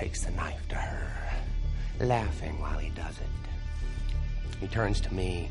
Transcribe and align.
Takes 0.00 0.24
the 0.24 0.30
knife 0.30 0.66
to 0.68 0.76
her, 0.76 1.12
laughing 2.00 2.58
while 2.58 2.78
he 2.78 2.88
does 2.88 3.18
it. 3.18 4.58
He 4.58 4.66
turns 4.66 4.98
to 5.02 5.12
me 5.12 5.50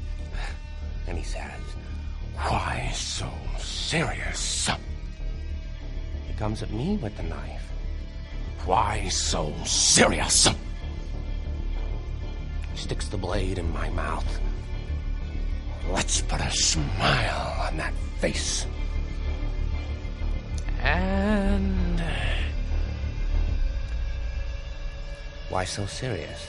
and 1.05 1.15
he 1.15 1.23
says, 1.23 1.61
Why 2.33 2.89
so 2.95 3.29
serious? 3.59 4.67
He 6.25 6.33
comes 6.33 6.63
at 6.63 6.71
me 6.71 6.97
with 6.97 7.15
the 7.15 7.21
knife. 7.21 7.61
Why 8.65 9.07
so 9.09 9.53
serious? 9.65 10.47
He 12.71 12.77
sticks 12.77 13.07
the 13.07 13.17
blade 13.17 13.59
in 13.59 13.71
my 13.71 13.91
mouth. 13.91 14.39
Let's 15.91 16.21
put 16.21 16.41
a 16.41 16.49
smile 16.49 17.67
on 17.67 17.77
that 17.77 17.93
face. 18.19 18.65
And. 20.81 22.01
Why 25.51 25.65
so 25.65 25.87
serious? 25.87 26.47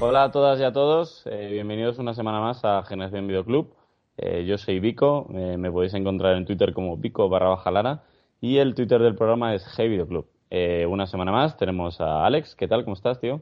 Hola 0.00 0.24
a 0.24 0.30
todas 0.32 0.58
y 0.58 0.64
a 0.64 0.72
todos, 0.72 1.24
eh, 1.26 1.48
bienvenidos 1.52 2.00
una 2.00 2.14
semana 2.14 2.40
más 2.40 2.64
a 2.64 2.82
Generación 2.82 3.28
Videoclub. 3.28 3.72
Eh, 4.16 4.44
yo 4.44 4.58
soy 4.58 4.80
Vico, 4.80 5.28
eh, 5.34 5.56
me 5.56 5.70
podéis 5.70 5.94
encontrar 5.94 6.36
en 6.36 6.44
Twitter 6.44 6.72
como 6.72 6.96
Vico 6.96 7.28
barra 7.28 7.50
baja 7.50 7.70
Lara 7.70 8.02
y 8.40 8.58
el 8.58 8.74
Twitter 8.74 9.00
del 9.00 9.14
programa 9.14 9.54
es 9.54 9.64
Hey 9.76 9.88
Videoclub. 9.88 10.26
una 10.88 11.06
semana 11.06 11.30
más 11.30 11.56
tenemos 11.56 12.00
a 12.00 12.26
Alex, 12.26 12.56
¿qué 12.56 12.66
tal? 12.66 12.82
¿Cómo 12.82 12.94
estás, 12.94 13.20
tío? 13.20 13.40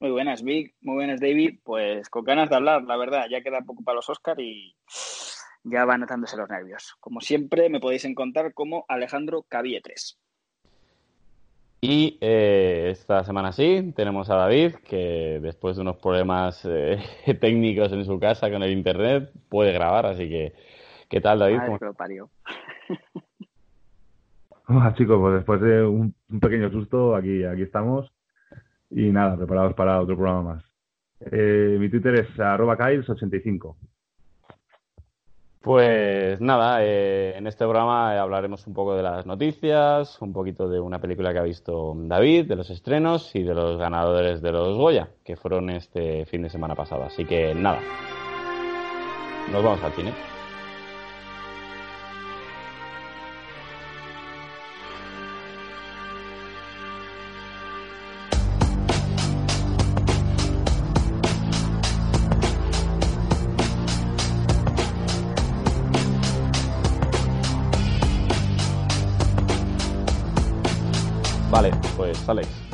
Muy 0.00 0.10
buenas, 0.10 0.42
Vic, 0.42 0.74
muy 0.80 0.96
buenas, 0.96 1.20
David. 1.20 1.60
Pues 1.62 2.08
con 2.08 2.24
ganas 2.24 2.50
de 2.50 2.56
hablar, 2.56 2.82
la 2.82 2.96
verdad, 2.96 3.26
ya 3.30 3.42
queda 3.42 3.60
poco 3.60 3.84
para 3.84 3.94
los 3.96 4.10
Oscar 4.10 4.40
y 4.40 4.74
ya 5.62 5.84
van 5.84 6.00
notándose 6.00 6.36
los 6.36 6.48
nervios. 6.48 6.96
Como 6.98 7.20
siempre, 7.20 7.68
me 7.68 7.78
podéis 7.78 8.04
encontrar 8.04 8.52
como 8.54 8.84
Alejandro 8.88 9.44
Cavietres. 9.48 10.18
Y 11.84 12.16
eh, 12.20 12.90
esta 12.92 13.24
semana 13.24 13.50
sí, 13.50 13.92
tenemos 13.96 14.30
a 14.30 14.36
David, 14.36 14.76
que 14.88 15.40
después 15.42 15.74
de 15.74 15.82
unos 15.82 15.96
problemas 15.96 16.64
eh, 16.64 17.02
técnicos 17.40 17.90
en 17.90 18.04
su 18.04 18.20
casa 18.20 18.48
con 18.52 18.62
el 18.62 18.70
internet, 18.70 19.32
puede 19.48 19.72
grabar, 19.72 20.06
así 20.06 20.28
que, 20.28 20.54
¿qué 21.10 21.20
tal, 21.20 21.40
David? 21.40 21.58
Hola, 24.68 24.94
chicos, 24.94 25.18
pues 25.18 25.34
después 25.34 25.60
de 25.60 25.84
un, 25.84 26.14
pequeño 26.40 26.70
susto, 26.70 27.16
aquí, 27.16 27.42
aquí 27.42 27.62
estamos. 27.62 28.12
Y 28.88 29.10
nada, 29.10 29.36
preparados 29.36 29.74
para 29.74 30.00
otro 30.00 30.14
programa 30.14 30.54
más. 30.54 30.64
Eh, 31.32 31.78
mi 31.80 31.88
Twitter 31.88 32.14
es 32.14 32.38
arroba 32.38 32.76
85 32.78 33.76
pues 35.62 36.40
nada, 36.40 36.84
eh, 36.84 37.34
en 37.36 37.46
este 37.46 37.64
programa 37.64 38.20
hablaremos 38.20 38.66
un 38.66 38.74
poco 38.74 38.94
de 38.94 39.02
las 39.02 39.26
noticias, 39.26 40.20
un 40.20 40.32
poquito 40.32 40.68
de 40.68 40.80
una 40.80 41.00
película 41.00 41.32
que 41.32 41.38
ha 41.38 41.42
visto 41.42 41.94
David, 41.96 42.46
de 42.46 42.56
los 42.56 42.68
estrenos 42.70 43.34
y 43.34 43.42
de 43.42 43.54
los 43.54 43.78
ganadores 43.78 44.42
de 44.42 44.52
los 44.52 44.76
Goya, 44.76 45.10
que 45.24 45.36
fueron 45.36 45.70
este 45.70 46.26
fin 46.26 46.42
de 46.42 46.50
semana 46.50 46.74
pasado. 46.74 47.04
Así 47.04 47.24
que 47.24 47.54
nada, 47.54 47.80
nos 49.52 49.62
vamos 49.62 49.82
al 49.84 49.92
cine. 49.92 50.31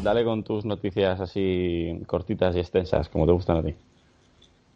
Dale 0.09 0.25
con 0.25 0.43
tus 0.43 0.65
noticias 0.65 1.21
así 1.21 2.01
cortitas 2.07 2.57
y 2.57 2.61
extensas, 2.61 3.11
como 3.11 3.27
te 3.27 3.33
gustan 3.33 3.59
a 3.59 3.63
ti. 3.63 3.75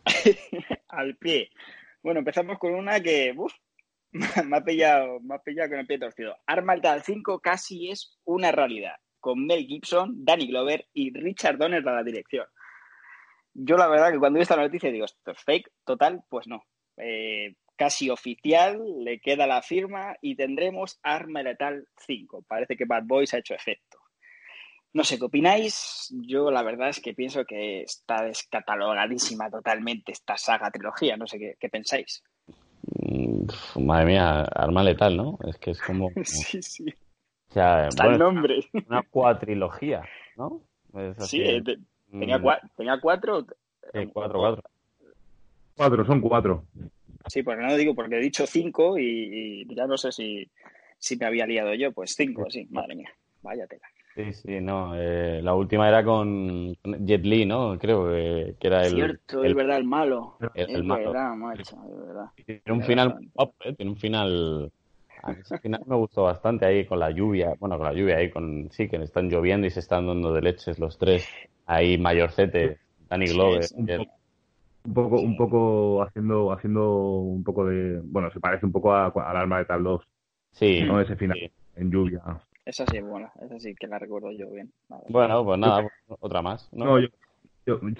Al 0.88 1.16
pie. 1.16 1.48
Bueno, 2.02 2.18
empezamos 2.18 2.58
con 2.58 2.74
una 2.74 3.00
que 3.00 3.34
me, 4.12 4.56
ha 4.56 4.62
pillado, 4.62 5.20
me 5.20 5.36
ha 5.36 5.38
pillado 5.38 5.70
con 5.70 5.78
el 5.78 5.86
pie 5.86 5.98
torcido. 5.98 6.36
Arma 6.46 6.74
Letal 6.74 7.02
5 7.02 7.40
casi 7.40 7.90
es 7.90 8.18
una 8.24 8.52
realidad, 8.52 8.96
con 9.20 9.46
Mel 9.46 9.66
Gibson, 9.66 10.22
Danny 10.22 10.48
Glover 10.48 10.86
y 10.92 11.18
Richard 11.18 11.56
Donner 11.56 11.88
a 11.88 11.94
la 11.94 12.02
dirección. 12.02 12.46
Yo 13.54 13.78
la 13.78 13.88
verdad 13.88 14.12
que 14.12 14.18
cuando 14.18 14.36
vi 14.36 14.42
esta 14.42 14.56
noticia 14.56 14.92
digo, 14.92 15.06
¿esto 15.06 15.30
es 15.30 15.38
fake? 15.38 15.70
Total, 15.86 16.22
pues 16.28 16.46
no. 16.46 16.62
Eh, 16.98 17.54
casi 17.76 18.10
oficial, 18.10 18.82
le 19.02 19.18
queda 19.18 19.46
la 19.46 19.62
firma 19.62 20.14
y 20.20 20.36
tendremos 20.36 21.00
Arma 21.02 21.42
Letal 21.42 21.88
5. 22.06 22.44
Parece 22.46 22.76
que 22.76 22.84
Bad 22.84 23.04
Boys 23.04 23.32
ha 23.32 23.38
hecho 23.38 23.54
efecto. 23.54 23.91
No 24.94 25.04
sé 25.04 25.18
qué 25.18 25.24
opináis. 25.24 26.12
Yo 26.26 26.50
la 26.50 26.62
verdad 26.62 26.90
es 26.90 27.00
que 27.00 27.14
pienso 27.14 27.44
que 27.44 27.82
está 27.82 28.22
descatalogadísima 28.24 29.50
totalmente 29.50 30.12
esta 30.12 30.36
saga 30.36 30.70
trilogía. 30.70 31.16
No 31.16 31.26
sé 31.26 31.56
qué, 31.58 31.68
pensáis. 31.68 32.22
Mm, 33.00 33.46
madre 33.80 34.06
mía, 34.06 34.42
arma 34.42 34.82
letal, 34.82 35.16
¿no? 35.16 35.38
Es 35.46 35.56
que 35.58 35.70
es 35.70 35.80
como. 35.80 36.10
sí, 36.24 36.62
sí. 36.62 36.84
O 37.48 37.52
sea, 37.52 37.88
el 37.88 38.18
nombre. 38.18 38.60
Una 38.88 39.02
cuatrilogía, 39.02 40.02
¿no? 40.36 40.62
sí, 41.20 41.42
eh, 41.42 41.62
tenía, 42.10 42.38
mm. 42.38 42.70
tenía 42.76 43.00
cuatro. 43.00 43.46
Sí, 43.92 44.06
cuatro, 44.12 44.38
cuatro. 44.38 44.62
Cuatro, 45.76 46.04
son 46.04 46.20
cuatro. 46.20 46.64
Sí, 47.26 47.42
pues 47.42 47.58
no 47.58 47.66
lo 47.66 47.76
digo 47.76 47.94
porque 47.94 48.16
he 48.16 48.20
dicho 48.20 48.46
cinco 48.46 48.98
y, 48.98 49.66
ya 49.74 49.86
no 49.86 49.96
sé 49.96 50.12
si, 50.12 50.50
si 50.98 51.16
me 51.16 51.26
había 51.26 51.46
liado 51.46 51.74
yo. 51.74 51.92
Pues 51.92 52.14
cinco, 52.14 52.46
sí, 52.50 52.66
madre 52.70 52.96
mía, 52.96 53.10
vaya 53.42 53.66
tela. 53.66 53.86
Sí, 54.14 54.32
sí, 54.34 54.60
no. 54.60 54.94
Eh, 54.94 55.40
la 55.42 55.54
última 55.54 55.88
era 55.88 56.04
con 56.04 56.74
Jet 56.84 57.24
Li, 57.24 57.46
¿no? 57.46 57.78
Creo 57.78 58.08
que, 58.08 58.56
era 58.60 58.82
el. 58.82 58.94
Cierto, 58.94 59.42
es 59.42 59.54
verdad, 59.54 59.78
el 59.78 59.84
malo. 59.84 60.36
El, 60.54 60.84
malo. 60.84 61.12
Verdad, 61.12 61.34
macho, 61.34 61.76
es 61.88 62.06
verdad. 62.06 62.26
Tiene 62.44 62.60
un 62.72 62.82
final. 62.82 63.30
¿eh? 63.64 63.72
Tiene 63.74 63.92
un 63.92 63.96
final. 63.96 64.72
ese 65.40 65.58
final 65.58 65.82
me 65.86 65.96
gustó 65.96 66.24
bastante 66.24 66.66
ahí 66.66 66.84
con 66.84 66.98
la 66.98 67.10
lluvia. 67.10 67.54
Bueno, 67.58 67.78
con 67.78 67.86
la 67.86 67.94
lluvia 67.94 68.16
ahí, 68.18 68.30
con. 68.30 68.68
Sí, 68.70 68.88
que 68.88 68.96
están 68.96 69.30
lloviendo 69.30 69.66
y 69.66 69.70
se 69.70 69.80
están 69.80 70.06
dando 70.06 70.34
de 70.34 70.42
leches 70.42 70.78
los 70.78 70.98
tres. 70.98 71.26
Ahí, 71.64 71.96
Mayorcete, 71.96 72.78
Danny 73.08 73.26
Glover. 73.28 73.64
un, 73.76 74.92
poco, 74.92 75.20
un 75.20 75.36
poco 75.38 76.02
haciendo, 76.02 76.52
haciendo 76.52 76.96
un 76.98 77.42
poco 77.42 77.64
de. 77.64 77.98
Bueno, 78.04 78.30
se 78.30 78.40
parece 78.40 78.66
un 78.66 78.72
poco 78.72 78.92
a, 78.92 79.06
al 79.06 79.36
arma 79.36 79.58
de 79.58 79.64
Tal 79.64 79.82
2. 79.82 80.02
Sí. 80.50 80.82
¿no? 80.82 81.00
Ese 81.00 81.16
final 81.16 81.38
en 81.76 81.90
lluvia. 81.90 82.20
Esa 82.64 82.86
sí 82.86 82.96
es 82.96 83.04
buena, 83.04 83.32
esa 83.40 83.58
sí 83.58 83.74
que 83.74 83.88
la 83.88 83.98
recuerdo 83.98 84.30
yo 84.30 84.50
bien. 84.50 84.72
Bueno, 85.08 85.44
pues 85.44 85.58
nada, 85.58 85.88
otra 86.20 86.42
más. 86.42 86.68
No, 86.72 86.98
yo, 87.00 87.08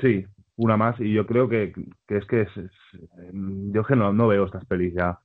sí, 0.00 0.24
una 0.56 0.76
más 0.76 0.98
y 1.00 1.12
yo 1.12 1.26
creo 1.26 1.48
que, 1.48 1.72
que 2.06 2.16
es 2.18 2.26
que 2.26 2.42
es, 2.42 2.48
yo 3.32 3.84
que 3.84 3.96
no, 3.96 4.12
no 4.12 4.28
veo 4.28 4.44
estas 4.44 4.64
pelis 4.66 4.94
ya. 4.94 5.18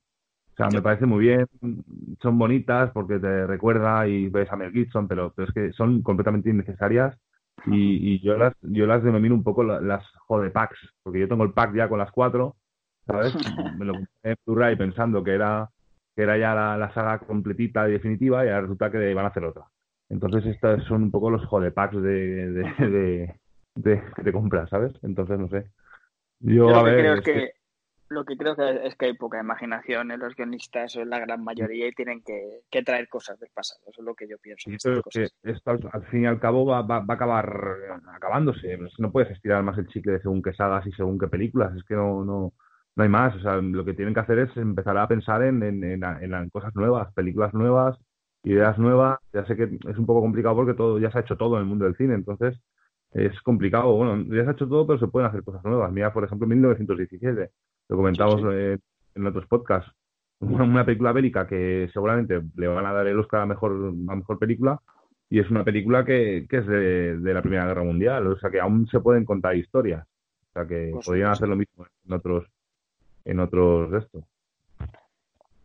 O 0.53 0.55
sea, 0.57 0.71
me 0.71 0.81
parece 0.81 1.05
muy 1.05 1.19
bien, 1.19 1.45
son 2.19 2.39
bonitas 2.39 2.89
porque 2.91 3.19
te 3.19 3.45
recuerda 3.45 4.07
y 4.07 4.27
ves 4.29 4.51
a 4.51 4.55
Mel 4.55 4.71
Gibson, 4.71 5.07
pero, 5.07 5.31
pero 5.35 5.47
es 5.47 5.53
que 5.53 5.71
son 5.73 6.01
completamente 6.01 6.50
innecesarias 6.50 7.15
y, 7.67 8.15
y 8.15 8.19
yo 8.21 8.38
las 8.38 8.53
yo 8.62 8.88
las 8.88 9.03
denomino 9.03 9.35
un 9.35 9.44
poco 9.44 9.63
las 9.63 10.03
jode 10.25 10.50
packs, 10.50 10.79
porque 11.03 11.19
yo 11.19 11.27
tengo 11.27 11.44
el 11.44 11.53
pack 11.53 11.75
ya 11.75 11.88
con 11.88 12.00
las 12.00 12.12
cuatro, 12.12 12.56
¿sabes? 13.06 13.33
Me 13.77 13.85
lo 13.85 13.94
compré 13.94 14.12
en 14.23 14.35
Blu-ray 14.45 14.75
pensando 14.75 15.23
que 15.23 15.35
era 15.35 15.69
que 16.17 16.23
era 16.23 16.35
ya 16.35 16.55
la, 16.55 16.91
saga 16.95 17.19
completita 17.19 17.87
y 17.87 17.91
definitiva, 17.91 18.43
y 18.43 18.47
ahora 18.47 18.61
resulta 18.61 18.89
que 18.89 19.13
van 19.13 19.25
a 19.25 19.27
hacer 19.27 19.45
otra. 19.45 19.67
Entonces, 20.09 20.47
estos 20.47 20.83
son 20.85 21.03
un 21.03 21.11
poco 21.11 21.29
los 21.29 21.45
jodepacks 21.45 22.01
de, 22.01 22.49
de, 22.49 23.35
de, 23.75 24.03
que 24.15 24.23
te 24.23 24.31
compras, 24.31 24.67
¿sabes? 24.67 24.93
Entonces, 25.03 25.37
no 25.37 25.47
sé. 25.47 25.69
Yo, 26.39 26.75
a 26.75 26.81
ver, 26.81 26.97
creo 26.97 27.21
que, 27.21 27.51
lo 28.09 28.25
que 28.25 28.35
creo 28.35 28.55
que 28.55 28.87
es 28.87 28.95
que 28.95 29.05
hay 29.05 29.13
poca 29.13 29.39
imaginación 29.39 30.09
en 30.09 30.19
los 30.19 30.35
guionistas, 30.35 30.95
o 30.95 31.01
en 31.01 31.11
la 31.11 31.19
gran 31.19 31.43
mayoría, 31.43 31.87
y 31.87 31.91
tienen 31.91 32.23
que, 32.23 32.81
traer 32.81 33.07
cosas 33.09 33.39
del 33.39 33.51
pasado. 33.53 33.81
Eso 33.87 34.01
es 34.01 34.05
lo 34.05 34.15
que 34.15 34.27
yo 34.27 34.37
pienso. 34.39 34.71
esto 34.71 35.71
al 35.93 36.05
fin 36.07 36.23
y 36.23 36.25
al 36.25 36.39
cabo 36.39 36.65
va, 36.65 36.81
va, 36.81 37.05
a 37.07 37.13
acabar 37.13 37.47
acabándose. 38.11 38.75
No 38.97 39.11
puedes 39.11 39.29
estirar 39.29 39.61
más 39.61 39.77
el 39.77 39.87
chicle 39.87 40.13
de 40.13 40.21
según 40.21 40.41
qué 40.41 40.53
sagas 40.53 40.87
y 40.87 40.91
según 40.93 41.19
qué 41.19 41.27
películas. 41.27 41.75
Es 41.75 41.83
que 41.83 41.93
no, 41.93 42.25
no, 42.25 42.53
no 42.97 43.03
hay 43.03 43.09
más. 43.09 43.35
O 43.35 43.39
sea, 43.39 43.57
lo 43.57 43.85
que 43.85 43.94
tienen 43.94 44.13
que 44.13 44.19
hacer 44.19 44.39
es 44.39 44.57
empezar 44.57 44.97
a 44.97 45.07
pensar 45.07 45.44
en, 45.44 45.63
en, 45.63 45.83
en, 46.03 46.49
cosas 46.49 46.75
nuevas, 46.75 47.13
películas 47.13 47.53
nuevas, 47.53 47.97
ideas 48.44 48.77
nuevas, 48.77 49.19
ya 49.31 49.45
sé 49.45 49.55
que 49.55 49.63
es 49.88 49.97
un 49.97 50.05
poco 50.05 50.21
complicado 50.21 50.55
porque 50.55 50.73
todo 50.73 50.99
ya 50.99 51.11
se 51.11 51.19
ha 51.19 51.21
hecho 51.21 51.38
todo 51.38 51.55
en 51.55 51.61
el 51.61 51.67
mundo 51.67 51.85
del 51.85 51.95
cine, 51.95 52.15
entonces 52.15 52.59
es 53.11 53.39
complicado. 53.41 53.94
Bueno, 53.95 54.23
ya 54.35 54.44
se 54.44 54.49
ha 54.49 54.53
hecho 54.53 54.67
todo, 54.67 54.88
pero 54.88 54.99
se 54.99 55.07
pueden 55.07 55.29
hacer 55.29 55.44
cosas 55.44 55.63
nuevas. 55.63 55.91
Mira, 55.91 56.11
por 56.11 56.23
ejemplo, 56.23 56.47
1917, 56.47 57.51
lo 57.89 57.95
comentamos 57.95 58.41
eh, 58.51 58.79
en 59.15 59.27
otros 59.27 59.45
podcasts, 59.47 59.91
una, 60.39 60.85
película 60.85 61.11
bélica 61.13 61.47
que 61.47 61.89
seguramente 61.93 62.41
le 62.55 62.67
van 62.67 62.85
a 62.85 62.93
dar 62.93 63.07
el 63.07 63.19
Oscar 63.19 63.41
a 63.41 63.45
mejor, 63.45 63.93
a 64.07 64.15
mejor 64.15 64.39
película, 64.39 64.79
y 65.29 65.39
es 65.39 65.50
una 65.51 65.63
película 65.63 66.03
que, 66.03 66.47
que 66.50 66.57
es 66.57 66.67
de, 66.67 67.17
de, 67.19 67.33
la 67.33 67.41
Primera 67.41 67.65
Guerra 67.65 67.83
Mundial, 67.83 68.27
o 68.27 68.38
sea 68.39 68.50
que 68.50 68.59
aún 68.59 68.88
se 68.88 69.00
pueden 69.00 69.25
contar 69.25 69.55
historias, 69.55 70.05
o 70.50 70.53
sea 70.53 70.67
que 70.67 70.93
podrían 71.05 71.31
hacer 71.31 71.50
lo 71.50 71.55
mismo 71.55 71.85
en 72.05 72.13
otros, 72.13 72.47
en 73.27 73.39
otros 73.39 73.91
de 73.91 74.00
esto. 74.00 74.27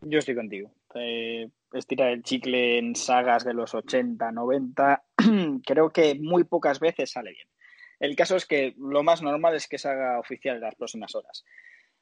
Yo 0.02 0.18
estoy 0.18 0.34
contigo. 0.34 0.72
Eh, 0.94 1.48
estirar 1.72 2.10
el 2.10 2.22
chicle 2.22 2.78
en 2.78 2.96
sagas 2.96 3.44
de 3.44 3.54
los 3.54 3.74
80, 3.74 4.32
90, 4.32 5.02
creo 5.66 5.90
que 5.90 6.16
muy 6.16 6.44
pocas 6.44 6.80
veces 6.80 7.12
sale 7.12 7.30
bien. 7.30 7.46
El 8.00 8.16
caso 8.16 8.34
es 8.34 8.46
que 8.46 8.74
lo 8.76 9.04
más 9.04 9.22
normal 9.22 9.54
es 9.54 9.68
que 9.68 9.78
se 9.78 9.88
haga 9.88 10.18
oficial 10.18 10.56
en 10.56 10.62
las 10.62 10.74
próximas 10.74 11.14
horas. 11.14 11.44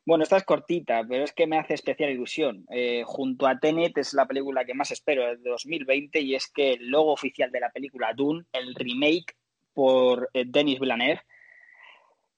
Bueno, 0.07 0.25
esta 0.25 0.39
es 0.39 0.45
cortita, 0.45 1.05
pero 1.07 1.25
es 1.25 1.33
que 1.35 1.47
me 1.47 1.59
hace 1.59 1.75
especial 1.75 2.11
ilusión. 2.11 2.65
Eh, 2.71 3.03
junto 3.05 3.47
a 3.47 3.59
Tenet 3.59 3.99
es 3.99 4.15
la 4.15 4.27
película 4.27 4.65
que 4.65 4.73
más 4.73 4.91
espero 4.91 5.27
de 5.27 5.37
2020 5.51 6.21
y 6.21 6.35
es 6.35 6.51
que 6.51 6.73
el 6.73 6.89
logo 6.89 7.13
oficial 7.13 7.53
de 7.53 7.61
la 7.61 7.71
película 7.71 8.15
Dune, 8.15 8.47
el 8.53 8.75
remake 8.75 9.37
por 9.75 10.31
eh, 10.33 10.45
Denis 10.47 10.81
Villeneuve, 10.81 11.21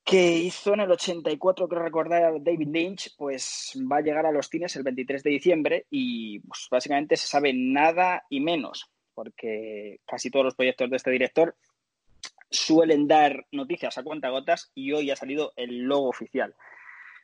que 0.04 0.36
hizo 0.38 0.74
en 0.74 0.80
el 0.80 0.90
84, 0.90 1.68
creo 1.68 1.82
recordar, 1.82 2.34
David 2.42 2.68
Lynch, 2.68 3.14
pues 3.16 3.72
va 3.90 3.98
a 3.98 4.00
llegar 4.00 4.26
a 4.26 4.32
los 4.32 4.48
cines 4.48 4.74
el 4.76 4.82
23 4.82 5.22
de 5.22 5.30
diciembre 5.30 5.86
y 5.90 6.40
pues, 6.40 6.66
básicamente 6.70 7.16
se 7.16 7.26
sabe 7.26 7.52
nada 7.54 8.24
y 8.28 8.40
menos, 8.40 8.90
porque 9.14 10.00
casi 10.06 10.30
todos 10.30 10.44
los 10.44 10.54
proyectos 10.54 10.90
de 10.90 10.96
este 10.96 11.10
director 11.10 11.54
suelen 12.50 13.06
dar 13.06 13.46
noticias 13.52 13.96
a 13.96 14.02
cuentagotas 14.02 14.70
y 14.74 14.92
hoy 14.92 15.10
ha 15.10 15.16
salido 15.16 15.52
el 15.56 15.78
logo 15.78 16.08
oficial. 16.08 16.54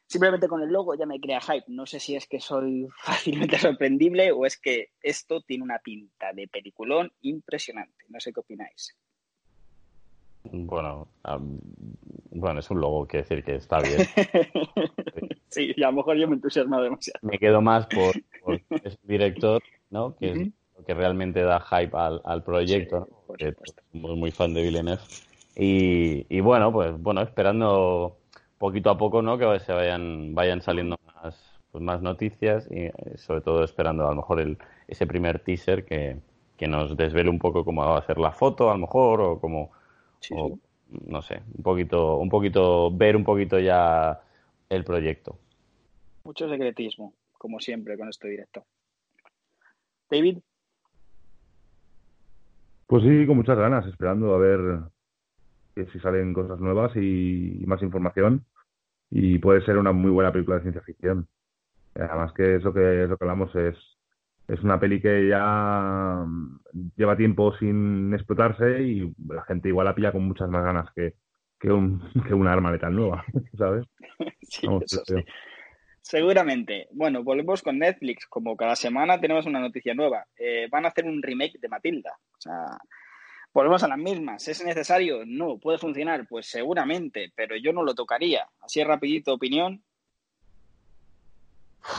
Simplemente 0.06 0.48
con 0.48 0.62
el 0.62 0.70
logo 0.70 0.94
ya 0.94 1.04
me 1.04 1.20
crea 1.20 1.40
hype. 1.40 1.66
No 1.68 1.84
sé 1.84 2.00
si 2.00 2.16
es 2.16 2.26
que 2.26 2.40
soy 2.40 2.88
fácilmente 3.02 3.58
sorprendible 3.58 4.32
o 4.32 4.46
es 4.46 4.58
que 4.58 4.92
esto 5.02 5.42
tiene 5.42 5.64
una 5.64 5.80
pinta 5.80 6.32
de 6.32 6.48
peliculón 6.48 7.12
impresionante. 7.20 8.06
No 8.08 8.18
sé 8.18 8.32
qué 8.32 8.40
opináis. 8.40 8.96
Bueno, 10.44 11.08
bueno, 12.30 12.60
es 12.60 12.70
un 12.70 12.80
logo, 12.80 13.06
quiere 13.06 13.26
decir 13.26 13.44
que 13.44 13.56
está 13.56 13.80
bien. 13.80 13.98
sí, 15.48 15.72
y 15.76 15.82
a 15.82 15.90
lo 15.90 15.96
mejor 15.96 16.16
yo 16.16 16.28
me 16.28 16.34
entusiasmo 16.36 16.80
demasiado. 16.80 17.18
Me 17.22 17.38
quedo 17.38 17.60
más 17.60 17.86
por, 17.86 18.14
por 18.42 18.60
ese 18.84 18.98
director, 19.02 19.62
¿no? 19.90 20.16
Que 20.16 20.30
es 20.30 20.38
lo 20.76 20.84
que 20.84 20.94
realmente 20.94 21.42
da 21.42 21.60
hype 21.60 21.96
al, 21.96 22.20
al 22.24 22.42
proyecto, 22.42 23.08
porque 23.26 23.54
soy 23.92 24.16
muy 24.16 24.30
fan 24.30 24.54
de 24.54 24.62
Villeneuve. 24.62 25.02
Y, 25.56 26.26
y 26.28 26.40
bueno, 26.40 26.72
pues 26.72 26.96
bueno, 27.00 27.20
esperando 27.20 28.16
poquito 28.58 28.90
a 28.90 28.98
poco, 28.98 29.22
¿no? 29.22 29.38
Que 29.38 29.60
se 29.60 29.72
vayan, 29.72 30.34
vayan 30.34 30.62
saliendo 30.62 30.98
más, 31.22 31.58
pues, 31.72 31.82
más 31.82 32.00
noticias 32.00 32.68
y 32.70 32.84
eh, 32.84 32.92
sobre 33.16 33.40
todo 33.40 33.64
esperando 33.64 34.06
a 34.06 34.10
lo 34.10 34.16
mejor 34.16 34.40
el, 34.40 34.58
ese 34.86 35.06
primer 35.06 35.40
teaser 35.40 35.84
que, 35.84 36.18
que 36.56 36.68
nos 36.68 36.96
desvele 36.96 37.30
un 37.30 37.38
poco 37.38 37.64
cómo 37.64 37.82
va 37.82 37.98
a 37.98 38.06
ser 38.06 38.18
la 38.18 38.32
foto, 38.32 38.70
a 38.70 38.74
lo 38.74 38.80
mejor, 38.80 39.20
o 39.20 39.40
cómo 39.40 39.70
no 40.90 41.22
sé, 41.22 41.42
un 41.54 41.62
poquito, 41.62 42.16
un 42.16 42.28
poquito, 42.28 42.90
ver 42.90 43.16
un 43.16 43.24
poquito 43.24 43.58
ya 43.58 44.20
el 44.68 44.84
proyecto. 44.84 45.38
Mucho 46.24 46.48
secretismo, 46.48 47.14
como 47.32 47.60
siempre 47.60 47.96
con 47.96 48.08
este 48.08 48.28
directo. 48.28 48.64
David. 50.10 50.38
Pues 52.86 53.02
sí, 53.02 53.26
con 53.26 53.36
muchas 53.36 53.58
ganas, 53.58 53.86
esperando 53.86 54.34
a 54.34 54.38
ver 54.38 54.80
si 55.92 56.00
salen 56.00 56.32
cosas 56.32 56.58
nuevas 56.58 56.96
y, 56.96 57.62
más 57.66 57.82
información. 57.82 58.44
Y 59.10 59.38
puede 59.38 59.64
ser 59.64 59.78
una 59.78 59.92
muy 59.92 60.10
buena 60.10 60.32
película 60.32 60.56
de 60.56 60.62
ciencia 60.62 60.82
ficción. 60.82 61.28
Además 61.94 62.32
que 62.32 62.56
eso 62.56 62.72
que, 62.72 63.06
lo 63.06 63.16
que 63.16 63.24
hablamos 63.24 63.54
es 63.54 63.76
es 64.48 64.62
una 64.62 64.80
peli 64.80 65.00
que 65.00 65.28
ya 65.28 66.24
lleva 66.96 67.16
tiempo 67.16 67.54
sin 67.58 68.12
explotarse 68.14 68.82
y 68.82 69.12
la 69.28 69.44
gente 69.44 69.68
igual 69.68 69.84
la 69.84 69.94
pilla 69.94 70.10
con 70.10 70.26
muchas 70.26 70.48
más 70.48 70.64
ganas 70.64 70.88
que, 70.94 71.14
que, 71.60 71.70
un, 71.70 72.02
que 72.26 72.32
una 72.32 72.52
arma 72.52 72.72
letal 72.72 72.94
nueva, 72.94 73.24
¿sabes? 73.56 73.86
Sí, 74.50 74.66
eso 74.66 75.02
sí. 75.04 75.14
Seguramente. 76.00 76.88
Bueno, 76.92 77.22
volvemos 77.22 77.60
con 77.60 77.78
Netflix. 77.78 78.26
Como 78.26 78.56
cada 78.56 78.74
semana 78.74 79.20
tenemos 79.20 79.44
una 79.44 79.60
noticia 79.60 79.92
nueva. 79.92 80.24
Eh, 80.38 80.66
van 80.70 80.86
a 80.86 80.88
hacer 80.88 81.04
un 81.04 81.22
remake 81.22 81.58
de 81.60 81.68
Matilda. 81.68 82.16
O 82.32 82.40
sea, 82.40 82.78
volvemos 83.52 83.82
a 83.82 83.88
las 83.88 83.98
mismas. 83.98 84.48
¿Es 84.48 84.64
necesario? 84.64 85.26
No. 85.26 85.58
¿Puede 85.58 85.76
funcionar? 85.76 86.26
Pues 86.26 86.46
seguramente, 86.46 87.30
pero 87.36 87.56
yo 87.56 87.74
no 87.74 87.82
lo 87.82 87.94
tocaría. 87.94 88.48
Así 88.62 88.82
rapidito, 88.82 89.34
opinión. 89.34 89.82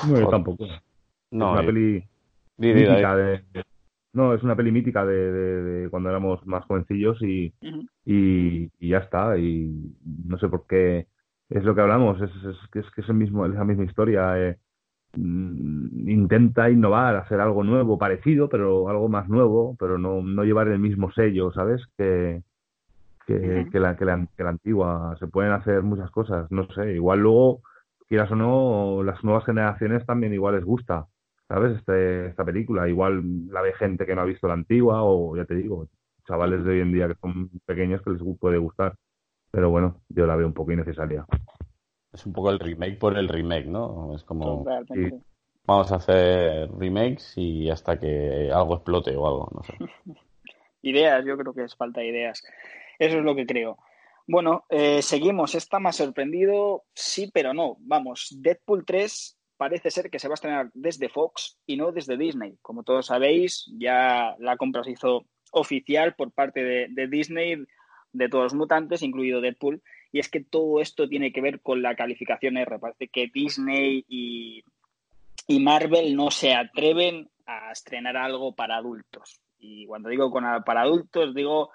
No, 0.07 0.19
yo 0.19 0.27
tampoco. 0.27 0.65
No, 1.29 1.53
es 1.53 1.59
una 1.59 1.65
peli 1.67 2.03
no, 4.13 4.33
es 4.33 4.43
una 4.43 4.55
peli 4.55 4.71
mítica 4.71 5.05
de, 5.05 5.87
cuando 5.89 6.09
éramos 6.09 6.45
más 6.45 6.65
jovencillos 6.65 7.21
y, 7.21 7.53
y, 8.05 8.69
ya 8.79 8.99
está. 8.99 9.37
Y 9.37 9.95
no 10.25 10.37
sé 10.39 10.49
por 10.49 10.65
qué 10.67 11.07
es 11.49 11.63
lo 11.63 11.75
que 11.75 11.81
hablamos, 11.81 12.21
es, 12.21 12.31
es, 12.43 12.57
es 12.73 12.91
que 12.91 13.01
es, 13.01 13.09
el 13.09 13.15
mismo, 13.15 13.45
es 13.45 13.53
la 13.53 13.63
misma 13.63 13.85
historia. 13.85 14.39
Eh, 14.39 14.57
mm, 15.15 16.09
intenta 16.09 16.69
innovar, 16.69 17.15
hacer 17.17 17.39
algo 17.39 17.63
nuevo, 17.63 17.97
parecido, 17.97 18.49
pero 18.49 18.89
algo 18.89 19.09
más 19.09 19.29
nuevo, 19.29 19.75
pero 19.79 19.97
no, 19.97 20.21
no 20.21 20.43
llevar 20.43 20.67
el 20.69 20.79
mismo 20.79 21.11
sello, 21.11 21.51
¿sabes? 21.53 21.81
Que, 21.97 22.41
que, 23.27 23.67
que, 23.71 23.79
la, 23.79 23.95
que, 23.95 24.05
la, 24.05 24.27
que 24.35 24.43
la 24.43 24.49
antigua. 24.49 25.15
Se 25.19 25.27
pueden 25.27 25.51
hacer 25.53 25.83
muchas 25.83 26.09
cosas, 26.11 26.51
no 26.51 26.67
sé. 26.73 26.95
Igual 26.95 27.19
luego, 27.19 27.61
quieras 28.07 28.31
o 28.31 28.35
no, 28.35 29.03
las 29.03 29.23
nuevas 29.23 29.45
generaciones 29.45 30.05
también 30.05 30.33
igual 30.33 30.55
les 30.55 30.65
gusta 30.65 31.07
¿sabes? 31.49 31.77
Este, 31.77 32.27
esta 32.27 32.45
película. 32.45 32.87
Igual 32.87 33.47
la 33.47 33.61
ve 33.61 33.73
gente 33.73 34.05
que 34.05 34.15
no 34.15 34.21
ha 34.21 34.25
visto 34.25 34.47
la 34.47 34.53
antigua 34.53 35.03
o, 35.03 35.35
ya 35.35 35.45
te 35.45 35.55
digo, 35.55 35.87
chavales 36.25 36.63
de 36.63 36.71
hoy 36.71 36.79
en 36.81 36.93
día 36.93 37.07
que 37.07 37.15
son 37.15 37.49
pequeños 37.65 38.01
que 38.01 38.11
les 38.11 38.21
puede 38.39 38.57
gustar. 38.57 38.95
Pero 39.51 39.71
bueno, 39.71 40.01
yo 40.09 40.27
la 40.27 40.35
veo 40.35 40.47
un 40.47 40.53
poco 40.53 40.71
innecesaria. 40.71 41.25
Es 42.13 42.25
un 42.25 42.33
poco 42.33 42.51
el 42.51 42.59
remake 42.59 42.99
por 42.99 43.17
el 43.17 43.27
remake, 43.27 43.65
¿no? 43.65 44.15
Es 44.15 44.23
como... 44.23 44.63
Vamos 45.65 45.91
a 45.91 45.97
hacer 45.97 46.71
remakes 46.79 47.33
y 47.35 47.69
hasta 47.69 47.99
que 47.99 48.49
algo 48.51 48.75
explote 48.75 49.15
o 49.15 49.27
algo, 49.27 49.51
no 49.53 49.63
sé. 49.63 49.73
ideas, 50.81 51.23
yo 51.25 51.37
creo 51.37 51.53
que 51.53 51.63
es 51.63 51.75
falta 51.75 52.01
de 52.01 52.07
ideas. 52.07 52.43
Eso 52.97 53.17
es 53.17 53.23
lo 53.23 53.35
que 53.35 53.45
creo. 53.45 53.77
Bueno, 54.27 54.65
eh, 54.69 55.03
seguimos. 55.03 55.53
Está 55.53 55.79
más 55.79 55.97
sorprendido, 55.97 56.85
sí, 56.93 57.29
pero 57.31 57.53
no. 57.53 57.77
Vamos, 57.81 58.35
Deadpool 58.39 58.83
3 58.83 59.38
parece 59.59 59.91
ser 59.91 60.09
que 60.09 60.19
se 60.19 60.29
va 60.29 60.33
a 60.33 60.39
estrenar 60.39 60.69
desde 60.73 61.09
Fox 61.09 61.59
y 61.67 61.75
no 61.75 61.91
desde 61.91 62.15
Disney. 62.15 62.57
Como 62.61 62.83
todos 62.83 63.07
sabéis, 63.07 63.69
ya 63.77 64.33
la 64.39 64.55
compra 64.55 64.85
se 64.85 64.91
hizo 64.91 65.25
oficial 65.51 66.15
por 66.15 66.31
parte 66.31 66.63
de, 66.63 67.07
Disney 67.09 67.65
de 68.13 68.29
todos 68.29 68.45
los 68.45 68.53
mutantes, 68.53 69.01
incluido 69.01 69.41
Deadpool. 69.41 69.81
Y 70.13 70.19
es 70.19 70.29
que 70.29 70.39
todo 70.39 70.79
esto 70.79 71.09
tiene 71.09 71.33
que 71.33 71.41
ver 71.41 71.59
con 71.59 71.81
la 71.81 71.95
calificación 71.95 72.55
R. 72.55 72.79
Parece 72.79 73.09
que 73.09 73.27
Disney 73.33 74.05
y, 74.07 74.63
Marvel 75.59 76.15
no 76.15 76.31
se 76.31 76.53
atreven 76.53 77.29
a 77.45 77.73
estrenar 77.73 78.15
algo 78.15 78.55
para 78.55 78.77
adultos. 78.77 79.41
Y 79.59 79.85
cuando 79.87 80.07
digo 80.07 80.31
con, 80.31 80.45
para 80.63 80.83
adultos, 80.83 81.35
digo 81.35 81.71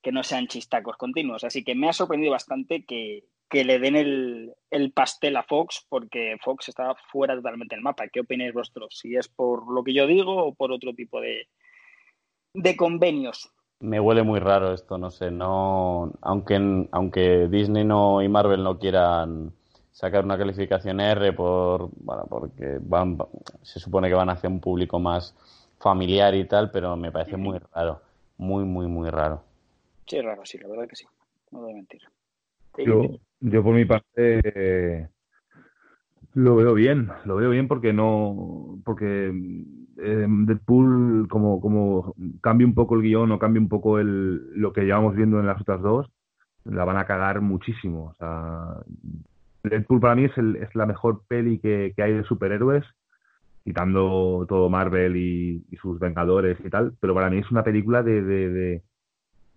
que 0.00 0.12
no 0.12 0.22
sean 0.22 0.46
chistacos 0.46 0.96
continuos. 0.96 1.42
Así 1.42 1.64
que 1.64 1.74
me 1.74 1.88
ha 1.88 1.92
sorprendido 1.92 2.30
bastante 2.30 2.84
que, 2.84 3.24
que 3.48 3.64
le 3.64 3.78
den 3.78 3.96
el, 3.96 4.92
pastel 4.92 5.36
a 5.36 5.42
Fox 5.42 5.86
porque 5.88 6.36
Fox 6.42 6.68
está 6.68 6.94
fuera 7.10 7.34
totalmente 7.34 7.74
del 7.74 7.84
mapa. 7.84 8.08
¿Qué 8.08 8.20
opináis 8.20 8.52
vosotros? 8.52 8.98
Si 8.98 9.16
es 9.16 9.28
por 9.28 9.70
lo 9.72 9.84
que 9.84 9.94
yo 9.94 10.06
digo 10.06 10.44
o 10.44 10.54
por 10.54 10.72
otro 10.72 10.92
tipo 10.94 11.20
de, 11.20 11.48
de 12.54 12.76
convenios. 12.76 13.50
Me 13.80 14.00
huele 14.00 14.22
muy 14.22 14.40
raro 14.40 14.72
esto, 14.72 14.98
no 14.98 15.10
sé, 15.10 15.30
no 15.30 16.12
aunque 16.22 16.88
aunque 16.90 17.48
Disney 17.48 17.84
no 17.84 18.22
y 18.22 18.28
Marvel 18.28 18.62
no 18.62 18.78
quieran 18.78 19.52
sacar 19.92 20.24
una 20.24 20.38
calificación 20.38 21.00
R 21.00 21.32
por 21.34 21.90
bueno, 21.96 22.24
porque 22.28 22.78
van 22.80 23.18
se 23.62 23.78
supone 23.78 24.08
que 24.08 24.14
van 24.14 24.30
hacia 24.30 24.48
un 24.48 24.60
público 24.60 24.98
más 24.98 25.34
familiar 25.78 26.34
y 26.34 26.46
tal, 26.46 26.70
pero 26.70 26.96
me 26.96 27.12
parece 27.12 27.36
muy 27.36 27.58
raro, 27.58 28.00
muy 28.38 28.64
muy 28.64 28.86
muy 28.86 29.10
raro. 29.10 29.42
Sí, 30.06 30.20
raro, 30.20 30.44
sí, 30.44 30.58
la 30.58 30.68
verdad 30.68 30.88
que 30.88 30.96
sí. 30.96 31.06
No 31.50 31.60
voy 31.60 31.72
a 31.72 31.74
mentir. 31.74 32.02
Yo, 32.78 33.18
yo 33.44 33.62
por 33.62 33.74
mi 33.74 33.84
parte 33.84 35.10
lo 36.34 36.56
veo 36.56 36.74
bien, 36.74 37.10
lo 37.24 37.36
veo 37.36 37.50
bien 37.50 37.68
porque 37.68 37.92
no, 37.92 38.78
porque 38.84 39.28
eh, 39.98 40.26
Deadpool 40.28 41.28
como, 41.28 41.60
como 41.60 42.14
cambia 42.40 42.66
un 42.66 42.74
poco 42.74 42.96
el 42.96 43.02
guion 43.02 43.30
o 43.32 43.38
cambia 43.38 43.60
un 43.60 43.68
poco 43.68 43.98
el, 43.98 44.50
lo 44.58 44.72
que 44.72 44.82
llevamos 44.82 45.14
viendo 45.14 45.38
en 45.38 45.46
las 45.46 45.60
otras 45.60 45.80
dos, 45.82 46.10
la 46.64 46.84
van 46.84 46.96
a 46.96 47.04
cagar 47.04 47.40
muchísimo. 47.40 48.06
O 48.06 48.14
sea, 48.14 48.82
Deadpool 49.62 50.00
para 50.00 50.14
mí 50.14 50.24
es, 50.24 50.36
el, 50.38 50.56
es 50.56 50.74
la 50.74 50.86
mejor 50.86 51.22
peli 51.28 51.58
que, 51.58 51.92
que 51.94 52.02
hay 52.02 52.14
de 52.14 52.24
superhéroes 52.24 52.84
quitando 53.62 54.44
todo 54.48 54.68
Marvel 54.68 55.16
y, 55.16 55.64
sus 55.80 55.98
Vengadores 55.98 56.58
y 56.64 56.70
tal, 56.70 56.94
pero 57.00 57.14
para 57.14 57.30
mí 57.30 57.38
es 57.38 57.50
una 57.50 57.64
película 57.64 58.02
de, 58.02 58.82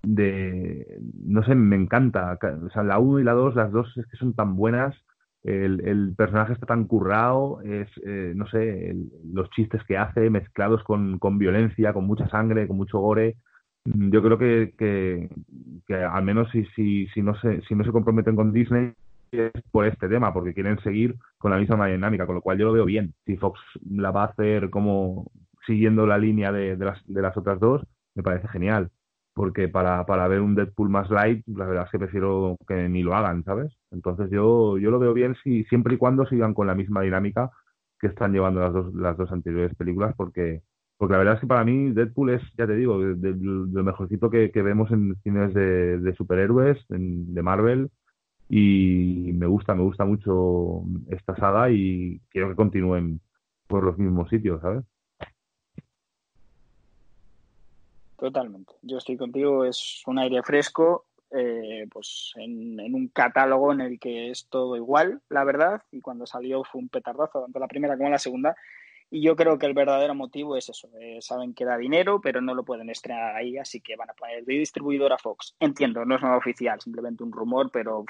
no 0.04 1.44
sé, 1.44 1.56
me 1.56 1.76
encanta. 1.76 2.38
O 2.66 2.70
sea, 2.70 2.84
la 2.84 3.00
1 3.00 3.20
y 3.20 3.24
la 3.24 3.34
2, 3.34 3.56
las 3.56 3.72
dos 3.72 3.96
es 3.98 4.06
que 4.08 4.18
son 4.18 4.34
tan 4.34 4.56
buenas, 4.56 4.96
el, 5.44 5.82
el 5.88 6.14
personaje 6.16 6.54
está 6.54 6.66
tan 6.66 6.86
currado, 6.86 7.62
es, 7.62 7.88
eh, 8.06 8.34
no 8.36 8.48
sé, 8.48 8.96
los 9.32 9.50
chistes 9.52 9.84
que 9.86 9.98
hace 9.98 10.30
mezclados 10.30 10.84
con, 10.84 11.20
con 11.20 11.38
violencia, 11.38 11.94
con 11.94 12.06
mucha 12.06 12.28
sangre, 12.30 12.68
con 12.68 12.78
mucho 12.78 13.00
gore. 13.00 13.38
Yo 13.86 14.22
creo 14.22 14.38
que, 14.38 14.74
que, 14.78 15.30
que 15.88 15.96
al 15.96 16.24
menos 16.24 16.50
si, 16.52 16.66
si, 16.76 17.08
si, 17.08 17.22
no 17.22 17.40
se, 17.40 17.62
si 17.62 17.76
no 17.76 17.86
se 17.86 17.92
comprometen 17.92 18.36
con 18.36 18.52
Disney, 18.52 18.92
es 19.32 19.52
por 19.72 19.86
este 19.86 20.10
tema, 20.10 20.34
porque 20.34 20.54
quieren 20.54 20.80
seguir 20.80 21.16
con 21.38 21.52
la 21.52 21.58
misma 21.58 21.88
dinámica, 21.88 22.26
con 22.26 22.36
lo 22.36 22.42
cual 22.42 22.58
yo 22.58 22.66
lo 22.66 22.74
veo 22.74 22.86
bien. 22.86 23.14
Si 23.26 23.38
Fox 23.38 23.60
la 23.90 24.12
va 24.12 24.24
a 24.24 24.28
hacer 24.28 24.70
como 24.70 25.32
siguiendo 25.66 26.06
la 26.06 26.18
línea 26.18 26.52
de, 26.52 26.76
de, 26.76 26.86
las, 26.86 27.02
de 27.08 27.22
las 27.22 27.38
otras 27.38 27.60
dos, 27.60 27.86
me 28.16 28.24
parece 28.24 28.48
genial. 28.50 28.90
Porque 29.38 29.70
para, 29.70 30.04
para 30.08 30.28
ver 30.28 30.42
un 30.42 30.56
Deadpool 30.56 30.90
más 30.90 31.12
light, 31.12 31.46
la 31.46 31.68
verdad 31.68 31.86
es 31.86 31.92
que 31.92 32.00
prefiero 32.00 32.58
que 32.68 32.90
ni 32.90 33.04
lo 33.04 33.16
hagan, 33.16 33.44
¿sabes? 33.44 33.72
Entonces 33.92 34.32
yo, 34.32 34.80
yo 34.80 34.90
lo 34.90 34.98
veo 34.98 35.14
bien 35.14 35.36
si, 35.44 35.64
siempre 35.66 35.94
y 35.94 35.98
cuando 36.00 36.26
sigan 36.26 36.56
con 36.56 36.66
la 36.66 36.74
misma 36.74 37.04
dinámica 37.04 37.52
que 38.00 38.08
están 38.08 38.34
llevando 38.34 38.62
las 38.62 38.74
dos, 38.74 38.96
las 38.96 39.16
dos 39.16 39.32
anteriores 39.32 39.76
películas, 39.76 40.16
porque, 40.18 40.64
porque 40.98 41.12
la 41.12 41.20
verdad 41.20 41.36
es 41.36 41.42
que 41.42 41.46
para 41.48 41.64
mí 41.64 41.92
Deadpool 41.92 42.32
es, 42.32 42.42
ya 42.58 42.66
te 42.66 42.76
digo, 42.76 42.98
de, 43.00 43.36
lo 43.36 43.84
mejorcito 43.84 44.32
que, 44.32 44.50
que, 44.52 44.64
vemos 44.64 44.90
en 44.90 45.16
cines 45.22 45.54
de, 45.54 46.00
de 46.00 46.16
superhéroes, 46.16 46.84
de 46.90 47.44
Marvel, 47.44 47.92
y 48.50 49.34
me 49.36 49.46
gusta, 49.46 49.76
me 49.76 49.84
gusta 49.84 50.04
mucho 50.04 50.82
esta 51.10 51.36
saga 51.36 51.70
y 51.70 52.22
quiero 52.32 52.50
que 52.50 52.56
continúen 52.56 53.22
por 53.68 53.84
los 53.84 54.00
mismos 54.00 54.30
sitios, 54.30 54.62
¿sabes? 54.62 54.84
Totalmente. 58.18 58.74
Yo 58.82 58.98
estoy 58.98 59.16
contigo, 59.16 59.64
es 59.64 60.02
un 60.08 60.18
aire 60.18 60.42
fresco, 60.42 61.06
eh, 61.32 61.86
pues 61.92 62.34
en, 62.36 62.80
un 62.80 63.10
catálogo 63.10 63.74
en 63.74 63.82
el 63.82 64.00
que 64.00 64.32
es 64.32 64.48
todo 64.50 64.76
igual, 64.76 65.22
la 65.30 65.44
verdad, 65.44 65.84
y 65.92 66.02
cuando 66.02 66.26
salió 66.26 66.64
fue 66.64 66.82
un 66.82 66.90
petardazo, 66.90 67.42
tanto 67.42 67.60
la 67.60 67.68
primera 67.68 67.96
como 67.96 68.10
la 68.10 68.18
segunda, 68.18 68.56
y 69.10 69.22
yo 69.22 69.36
creo 69.36 69.58
que 69.58 69.68
el 69.68 69.74
verdadero 69.74 70.16
motivo 70.16 70.58
es 70.58 70.68
eso. 70.68 70.90
Eh, 71.00 71.20
saben 71.22 71.54
que 71.54 71.64
da 71.64 71.78
dinero, 71.78 72.20
pero 72.20 72.42
no 72.42 72.56
lo 72.56 72.66
pueden 72.66 72.90
estrenar 72.90 73.36
ahí, 73.36 73.58
así 73.58 73.82
que 73.82 73.96
van 73.96 74.10
a 74.10 74.14
poner 74.14 74.44
de 74.44 74.54
distribuidor 74.54 75.14
a 75.14 75.18
Fox. 75.18 75.56
Entiendo, 75.60 76.04
no 76.04 76.16
es 76.16 76.22
nada 76.22 76.38
oficial, 76.38 76.82
simplemente 76.82 77.24
un 77.24 77.32
rumor, 77.32 77.70
pero 77.72 78.04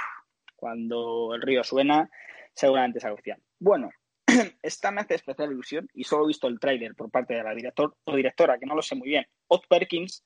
cuando 0.56 1.36
el 1.36 1.42
río 1.42 1.64
suena, 1.64 2.10
seguramente 2.54 3.00
es 3.00 3.06
oficial. 3.06 3.40
Bueno, 3.60 3.90
esta 4.62 4.92
me 4.92 5.02
hace 5.02 5.16
especial 5.16 5.52
ilusión 5.52 5.90
y 5.94 6.04
solo 6.04 6.26
he 6.26 6.28
visto 6.28 6.48
el 6.48 6.60
tráiler 6.60 6.96
por 6.96 7.10
parte 7.10 7.34
de 7.34 7.44
la 7.44 7.56
director 7.56 7.96
o 8.04 8.16
directora, 8.16 8.58
que 8.58 8.66
no 8.66 8.76
lo 8.76 8.82
sé 8.82 8.96
muy 8.96 9.10
bien, 9.10 9.26
Odd 9.48 9.62
Perkins. 9.70 10.26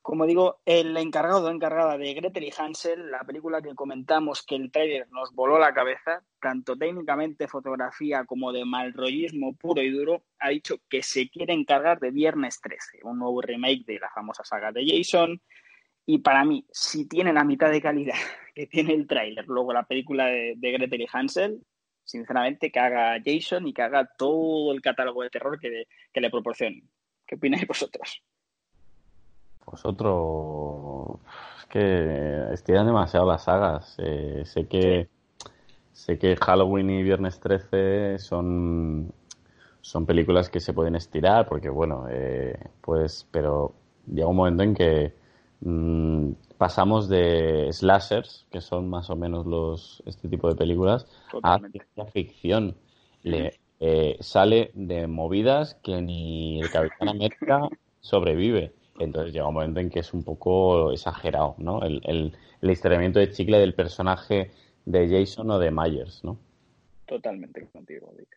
Como 0.00 0.24
digo, 0.24 0.60
el 0.64 0.96
encargado 0.96 1.48
o 1.48 1.50
encargada 1.50 1.98
de 1.98 2.14
Gretel 2.14 2.44
y 2.44 2.52
Hansel, 2.56 3.10
la 3.10 3.24
película 3.24 3.60
que 3.60 3.74
comentamos 3.74 4.42
que 4.42 4.54
el 4.54 4.70
tráiler 4.70 5.06
nos 5.10 5.34
voló 5.34 5.58
la 5.58 5.74
cabeza, 5.74 6.22
tanto 6.40 6.76
técnicamente 6.76 7.46
fotografía 7.46 8.24
como 8.24 8.52
de 8.52 8.64
malrollismo 8.64 9.54
puro 9.56 9.82
y 9.82 9.90
duro, 9.90 10.22
ha 10.38 10.48
dicho 10.48 10.76
que 10.88 11.02
se 11.02 11.28
quiere 11.28 11.52
encargar 11.52 11.98
de 12.00 12.10
Viernes 12.10 12.58
13, 12.62 13.00
un 13.02 13.18
nuevo 13.18 13.42
remake 13.42 13.84
de 13.84 13.98
la 13.98 14.08
famosa 14.08 14.44
saga 14.44 14.72
de 14.72 14.86
Jason, 14.86 15.42
y 16.10 16.20
para 16.20 16.42
mí, 16.42 16.64
si 16.72 17.06
tiene 17.06 17.34
la 17.34 17.44
mitad 17.44 17.70
de 17.70 17.82
calidad 17.82 18.14
que 18.54 18.66
tiene 18.66 18.94
el 18.94 19.06
tráiler, 19.06 19.46
luego 19.46 19.74
la 19.74 19.82
película 19.82 20.24
de, 20.24 20.56
Gretel 20.58 21.02
y 21.02 21.06
Hansel, 21.12 21.60
sinceramente 22.08 22.72
que 22.72 22.80
haga 22.80 23.20
Jason 23.24 23.66
y 23.66 23.72
que 23.72 23.82
haga 23.82 24.08
todo 24.16 24.72
el 24.72 24.80
catálogo 24.80 25.22
de 25.22 25.30
terror 25.30 25.58
que, 25.60 25.86
le 26.14 26.30
proporcionen. 26.30 26.88
¿Qué 27.26 27.34
opináis 27.34 27.66
vosotros? 27.66 28.22
Vosotros 29.66 31.20
es 31.58 31.66
que 31.66 32.54
estiran 32.54 32.86
demasiado 32.86 33.26
las 33.26 33.44
sagas. 33.44 33.94
Eh, 33.98 34.42
sé 34.46 34.66
que 34.66 35.08
sé 35.92 36.18
que 36.18 36.36
Halloween 36.36 36.90
y 36.90 37.02
Viernes 37.02 37.38
13 37.40 38.18
son 38.18 39.12
son 39.80 40.06
películas 40.06 40.48
que 40.48 40.60
se 40.60 40.72
pueden 40.72 40.96
estirar 40.96 41.46
porque 41.46 41.68
bueno, 41.68 42.06
eh, 42.10 42.58
pues 42.80 43.28
pero 43.30 43.74
llega 44.06 44.26
un 44.26 44.36
momento 44.36 44.62
en 44.62 44.74
que 44.74 45.12
Mm, 45.60 46.32
pasamos 46.58 47.08
de 47.08 47.68
slashers, 47.72 48.46
que 48.50 48.60
son 48.60 48.90
más 48.90 49.08
o 49.10 49.16
menos 49.16 49.46
los 49.46 50.02
este 50.06 50.28
tipo 50.28 50.48
de 50.48 50.56
películas, 50.56 51.06
a 51.42 51.58
ciencia 51.58 52.04
ficción. 52.12 52.76
Le, 53.22 53.58
eh, 53.80 54.16
sale 54.20 54.72
de 54.74 55.06
movidas 55.06 55.76
que 55.82 56.02
ni 56.02 56.60
el 56.60 56.70
Capitán 56.70 57.08
América 57.08 57.68
sobrevive. 58.00 58.72
Entonces 58.98 59.32
llega 59.32 59.46
un 59.46 59.54
momento 59.54 59.78
en 59.78 59.90
que 59.90 60.00
es 60.00 60.12
un 60.12 60.24
poco 60.24 60.90
exagerado, 60.90 61.54
¿no? 61.58 61.82
El, 61.82 62.02
el, 62.04 62.36
el 62.60 63.12
de 63.12 63.30
chicle 63.30 63.58
del 63.58 63.74
personaje 63.74 64.50
de 64.84 65.08
Jason 65.08 65.50
o 65.52 65.58
de 65.60 65.70
Myers, 65.70 66.24
¿no? 66.24 66.38
Totalmente 67.06 67.66
contigo, 67.68 68.12
Dick. 68.18 68.36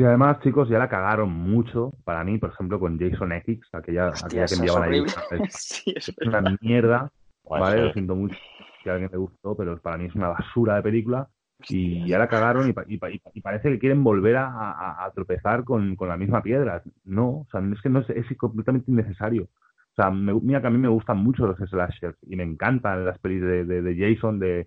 Y 0.00 0.04
además, 0.04 0.40
chicos, 0.40 0.66
ya 0.70 0.78
la 0.78 0.88
cagaron 0.88 1.30
mucho, 1.30 1.92
para 2.04 2.24
mí, 2.24 2.38
por 2.38 2.48
ejemplo, 2.48 2.80
con 2.80 2.98
Jason 2.98 3.32
X, 3.32 3.60
aquella, 3.74 4.08
aquella 4.08 4.46
que 4.46 4.54
enviaban 4.54 4.90
ahí. 4.90 5.04
Es, 5.94 6.14
una 6.26 6.56
mierda, 6.62 7.12
¿vale? 7.44 7.82
Lo 7.84 7.92
siento 7.92 8.16
mucho 8.16 8.34
si 8.82 8.88
a 8.88 8.94
alguien 8.94 9.10
le 9.12 9.18
gustó, 9.18 9.54
pero 9.54 9.78
para 9.78 9.98
mí 9.98 10.06
es 10.06 10.14
una 10.14 10.28
basura 10.28 10.76
de 10.76 10.82
película. 10.82 11.28
Y 11.68 12.08
ya 12.08 12.18
la 12.18 12.28
cagaron 12.28 12.70
y, 12.70 12.94
y, 12.94 13.40
parece 13.42 13.68
que 13.68 13.78
quieren 13.78 14.02
volver 14.02 14.38
a, 14.38 15.12
tropezar 15.14 15.64
con, 15.64 15.94
la 16.00 16.16
misma 16.16 16.42
piedra. 16.42 16.82
No, 17.04 17.40
o 17.40 17.46
sea, 17.52 17.60
es 17.60 17.82
que 17.82 17.90
no 17.90 17.98
es, 17.98 18.08
es 18.08 18.24
completamente 18.38 18.90
innecesario. 18.90 19.42
O 19.42 19.94
sea, 19.96 20.10
mira 20.10 20.62
que 20.62 20.66
a 20.66 20.70
mí 20.70 20.78
me 20.78 20.88
gustan 20.88 21.18
mucho 21.18 21.46
los 21.46 21.58
slashers 21.58 22.16
y 22.22 22.36
me 22.36 22.44
encantan 22.44 23.04
las 23.04 23.18
pelis 23.18 23.42
de, 23.42 23.66
de, 23.66 23.82
de 23.82 24.14
Jason, 24.14 24.38
de 24.38 24.66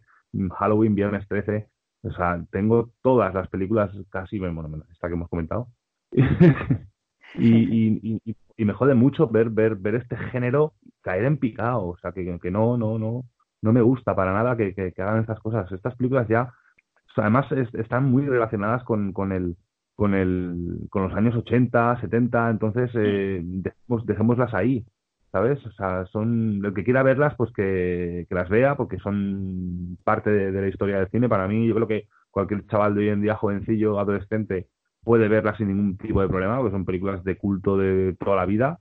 Halloween, 0.60 0.94
Viernes 0.94 1.28
13, 1.28 1.70
o 2.04 2.12
sea, 2.12 2.44
tengo 2.52 2.92
todas 3.02 3.34
las 3.34 3.48
películas 3.48 3.92
casi, 4.10 4.38
bueno, 4.38 4.84
esta 4.92 5.08
que 5.08 5.14
hemos 5.14 5.30
comentado. 5.30 5.68
y, 7.36 8.12
y, 8.16 8.22
y, 8.58 8.66
me 8.66 8.74
jode 8.74 8.94
mucho 8.94 9.28
ver, 9.28 9.50
ver, 9.50 9.76
ver 9.76 9.96
este 9.96 10.18
género 10.18 10.74
caer 11.02 11.26
en 11.26 11.38
picado. 11.38 11.88
O 11.88 11.98
sea, 11.98 12.12
que, 12.12 12.40
que 12.42 12.52
no, 12.52 12.78
no, 12.78 13.00
no, 13.00 13.24
no 13.62 13.74
me 13.74 13.82
gusta 13.82 14.16
para 14.16 14.34
nada 14.34 14.58
que, 14.58 14.74
que, 14.74 14.94
hagan 15.02 15.22
estas 15.22 15.40
cosas. 15.40 15.72
Estas 15.72 15.96
películas 15.96 16.28
ya, 16.28 16.52
además 17.16 17.46
están 17.52 18.06
muy 18.12 18.26
relacionadas 18.26 18.84
con, 18.84 19.14
con 19.14 19.32
el, 19.32 19.56
con 19.96 20.14
el, 20.14 20.88
con 20.90 21.04
los 21.04 21.14
años 21.14 21.36
80, 21.36 22.02
70, 22.02 22.50
entonces 22.50 22.92
eh, 22.96 23.40
dejemos, 23.44 24.06
dejémoslas 24.06 24.54
ahí. 24.54 24.86
¿Sabes? 25.34 25.66
O 25.66 25.72
sea, 25.72 26.06
son, 26.06 26.64
el 26.64 26.74
que 26.76 26.84
quiera 26.84 27.02
verlas, 27.02 27.34
pues 27.36 27.52
que, 27.54 28.28
las 28.30 28.50
vea, 28.50 28.76
porque 28.76 29.00
son 29.00 29.98
parte 30.04 30.30
de, 30.30 30.62
la 30.62 30.68
historia 30.68 31.00
del 31.00 31.10
cine. 31.10 31.28
Para 31.28 31.48
mí, 31.48 31.68
yo 31.68 31.74
creo 31.74 31.88
que 31.88 32.08
cualquier 32.30 32.66
chaval 32.68 32.94
de 32.94 33.02
hoy 33.02 33.10
en 33.10 33.22
día, 33.22 33.36
jovencillo, 33.36 34.00
adolescente, 34.00 34.68
puede 35.04 35.28
verlas 35.28 35.58
sin 35.58 35.70
ningún 35.70 35.98
tipo 35.98 36.22
de 36.22 36.30
problema, 36.30 36.58
porque 36.58 36.72
son 36.72 36.86
películas 36.86 37.24
de 37.24 37.36
culto 37.38 37.78
de 37.78 38.16
toda 38.20 38.36
la 38.38 38.46
vida. 38.46 38.80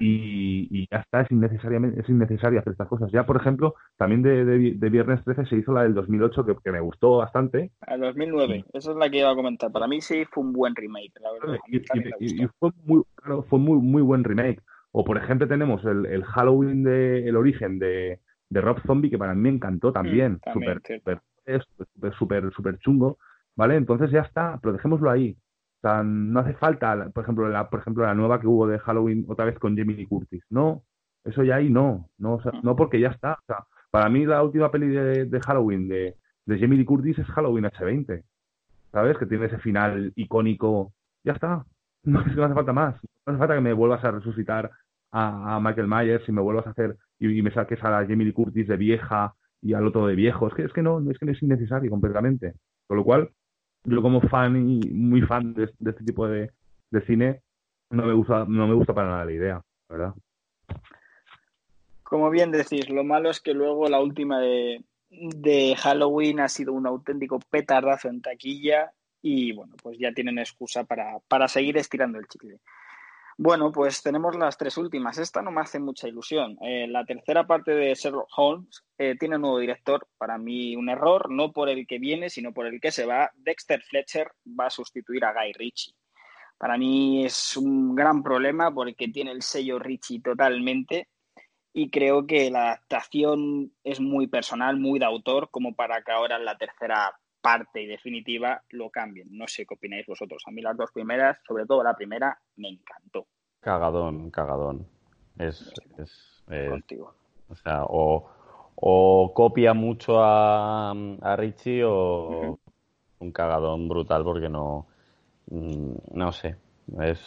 Y, 0.00 0.88
ya 0.90 0.98
está, 0.98 1.20
es, 1.20 1.30
innecesariamente, 1.30 2.00
es 2.00 2.08
innecesario 2.08 2.58
hacer 2.58 2.72
estas 2.72 2.88
cosas. 2.88 3.12
Ya, 3.12 3.24
por 3.24 3.36
ejemplo, 3.36 3.74
también 3.96 4.22
de, 4.22 4.44
de, 4.44 4.90
Viernes 4.90 5.22
13 5.22 5.46
se 5.46 5.56
hizo 5.56 5.72
la 5.72 5.84
del 5.84 5.94
2008, 5.94 6.44
que, 6.44 6.56
que 6.64 6.72
me 6.72 6.80
gustó 6.80 7.18
bastante. 7.18 7.70
El 7.86 8.00
2009, 8.00 8.64
esa 8.72 8.90
es 8.90 8.96
la 8.96 9.08
que 9.08 9.18
iba 9.18 9.30
a 9.30 9.36
comentar. 9.36 9.70
Para 9.70 9.86
mí 9.86 10.00
sí 10.00 10.24
fue 10.24 10.42
un 10.42 10.52
buen 10.52 10.74
remake, 10.74 11.12
la 11.20 11.32
verdad. 11.32 11.58
Y, 11.68 12.46
fue, 12.58 12.70
muy, 12.84 13.02
fue 13.48 13.58
muy, 13.60 13.78
muy 13.78 14.02
buen 14.02 14.24
remake. 14.24 14.60
O, 14.96 15.04
por 15.04 15.18
ejemplo, 15.18 15.48
tenemos 15.48 15.84
el, 15.84 16.06
el 16.06 16.22
Halloween 16.22 16.84
de 16.84 17.28
El 17.28 17.36
Origen 17.36 17.80
de, 17.80 18.20
de, 18.48 18.60
Rob 18.60 18.80
Zombie, 18.86 19.10
que 19.10 19.18
para 19.18 19.34
mí 19.34 19.40
me 19.40 19.48
encantó 19.48 19.92
también. 19.92 20.34
Mm, 20.46 20.52
súper, 20.52 20.82
súper, 20.84 22.14
súper, 22.14 22.52
súper 22.52 22.78
chungo. 22.78 23.18
¿Vale? 23.56 23.74
Entonces 23.74 24.12
ya 24.12 24.20
está, 24.20 24.56
pero 24.62 24.74
dejémoslo 24.74 25.10
ahí. 25.10 25.36
O 25.78 25.80
sea, 25.80 26.04
no 26.04 26.38
hace 26.38 26.54
falta, 26.54 27.10
por 27.12 27.24
ejemplo, 27.24 27.48
la, 27.48 27.68
por 27.68 27.80
ejemplo, 27.80 28.04
la 28.04 28.14
nueva 28.14 28.40
que 28.40 28.46
hubo 28.46 28.68
de 28.68 28.78
Halloween 28.78 29.24
otra 29.26 29.46
vez 29.46 29.58
con 29.58 29.76
Jamie 29.76 29.96
Lee 29.96 30.06
Curtis. 30.06 30.44
No, 30.48 30.84
eso 31.24 31.42
ya 31.42 31.56
ahí 31.56 31.70
no. 31.70 32.08
No, 32.16 32.36
mm. 32.36 32.60
no 32.62 32.76
porque 32.76 33.00
ya 33.00 33.08
está. 33.08 33.32
O 33.32 33.46
sea, 33.48 33.64
para 33.90 34.08
mí 34.08 34.24
la 34.24 34.44
última 34.44 34.70
peli 34.70 34.86
de, 34.86 35.24
de 35.24 35.40
Halloween 35.40 35.88
de, 35.88 36.14
de 36.46 36.58
Jamie 36.60 36.78
Lee 36.78 36.84
Curtis 36.84 37.18
es 37.18 37.26
Halloween 37.26 37.64
H20. 37.64 38.22
¿Sabes? 38.92 39.18
Que 39.18 39.26
tiene 39.26 39.46
ese 39.46 39.58
final 39.58 40.12
icónico. 40.14 40.92
Ya 41.24 41.32
está. 41.32 41.66
No, 42.04 42.24
no 42.36 42.44
hace 42.44 42.54
falta 42.54 42.72
más. 42.72 42.94
No 43.26 43.32
hace 43.32 43.38
falta 43.38 43.56
que 43.56 43.60
me 43.60 43.72
vuelvas 43.72 44.04
a 44.04 44.12
resucitar 44.12 44.70
a, 45.14 45.60
Michael 45.60 45.86
Myers 45.86 46.28
y 46.28 46.32
me 46.32 46.42
vuelvas 46.42 46.66
a 46.66 46.70
hacer 46.70 46.96
y, 47.18 47.40
me 47.40 47.52
saques 47.52 47.82
a 47.84 47.90
la 47.90 48.06
Jamie 48.06 48.26
Lee 48.26 48.32
Curtis 48.32 48.66
de 48.66 48.76
vieja 48.76 49.34
y 49.62 49.72
al 49.72 49.86
otro 49.86 50.06
de 50.06 50.14
viejo. 50.14 50.48
Es 50.48 50.54
que, 50.54 50.64
es 50.64 50.72
que 50.72 50.82
no, 50.82 50.98
es 51.10 51.18
que 51.18 51.26
no 51.26 51.32
es 51.32 51.42
innecesario 51.42 51.90
completamente. 51.90 52.54
Con 52.86 52.96
lo 52.96 53.04
cual, 53.04 53.30
yo 53.84 54.02
como 54.02 54.20
fan 54.20 54.56
y 54.56 54.80
muy 54.90 55.22
fan 55.22 55.54
de, 55.54 55.64
este 55.64 56.04
tipo 56.04 56.26
de, 56.26 56.50
cine, 57.06 57.42
no 57.90 58.04
me 58.06 58.12
gusta, 58.12 58.44
no 58.46 58.66
me 58.66 58.74
gusta 58.74 58.92
para 58.92 59.08
nada 59.08 59.24
la 59.24 59.32
idea, 59.32 59.62
¿verdad? 59.88 60.14
Como 62.02 62.30
bien 62.30 62.50
decís, 62.50 62.90
lo 62.90 63.04
malo 63.04 63.30
es 63.30 63.40
que 63.40 63.54
luego 63.54 63.88
la 63.88 64.00
última 64.00 64.40
de, 64.40 64.84
de 65.10 65.76
Halloween 65.76 66.40
ha 66.40 66.48
sido 66.48 66.72
un 66.72 66.86
auténtico 66.86 67.38
petardazo 67.50 68.08
en 68.08 68.20
taquilla 68.20 68.92
y 69.22 69.52
bueno, 69.52 69.74
pues 69.82 69.98
ya 69.98 70.12
tienen 70.12 70.38
excusa 70.38 70.84
para, 70.84 71.18
para 71.28 71.48
seguir 71.48 71.76
estirando 71.78 72.18
el 72.18 72.26
chicle. 72.26 72.60
Bueno, 73.36 73.72
pues 73.72 74.02
tenemos 74.02 74.36
las 74.36 74.56
tres 74.56 74.76
últimas. 74.76 75.18
Esta 75.18 75.42
no 75.42 75.50
me 75.50 75.60
hace 75.60 75.80
mucha 75.80 76.06
ilusión. 76.06 76.56
Eh, 76.62 76.86
la 76.88 77.04
tercera 77.04 77.46
parte 77.46 77.72
de 77.72 77.94
Sherlock 77.94 78.28
Holmes 78.36 78.84
eh, 78.96 79.16
tiene 79.18 79.36
un 79.36 79.42
nuevo 79.42 79.58
director. 79.58 80.06
Para 80.16 80.38
mí 80.38 80.76
un 80.76 80.88
error, 80.88 81.30
no 81.30 81.52
por 81.52 81.68
el 81.68 81.86
que 81.86 81.98
viene, 81.98 82.30
sino 82.30 82.52
por 82.52 82.66
el 82.66 82.80
que 82.80 82.92
se 82.92 83.06
va. 83.06 83.30
Dexter 83.34 83.82
Fletcher 83.82 84.30
va 84.58 84.66
a 84.66 84.70
sustituir 84.70 85.24
a 85.24 85.32
Guy 85.32 85.52
Ritchie. 85.52 85.94
Para 86.58 86.78
mí 86.78 87.24
es 87.24 87.56
un 87.56 87.94
gran 87.96 88.22
problema 88.22 88.72
porque 88.72 89.08
tiene 89.08 89.32
el 89.32 89.42
sello 89.42 89.80
Ritchie 89.80 90.20
totalmente 90.20 91.08
y 91.72 91.90
creo 91.90 92.26
que 92.26 92.50
la 92.50 92.68
adaptación 92.68 93.72
es 93.82 93.98
muy 94.00 94.28
personal, 94.28 94.78
muy 94.78 95.00
de 95.00 95.06
autor, 95.06 95.50
como 95.50 95.74
para 95.74 96.02
que 96.02 96.12
ahora 96.12 96.36
en 96.36 96.44
la 96.44 96.56
tercera 96.56 97.18
parte 97.44 97.82
y 97.82 97.86
definitiva 97.86 98.62
lo 98.70 98.88
cambien. 98.88 99.28
No 99.30 99.46
sé 99.46 99.66
qué 99.66 99.74
opináis 99.74 100.06
vosotros. 100.06 100.42
A 100.46 100.50
mí 100.50 100.62
las 100.62 100.76
dos 100.78 100.90
primeras, 100.90 101.36
sobre 101.46 101.66
todo 101.66 101.84
la 101.84 101.94
primera, 101.94 102.38
me 102.56 102.68
encantó. 102.68 103.26
Cagadón, 103.60 104.30
cagadón. 104.30 104.86
Es, 105.38 105.70
es, 105.98 106.42
Contigo. 106.70 107.14
O 107.48 107.54
sea, 107.54 107.84
o, 107.86 109.32
copia 109.34 109.74
mucho 109.74 110.22
a, 110.22 110.92
a 110.92 111.36
Richie 111.36 111.84
o 111.84 112.58
un 113.18 113.32
cagadón 113.32 113.88
brutal 113.88 114.24
porque 114.24 114.48
no, 114.48 114.86
mm, 115.50 115.92
no 116.12 116.32
sé, 116.32 116.56
es, 117.02 117.20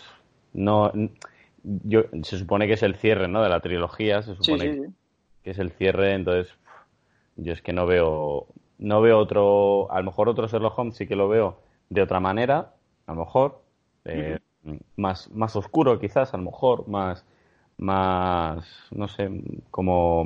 no, 0.53 0.91
yo, 1.63 2.05
se 2.23 2.37
supone 2.37 2.67
que 2.67 2.73
es 2.73 2.83
el 2.83 2.95
cierre, 2.95 3.27
¿no? 3.27 3.41
De 3.43 3.49
la 3.49 3.59
trilogía, 3.59 4.21
se 4.21 4.35
supone 4.35 4.93
que 5.43 5.51
es 5.51 5.59
el 5.59 5.71
cierre, 5.71 6.13
entonces 6.13 6.53
yo 7.35 7.53
es 7.53 7.61
que 7.61 7.73
no 7.73 7.85
veo, 7.85 8.47
no 8.77 9.01
veo 9.01 9.17
otro, 9.17 9.91
a 9.91 9.99
lo 9.99 10.05
mejor 10.05 10.29
otro 10.29 10.47
Sherlock 10.47 10.77
Holmes 10.77 10.95
sí 10.95 11.07
que 11.07 11.15
lo 11.15 11.27
veo 11.27 11.59
de 11.89 12.01
otra 12.01 12.19
manera, 12.19 12.73
a 13.05 13.13
lo 13.13 13.19
mejor, 13.19 13.61
eh, 14.05 14.39
más, 14.95 15.29
más 15.31 15.55
oscuro 15.55 15.99
quizás, 15.99 16.33
a 16.33 16.37
lo 16.37 16.43
mejor, 16.43 16.87
más, 16.87 17.25
más, 17.77 18.65
no 18.91 19.07
sé, 19.07 19.29
como, 19.71 20.25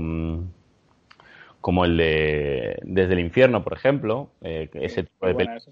como 1.60 1.86
el 1.86 1.98
de 1.98 2.80
Desde 2.84 3.14
el 3.14 3.20
infierno, 3.20 3.64
por 3.64 3.74
ejemplo, 3.74 4.30
eh, 4.42 4.70
ese 4.74 5.04
tipo 5.04 5.28
de 5.28 5.36
películas. 5.36 5.70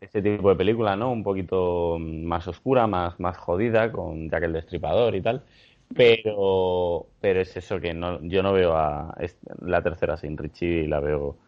Ese 0.00 0.20
tipo 0.20 0.50
de 0.50 0.56
película, 0.56 0.96
¿no? 0.96 1.10
Un 1.10 1.22
poquito 1.22 1.96
más 1.98 2.46
oscura, 2.46 2.86
más, 2.86 3.18
más 3.18 3.38
jodida, 3.38 3.90
con 3.90 4.28
Jack 4.28 4.42
el 4.42 4.52
Destripador 4.52 5.14
y 5.14 5.22
tal. 5.22 5.44
Pero, 5.94 7.06
pero 7.20 7.40
es 7.40 7.56
eso 7.56 7.80
que 7.80 7.94
no, 7.94 8.20
yo 8.22 8.42
no 8.42 8.52
veo 8.52 8.76
a 8.76 9.16
la 9.62 9.82
tercera 9.82 10.16
sin 10.16 10.36
Richie 10.36 10.82
y 10.82 10.86
la 10.86 11.00
veo 11.00 11.38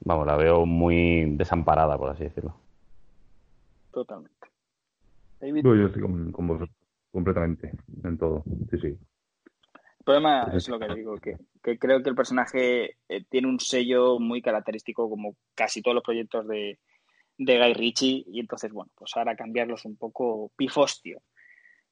vamos, 0.00 0.26
la 0.26 0.36
veo 0.36 0.66
muy 0.66 1.36
desamparada, 1.36 1.96
por 1.98 2.10
así 2.10 2.24
decirlo. 2.24 2.54
Totalmente. 3.92 4.48
yo 5.40 5.86
estoy 5.86 6.02
con, 6.02 6.32
vos 6.32 6.68
completamente 7.12 7.72
en 8.04 8.18
todo, 8.18 8.44
sí, 8.70 8.78
sí. 8.78 8.86
El 8.88 10.04
problema 10.04 10.50
es 10.54 10.68
lo 10.68 10.78
que 10.78 10.94
digo, 10.94 11.16
que, 11.16 11.36
creo 11.78 12.02
que 12.02 12.08
el 12.08 12.14
personaje 12.14 12.96
eh, 13.08 13.24
tiene 13.28 13.48
un 13.48 13.60
sello 13.60 14.18
muy 14.18 14.40
característico 14.40 15.08
como 15.10 15.36
casi 15.54 15.82
todos 15.82 15.96
los 15.96 16.04
proyectos 16.04 16.48
de, 16.48 16.78
de 17.36 17.58
Guy 17.58 17.74
Ritchie 17.74 18.24
y 18.26 18.40
entonces, 18.40 18.72
bueno, 18.72 18.90
pues 18.94 19.10
ahora 19.16 19.36
cambiarlos 19.36 19.84
un 19.84 19.96
poco 19.96 20.50
pifostio. 20.56 21.20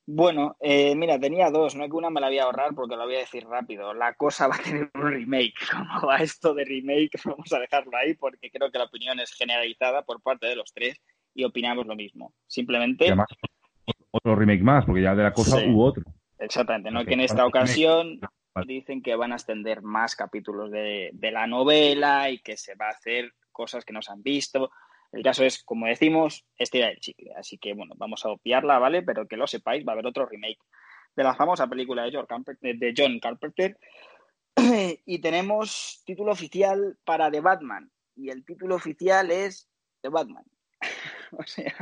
Bueno, 0.08 0.56
eh, 0.60 0.94
mira, 0.94 1.18
tenía 1.18 1.50
dos, 1.50 1.74
no 1.74 1.82
es 1.82 1.90
que 1.90 1.96
una 1.96 2.10
me 2.10 2.20
la 2.20 2.28
voy 2.28 2.38
a 2.38 2.44
ahorrar 2.44 2.74
porque 2.76 2.94
lo 2.94 3.04
voy 3.06 3.16
a 3.16 3.20
decir 3.20 3.44
rápido. 3.44 3.92
La 3.92 4.14
cosa 4.14 4.46
va 4.46 4.54
a 4.54 4.62
tener 4.62 4.88
un 4.94 5.02
remake. 5.02 5.54
Como 5.72 6.06
va 6.06 6.18
esto 6.18 6.54
de 6.54 6.64
remake, 6.64 7.10
vamos 7.24 7.52
a 7.52 7.58
dejarlo 7.58 7.96
ahí 7.96 8.14
porque 8.14 8.50
creo 8.50 8.70
que 8.70 8.78
la 8.78 8.84
opinión 8.84 9.18
es 9.18 9.32
generalizada 9.32 10.02
por 10.02 10.22
parte 10.22 10.46
de 10.46 10.54
los 10.54 10.72
tres 10.72 11.00
y 11.34 11.44
opinamos 11.44 11.86
lo 11.86 11.96
mismo. 11.96 12.32
Simplemente. 12.46 13.06
además, 13.06 13.26
otro 14.12 14.36
remake 14.36 14.62
más, 14.62 14.84
porque 14.84 15.02
ya 15.02 15.14
de 15.14 15.24
la 15.24 15.32
cosa 15.32 15.58
hubo 15.66 15.86
otro. 15.86 16.04
Exactamente, 16.38 16.90
no 16.90 17.04
que 17.04 17.14
en 17.14 17.20
esta 17.20 17.46
ocasión 17.46 18.20
dicen 18.66 19.02
que 19.02 19.16
van 19.16 19.32
a 19.32 19.36
extender 19.36 19.82
más 19.82 20.14
capítulos 20.14 20.70
de, 20.70 21.10
de 21.12 21.30
la 21.30 21.46
novela 21.46 22.30
y 22.30 22.38
que 22.38 22.56
se 22.56 22.74
va 22.74 22.86
a 22.86 22.90
hacer 22.90 23.32
cosas 23.52 23.84
que 23.84 23.92
no 23.92 24.02
se 24.02 24.12
han 24.12 24.22
visto. 24.22 24.70
El 25.12 25.22
caso 25.22 25.44
es, 25.44 25.62
como 25.62 25.86
decimos, 25.86 26.44
estira 26.58 26.88
el 26.88 26.98
chicle. 27.00 27.32
Así 27.36 27.58
que, 27.58 27.74
bueno, 27.74 27.94
vamos 27.96 28.24
a 28.24 28.30
obviarla, 28.30 28.78
¿vale? 28.78 29.02
Pero 29.02 29.26
que 29.26 29.36
lo 29.36 29.46
sepáis, 29.46 29.86
va 29.86 29.92
a 29.92 29.94
haber 29.94 30.06
otro 30.06 30.26
remake 30.26 30.58
de 31.14 31.24
la 31.24 31.34
famosa 31.34 31.66
película 31.66 32.04
de 32.04 32.94
John 32.96 33.18
Carpenter. 33.20 33.78
y 35.06 35.18
tenemos 35.20 36.02
título 36.04 36.32
oficial 36.32 36.98
para 37.04 37.30
The 37.30 37.40
Batman. 37.40 37.90
Y 38.14 38.30
el 38.30 38.44
título 38.44 38.76
oficial 38.76 39.30
es 39.30 39.68
The 40.02 40.08
Batman. 40.08 40.44
o 41.32 41.42
sea, 41.44 41.74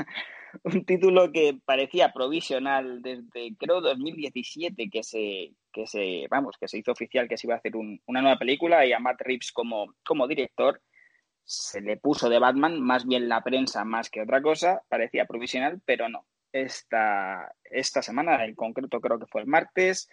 un 0.63 0.85
título 0.85 1.33
que 1.33 1.59
parecía 1.65 2.13
provisional 2.13 3.03
desde 3.03 3.57
creo 3.59 3.81
2017 3.81 4.89
que 4.89 5.03
se 5.03 5.53
que 5.73 5.87
se 5.87 6.27
vamos 6.31 6.57
que 6.59 6.69
se 6.69 6.79
hizo 6.79 6.93
oficial 6.93 7.29
que 7.29 7.37
se 7.37 7.47
iba 7.47 7.55
a 7.55 7.59
hacer 7.59 7.73
una 7.77 8.23
nueva 8.23 8.39
película 8.39 8.87
y 8.87 8.93
a 8.93 9.01
Matt 9.01 9.21
Reeves 9.21 9.51
como, 9.53 9.95
como 10.05 10.29
director 10.29 10.81
se 11.45 11.81
le 11.81 11.97
puso 11.97 12.29
de 12.29 12.39
Batman, 12.39 12.81
más 12.81 13.07
bien 13.07 13.29
la 13.29 13.43
prensa 13.43 13.85
más 13.85 14.11
que 14.11 14.23
otra 14.23 14.41
cosa, 14.41 14.83
parecía 14.89 15.27
provisional, 15.27 15.81
pero 15.85 16.09
no. 16.09 16.27
Esta, 16.53 17.53
esta 17.65 18.01
semana, 18.01 18.45
en 18.45 18.55
concreto 18.55 19.01
creo 19.01 19.19
que 19.19 19.27
fue 19.27 19.43
el 19.43 19.47
martes, 19.47 20.09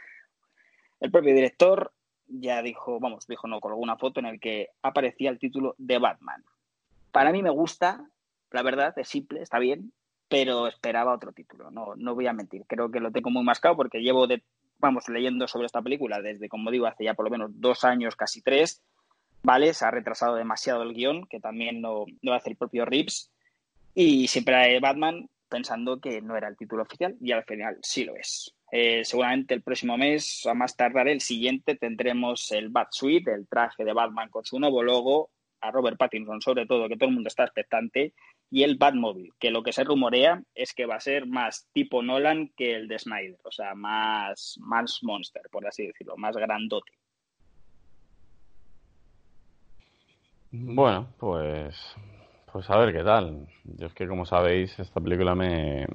el 0.99 1.11
propio 1.11 1.33
director 1.33 1.93
ya 2.27 2.61
dijo, 2.61 2.99
vamos, 2.99 3.27
dijo 3.27 3.47
no, 3.47 3.59
con 3.59 3.71
alguna 3.71 3.97
foto 3.97 4.19
en 4.19 4.25
el 4.25 4.39
que 4.39 4.69
aparecía 4.81 5.29
el 5.29 5.39
título 5.39 5.75
de 5.77 5.97
Batman. 5.99 6.43
Para 7.11 7.31
mí 7.31 7.41
me 7.43 7.49
gusta, 7.49 8.05
la 8.51 8.63
verdad, 8.63 8.93
es 8.97 9.09
simple, 9.09 9.41
está 9.41 9.59
bien, 9.59 9.93
pero 10.27 10.67
esperaba 10.67 11.13
otro 11.13 11.33
título, 11.33 11.71
no, 11.71 11.93
no 11.95 12.15
voy 12.15 12.27
a 12.27 12.33
mentir. 12.33 12.63
Creo 12.67 12.89
que 12.89 12.99
lo 12.99 13.11
tengo 13.11 13.29
muy 13.29 13.43
mascado 13.43 13.75
porque 13.75 14.01
llevo, 14.01 14.27
de, 14.27 14.43
vamos, 14.79 15.09
leyendo 15.09 15.47
sobre 15.47 15.65
esta 15.65 15.81
película 15.81 16.21
desde, 16.21 16.49
como 16.49 16.71
digo, 16.71 16.85
hace 16.85 17.03
ya 17.03 17.13
por 17.13 17.25
lo 17.25 17.31
menos 17.31 17.51
dos 17.53 17.83
años, 17.83 18.15
casi 18.15 18.41
tres, 18.41 18.81
¿vale? 19.43 19.73
Se 19.73 19.85
ha 19.85 19.91
retrasado 19.91 20.35
demasiado 20.35 20.83
el 20.83 20.93
guion, 20.93 21.25
que 21.27 21.39
también 21.39 21.81
lo, 21.81 22.05
lo 22.21 22.33
hace 22.33 22.49
el 22.49 22.57
propio 22.57 22.85
Reeves, 22.85 23.31
y 23.93 24.27
siempre 24.27 24.55
hay 24.55 24.79
Batman 24.79 25.29
pensando 25.49 25.99
que 25.99 26.21
no 26.21 26.37
era 26.37 26.47
el 26.47 26.57
título 26.57 26.83
oficial, 26.83 27.15
y 27.19 27.31
al 27.31 27.43
final 27.43 27.77
sí 27.81 28.05
lo 28.05 28.15
es. 28.15 28.55
Eh, 28.71 29.03
seguramente 29.03 29.53
el 29.53 29.63
próximo 29.63 29.97
mes, 29.97 30.45
a 30.45 30.53
más 30.53 30.77
tardar 30.77 31.09
el 31.09 31.19
siguiente, 31.19 31.75
tendremos 31.75 32.51
el 32.51 32.69
Batsuit, 32.69 33.27
el 33.27 33.47
traje 33.47 33.83
de 33.83 33.91
Batman 33.91 34.29
con 34.29 34.45
su 34.45 34.59
nuevo 34.59 34.81
logo, 34.81 35.29
a 35.59 35.71
Robert 35.71 35.97
Pattinson 35.97 36.41
sobre 36.41 36.65
todo, 36.65 36.87
que 36.87 36.95
todo 36.95 37.09
el 37.09 37.15
mundo 37.15 37.27
está 37.27 37.43
expectante, 37.43 38.13
y 38.49 38.63
el 38.63 38.77
Batmobile, 38.77 39.33
que 39.39 39.51
lo 39.51 39.61
que 39.61 39.73
se 39.73 39.83
rumorea 39.83 40.41
es 40.55 40.73
que 40.73 40.85
va 40.85 40.95
a 40.95 41.01
ser 41.01 41.27
más 41.27 41.67
tipo 41.73 42.01
Nolan 42.01 42.49
que 42.55 42.75
el 42.75 42.87
de 42.87 42.99
Snyder, 42.99 43.39
o 43.43 43.51
sea, 43.51 43.75
más, 43.75 44.57
más 44.59 44.99
monster, 45.03 45.43
por 45.51 45.67
así 45.67 45.87
decirlo, 45.87 46.15
más 46.17 46.35
grandote. 46.35 46.91
Bueno, 50.51 51.07
pues, 51.17 51.95
pues 52.51 52.69
a 52.69 52.77
ver 52.77 52.93
qué 52.93 53.03
tal. 53.03 53.47
Yo 53.63 53.87
es 53.87 53.93
que, 53.93 54.07
como 54.07 54.25
sabéis, 54.25 54.77
esta 54.79 54.99
película 54.99 55.33
me, 55.33 55.85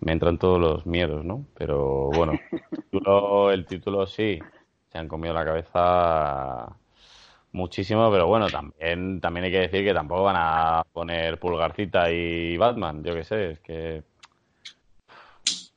me 0.00 0.12
entran 0.12 0.38
todos 0.38 0.60
los 0.60 0.86
miedos, 0.86 1.24
¿no? 1.24 1.44
Pero 1.56 2.06
bueno, 2.06 2.38
el 3.50 3.66
título, 3.66 4.06
sí, 4.06 4.38
se 4.92 4.98
han 4.98 5.08
comido 5.08 5.34
la 5.34 5.44
cabeza 5.44 6.76
muchísimo, 7.52 8.10
pero 8.10 8.26
bueno, 8.26 8.46
también, 8.46 9.20
también 9.20 9.44
hay 9.44 9.50
que 9.50 9.60
decir 9.60 9.84
que 9.84 9.94
tampoco 9.94 10.24
van 10.24 10.36
a 10.38 10.82
poner 10.92 11.38
Pulgarcita 11.38 12.10
y 12.12 12.56
Batman, 12.56 13.02
yo 13.02 13.14
qué 13.14 13.24
sé, 13.24 13.50
es 13.52 13.60
que 13.60 14.02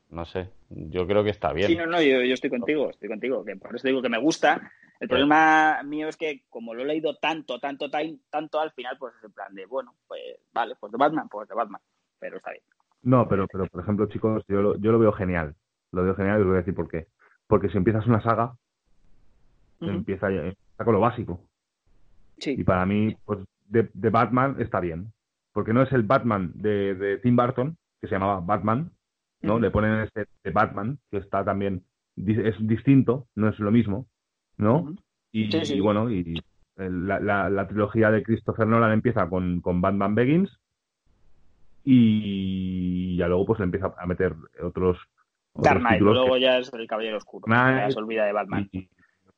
no 0.09 0.25
sé, 0.25 0.49
yo 0.69 1.07
creo 1.07 1.23
que 1.23 1.29
está 1.29 1.53
bien. 1.53 1.69
Sí, 1.69 1.75
no, 1.75 1.85
no, 1.85 2.01
yo, 2.01 2.21
yo 2.21 2.33
estoy 2.33 2.49
contigo, 2.49 2.89
estoy 2.89 3.07
contigo, 3.09 3.43
que 3.45 3.55
por 3.55 3.75
eso 3.75 3.87
digo 3.87 4.01
que 4.01 4.09
me 4.09 4.19
gusta, 4.19 4.71
el 5.01 5.07
problema 5.07 5.81
mío 5.83 6.07
es 6.07 6.15
que 6.15 6.43
como 6.47 6.75
lo 6.75 6.83
he 6.83 6.85
leído 6.85 7.15
tanto, 7.15 7.59
tanto, 7.59 7.89
tanto, 7.89 8.59
al 8.59 8.71
final, 8.71 8.97
pues 8.99 9.15
es 9.17 9.23
en 9.23 9.31
plan 9.31 9.53
de, 9.55 9.65
bueno, 9.65 9.95
pues 10.07 10.21
vale, 10.53 10.75
pues 10.79 10.91
de 10.91 10.97
Batman, 10.99 11.27
pues 11.27 11.49
de 11.49 11.55
Batman, 11.55 11.81
pero 12.19 12.37
está 12.37 12.51
bien. 12.51 12.63
No, 13.01 13.27
pero, 13.27 13.47
pero 13.47 13.65
por 13.65 13.81
ejemplo, 13.81 14.05
chicos, 14.05 14.43
yo 14.47 14.61
lo, 14.61 14.77
yo 14.77 14.91
lo 14.91 14.99
veo 14.99 15.11
genial. 15.11 15.55
Lo 15.91 16.03
veo 16.03 16.13
genial 16.13 16.37
y 16.37 16.41
os 16.41 16.47
voy 16.47 16.55
a 16.55 16.59
decir 16.59 16.75
por 16.75 16.87
qué. 16.87 17.07
Porque 17.47 17.69
si 17.69 17.77
empiezas 17.77 18.05
una 18.05 18.21
saga, 18.21 18.53
empieza, 19.79 20.27
con 20.77 20.93
lo 20.93 20.99
básico. 20.99 21.41
Sí. 22.37 22.53
Y 22.59 22.63
para 22.63 22.85
mí, 22.85 23.17
pues 23.25 23.39
de, 23.65 24.09
Batman 24.11 24.57
está 24.59 24.79
bien. 24.79 25.11
Porque 25.51 25.73
no 25.73 25.81
es 25.81 25.91
el 25.93 26.03
Batman 26.03 26.51
de, 26.53 26.93
de 26.93 27.17
Tim 27.17 27.35
Burton, 27.35 27.75
que 27.99 28.07
se 28.07 28.13
llamaba 28.13 28.39
Batman, 28.39 28.91
¿no? 29.41 29.57
Le 29.57 29.71
ponen 29.71 30.01
ese 30.01 30.27
de 30.43 30.51
Batman, 30.51 30.99
que 31.09 31.17
está 31.17 31.43
también, 31.43 31.83
es 32.15 32.55
distinto, 32.67 33.25
no 33.33 33.49
es 33.49 33.57
lo 33.57 33.71
mismo. 33.71 34.05
¿No? 34.61 34.95
y, 35.31 35.79
bueno, 35.79 36.11
y 36.11 36.41
la, 36.77 37.49
la, 37.49 37.67
trilogía 37.67 38.11
de 38.11 38.23
Christopher 38.23 38.67
Nolan 38.67 38.91
empieza 38.91 39.29
con, 39.29 39.61
con 39.61 39.81
Batman 39.81 40.15
Begins 40.15 40.59
y 41.83 43.17
ya 43.17 43.27
luego 43.27 43.45
pues 43.45 43.59
le 43.59 43.65
empieza 43.65 43.93
a 43.97 44.05
meter 44.05 44.35
otros, 44.61 44.97
Dark 45.55 45.79
Knight, 45.79 46.01
luego 46.01 46.37
ya 46.37 46.59
es 46.59 46.71
el 46.73 46.87
Caballero 46.87 47.17
Oscuro, 47.17 47.45
ya 47.47 47.89
se 47.89 47.99
olvida 47.99 48.25
de 48.25 48.33
Batman. 48.33 48.69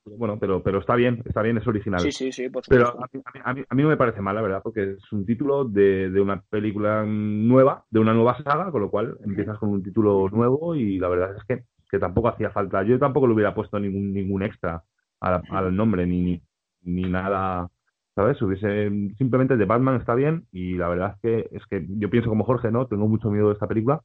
bueno, 0.06 0.38
pero, 0.40 0.62
pero 0.62 0.80
está 0.80 0.96
bien, 0.96 1.22
está 1.26 1.42
bien, 1.42 1.58
es 1.58 1.68
original. 1.68 2.02
Sí, 2.02 2.12
sí, 2.12 2.32
sí, 2.32 2.50
por 2.50 2.64
Pero 2.68 2.88
supuesto. 2.88 3.20
a 3.24 3.34
mí, 3.34 3.42
a, 3.44 3.54
mí, 3.54 3.64
a 3.70 3.76
mí 3.76 3.84
no 3.84 3.90
me 3.90 3.98
parece 3.98 4.22
mal, 4.22 4.36
la 4.36 4.42
verdad, 4.42 4.62
porque 4.62 4.92
es 4.92 5.12
un 5.12 5.26
título 5.26 5.64
de, 5.66 6.10
de 6.10 6.22
una 6.22 6.42
película 6.42 7.04
nueva, 7.06 7.86
de 7.90 8.00
una 8.00 8.14
nueva 8.14 8.38
saga, 8.44 8.72
con 8.72 8.82
lo 8.82 8.90
cual 8.90 9.18
empiezas 9.24 9.58
con 9.58 9.70
un 9.70 9.84
título 9.84 10.30
nuevo 10.30 10.76
y 10.76 11.00
la 11.00 11.08
verdad 11.08 11.36
es 11.38 11.44
que, 11.46 11.64
que 11.90 12.00
tampoco 12.00 12.28
hacía 12.28 12.52
falta. 12.52 12.84
Yo 12.84 13.00
tampoco 13.00 13.28
le 13.28 13.34
hubiera 13.34 13.56
puesto 13.56 13.80
ningún, 13.80 14.14
ningún 14.14 14.44
extra 14.44 14.84
al, 15.24 15.42
al 15.50 15.76
nombre, 15.76 16.06
ni, 16.06 16.22
ni, 16.22 16.42
ni 16.84 17.04
nada, 17.10 17.70
¿sabes? 18.16 18.42
Hubiese, 18.42 18.90
simplemente 19.18 19.58
de 19.58 19.66
Batman 19.66 19.96
está 19.96 20.16
bien 20.16 20.46
y 20.52 20.76
la 20.76 20.90
verdad 20.90 21.16
es 21.16 21.22
que, 21.22 21.58
es 21.58 21.66
que 21.68 21.86
yo 21.90 22.10
pienso 22.10 22.30
como 22.30 22.44
Jorge, 22.44 22.72
¿no? 22.72 22.88
Tengo 22.88 23.08
mucho 23.08 23.30
miedo 23.32 23.48
de 23.48 23.54
esta 23.54 23.68
película, 23.68 24.02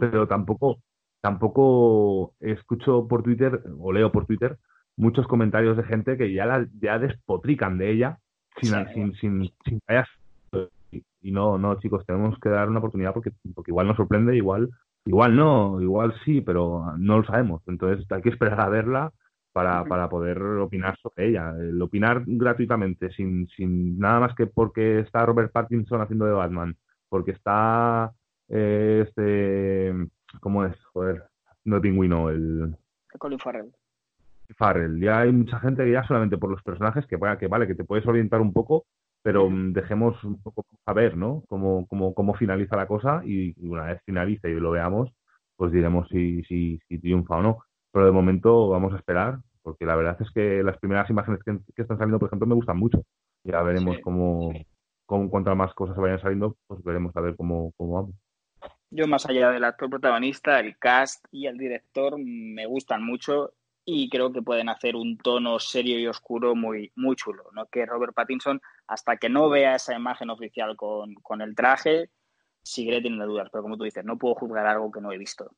pero 0.00 0.26
tampoco, 0.28 0.78
tampoco 1.20 2.34
escucho 2.40 3.06
por 3.08 3.22
Twitter 3.22 3.62
o 3.78 3.92
leo 3.92 4.12
por 4.12 4.26
Twitter 4.26 4.58
muchos 4.96 5.26
comentarios 5.26 5.76
de 5.76 5.84
gente 5.84 6.18
que 6.18 6.32
ya 6.32 6.44
la, 6.44 6.66
ya 6.80 6.98
despotrican 6.98 7.78
de 7.78 7.90
ella 7.92 8.18
sin, 8.60 8.70
Sí. 8.70 8.94
sin, 8.94 9.14
sin, 9.14 9.50
sin 9.64 9.80
y 11.22 11.30
no, 11.30 11.56
no, 11.56 11.78
chicos, 11.78 12.04
tenemos 12.04 12.38
que 12.38 12.48
dar 12.48 12.68
una 12.68 12.80
oportunidad 12.80 13.14
porque, 13.14 13.30
porque 13.54 13.70
igual 13.70 13.86
nos 13.86 13.96
sorprende, 13.96 14.36
igual, 14.36 14.70
igual 15.06 15.36
no, 15.36 15.80
igual 15.80 16.14
sí, 16.24 16.40
pero 16.40 16.84
no 16.98 17.18
lo 17.18 17.24
sabemos. 17.24 17.62
Entonces 17.66 18.04
hay 18.10 18.22
que 18.22 18.28
esperar 18.28 18.60
a 18.60 18.68
verla 18.68 19.12
para, 19.52 19.84
para 19.84 20.08
poder 20.08 20.40
opinar 20.40 20.96
sobre 20.98 21.28
ella. 21.28 21.54
El 21.58 21.80
opinar 21.80 22.22
gratuitamente, 22.26 23.10
sin, 23.12 23.48
sin 23.48 23.98
nada 23.98 24.20
más 24.20 24.34
que 24.34 24.46
porque 24.46 25.00
está 25.00 25.24
Robert 25.26 25.52
Pattinson 25.52 26.00
haciendo 26.00 26.24
de 26.24 26.32
Batman, 26.32 26.76
porque 27.08 27.32
está 27.32 28.12
eh, 28.48 29.04
este, 29.06 29.94
¿cómo 30.40 30.64
es? 30.64 30.76
Joder, 30.92 31.24
no 31.64 31.76
el 31.76 31.82
pingüino, 31.82 32.30
el 32.30 32.76
Colin 33.18 33.38
Farrell. 33.38 33.72
Farrell. 34.56 35.00
Ya 35.00 35.20
hay 35.20 35.32
mucha 35.32 35.58
gente 35.60 35.84
que 35.84 35.92
ya 35.92 36.04
solamente 36.04 36.38
por 36.38 36.50
los 36.50 36.62
personajes, 36.62 37.06
que, 37.06 37.18
que 37.38 37.46
vale, 37.46 37.66
que 37.66 37.74
te 37.74 37.84
puedes 37.84 38.06
orientar 38.06 38.40
un 38.40 38.52
poco, 38.52 38.84
pero 39.22 39.48
mm, 39.48 39.72
dejemos 39.72 40.22
un 40.24 40.42
poco 40.42 40.66
a 40.86 40.92
ver, 40.92 41.16
¿no? 41.16 41.42
Cómo, 41.48 41.86
cómo, 41.86 42.14
cómo 42.14 42.34
finaliza 42.34 42.76
la 42.76 42.86
cosa 42.86 43.22
y, 43.24 43.54
y 43.56 43.68
una 43.68 43.84
vez 43.84 44.02
finalice 44.04 44.50
y 44.50 44.54
lo 44.54 44.70
veamos, 44.70 45.10
pues 45.56 45.72
diremos 45.72 46.08
si, 46.08 46.42
si, 46.44 46.78
si 46.88 46.98
triunfa 46.98 47.36
o 47.36 47.42
no. 47.42 47.58
Pero 47.92 48.06
de 48.06 48.12
momento 48.12 48.68
vamos 48.68 48.92
a 48.92 48.96
esperar, 48.96 49.38
porque 49.62 49.86
la 49.86 49.96
verdad 49.96 50.16
es 50.20 50.30
que 50.30 50.62
las 50.62 50.78
primeras 50.78 51.08
imágenes 51.10 51.42
que, 51.44 51.58
que 51.74 51.82
están 51.82 51.98
saliendo, 51.98 52.18
por 52.18 52.28
ejemplo, 52.28 52.46
me 52.46 52.54
gustan 52.54 52.78
mucho. 52.78 53.04
Ya 53.44 53.62
veremos 53.62 53.96
Sí, 53.96 54.02
cómo, 54.02 54.52
cómo, 55.06 55.30
cuantas 55.30 55.56
más 55.56 55.74
cosas 55.74 55.96
vayan 55.96 56.20
saliendo, 56.20 56.56
pues 56.66 56.82
veremos 56.82 57.14
a 57.16 57.20
ver 57.20 57.36
cómo, 57.36 57.72
cómo 57.76 57.94
vamos. 57.94 58.14
Yo, 58.90 59.06
más 59.06 59.26
allá 59.26 59.50
del 59.50 59.64
actor 59.64 59.88
protagonista, 59.90 60.60
el 60.60 60.78
cast 60.78 61.24
y 61.30 61.46
el 61.46 61.56
director 61.56 62.16
me 62.18 62.66
gustan 62.66 63.02
mucho 63.04 63.54
y 63.84 64.08
creo 64.08 64.32
que 64.32 64.42
pueden 64.42 64.68
hacer 64.68 64.96
un 64.96 65.18
tono 65.18 65.58
serio 65.58 65.98
y 65.98 66.06
oscuro 66.06 66.54
muy, 66.54 66.92
muy 66.94 67.16
chulo. 67.16 67.44
¿no? 67.52 67.66
Que 67.66 67.86
Robert 67.86 68.14
Pattinson, 68.14 68.60
hasta 68.86 69.16
que 69.16 69.28
no 69.28 69.48
vea 69.48 69.76
esa 69.76 69.94
imagen 69.94 70.30
oficial 70.30 70.76
con, 70.76 71.14
con 71.14 71.40
el 71.40 71.54
traje, 71.54 72.10
seguiré 72.62 73.00
teniendo 73.00 73.26
dudas. 73.26 73.48
Pero 73.50 73.62
como 73.62 73.76
tú 73.76 73.84
dices, 73.84 74.04
no 74.04 74.18
puedo 74.18 74.34
juzgar 74.34 74.66
algo 74.66 74.92
que 74.92 75.00
no 75.00 75.10
he 75.10 75.18
visto. 75.18 75.50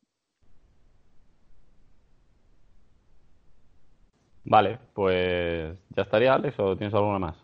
Vale, 4.44 4.78
pues 4.92 5.76
ya 5.96 6.02
estaría, 6.02 6.34
Alex, 6.34 6.58
o 6.58 6.76
tienes 6.76 6.94
alguna 6.94 7.18
más? 7.18 7.36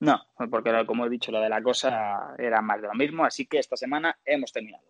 No, 0.00 0.20
porque 0.50 0.84
como 0.84 1.06
he 1.06 1.10
dicho, 1.10 1.32
lo 1.32 1.40
de 1.40 1.48
la 1.48 1.62
cosa 1.62 2.34
era 2.38 2.60
más 2.60 2.82
de 2.82 2.88
lo 2.88 2.94
mismo, 2.94 3.24
así 3.24 3.46
que 3.46 3.58
esta 3.58 3.76
semana 3.76 4.18
hemos 4.24 4.52
terminado. 4.52 4.84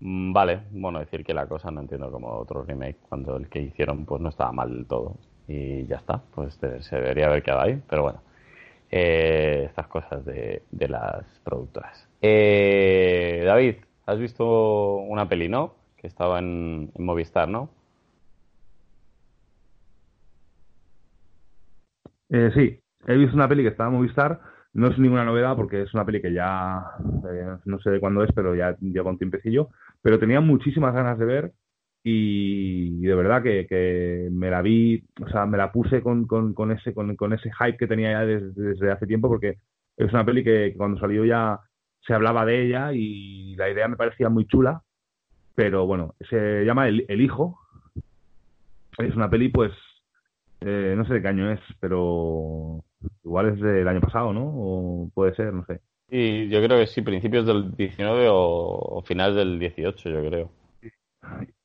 Mm, 0.00 0.32
Vale, 0.32 0.62
bueno, 0.70 1.00
decir 1.00 1.24
que 1.24 1.34
la 1.34 1.46
cosa 1.46 1.70
no 1.70 1.80
entiendo 1.80 2.10
como 2.10 2.28
otro 2.28 2.62
remake, 2.62 2.98
cuando 3.08 3.36
el 3.36 3.48
que 3.48 3.60
hicieron 3.60 4.04
pues 4.04 4.20
no 4.20 4.28
estaba 4.28 4.52
mal 4.52 4.70
del 4.72 4.86
todo. 4.86 5.16
Y 5.48 5.86
ya 5.86 5.96
está, 5.96 6.18
pues 6.34 6.54
se 6.54 6.96
debería 6.96 7.26
haber 7.26 7.42
quedado 7.42 7.62
ahí, 7.62 7.82
pero 7.88 8.02
bueno. 8.02 8.22
Eh, 8.92 9.64
estas 9.66 9.86
cosas 9.86 10.24
de, 10.24 10.62
de 10.70 10.88
las 10.88 11.24
productoras. 11.44 12.08
Eh, 12.20 13.42
David, 13.44 13.76
has 14.06 14.18
visto 14.18 14.96
una 14.96 15.28
peli, 15.28 15.48
¿no? 15.48 15.74
Que 15.96 16.08
estaba 16.08 16.38
en, 16.40 16.90
en 16.94 17.04
Movistar, 17.04 17.48
¿no? 17.48 17.68
Eh, 22.30 22.50
sí, 22.54 22.80
he 23.06 23.16
visto 23.16 23.34
una 23.34 23.48
peli 23.48 23.62
que 23.62 23.70
estaba 23.70 23.88
en 23.90 23.96
Movistar. 23.96 24.40
No 24.72 24.86
es 24.86 24.98
ninguna 24.98 25.24
novedad 25.24 25.56
porque 25.56 25.82
es 25.82 25.92
una 25.94 26.06
peli 26.06 26.22
que 26.22 26.32
ya 26.32 26.80
eh, 27.28 27.56
no 27.64 27.80
sé 27.80 27.90
de 27.90 28.00
cuándo 28.00 28.22
es, 28.22 28.30
pero 28.32 28.54
ya 28.54 28.76
lleva 28.80 29.10
un 29.10 29.18
tiempecillo. 29.18 29.68
Pero 30.00 30.18
tenía 30.18 30.40
muchísimas 30.40 30.94
ganas 30.94 31.18
de 31.18 31.24
ver 31.24 31.52
y, 32.04 33.00
de 33.00 33.14
verdad 33.14 33.42
que, 33.42 34.28
me 34.30 34.48
la 34.48 34.62
vi, 34.62 35.04
o 35.20 35.28
sea, 35.28 35.44
me 35.46 35.58
la 35.58 35.72
puse 35.72 36.02
con, 36.02 36.26
ese, 36.70 36.94
con, 36.94 37.32
ese 37.32 37.50
hype 37.52 37.76
que 37.76 37.86
tenía 37.88 38.12
ya 38.12 38.20
desde, 38.24 38.90
hace 38.90 39.06
tiempo 39.06 39.28
porque 39.28 39.58
es 39.96 40.12
una 40.12 40.24
peli 40.24 40.44
que 40.44 40.74
cuando 40.76 40.98
salió 41.00 41.24
ya 41.24 41.60
se 42.06 42.14
hablaba 42.14 42.46
de 42.46 42.64
ella 42.66 42.92
y 42.94 43.54
la 43.56 43.68
idea 43.70 43.88
me 43.88 43.96
parecía 43.96 44.28
muy 44.28 44.46
chula. 44.46 44.82
Pero 45.56 45.86
bueno, 45.86 46.14
se 46.30 46.64
llama 46.64 46.88
El 46.88 47.20
Hijo. 47.20 47.58
Es 48.98 49.14
una 49.16 49.28
peli, 49.28 49.48
pues, 49.48 49.72
eh, 50.60 50.94
no 50.96 51.04
sé 51.06 51.14
de 51.14 51.22
qué 51.22 51.28
año 51.28 51.50
es, 51.50 51.60
pero 51.80 52.84
igual 53.24 53.48
es 53.48 53.60
del 53.60 53.88
año 53.88 54.00
pasado, 54.00 54.32
¿no? 54.32 54.44
O 54.44 55.10
puede 55.14 55.34
ser, 55.34 55.52
no 55.52 55.64
sé. 55.64 55.80
Y 56.10 56.48
yo 56.48 56.62
creo 56.62 56.78
que 56.78 56.86
sí, 56.86 57.02
principios 57.02 57.46
del 57.46 57.74
19 57.76 58.28
o, 58.28 58.36
o 58.36 59.02
finales 59.02 59.36
del 59.36 59.58
18, 59.58 60.10
yo 60.10 60.28
creo. 60.28 60.50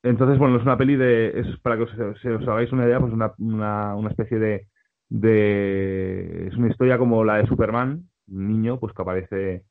Entonces, 0.03 0.37
bueno, 0.37 0.57
es 0.57 0.63
una 0.63 0.77
peli 0.77 0.95
de, 0.95 1.39
es 1.39 1.59
para 1.61 1.77
que 1.77 1.83
os 1.83 2.47
hagáis 2.47 2.71
una 2.71 2.85
idea, 2.85 2.99
pues 2.99 3.11
una, 3.11 3.33
una, 3.39 3.95
una 3.95 4.09
especie 4.09 4.37
de, 4.37 4.67
de, 5.09 6.47
es 6.47 6.55
una 6.55 6.69
historia 6.69 6.97
como 6.97 7.23
la 7.23 7.37
de 7.37 7.47
Superman, 7.47 8.07
un 8.27 8.47
niño, 8.47 8.79
pues 8.79 8.93
que 8.93 9.01
aparece 9.01 9.63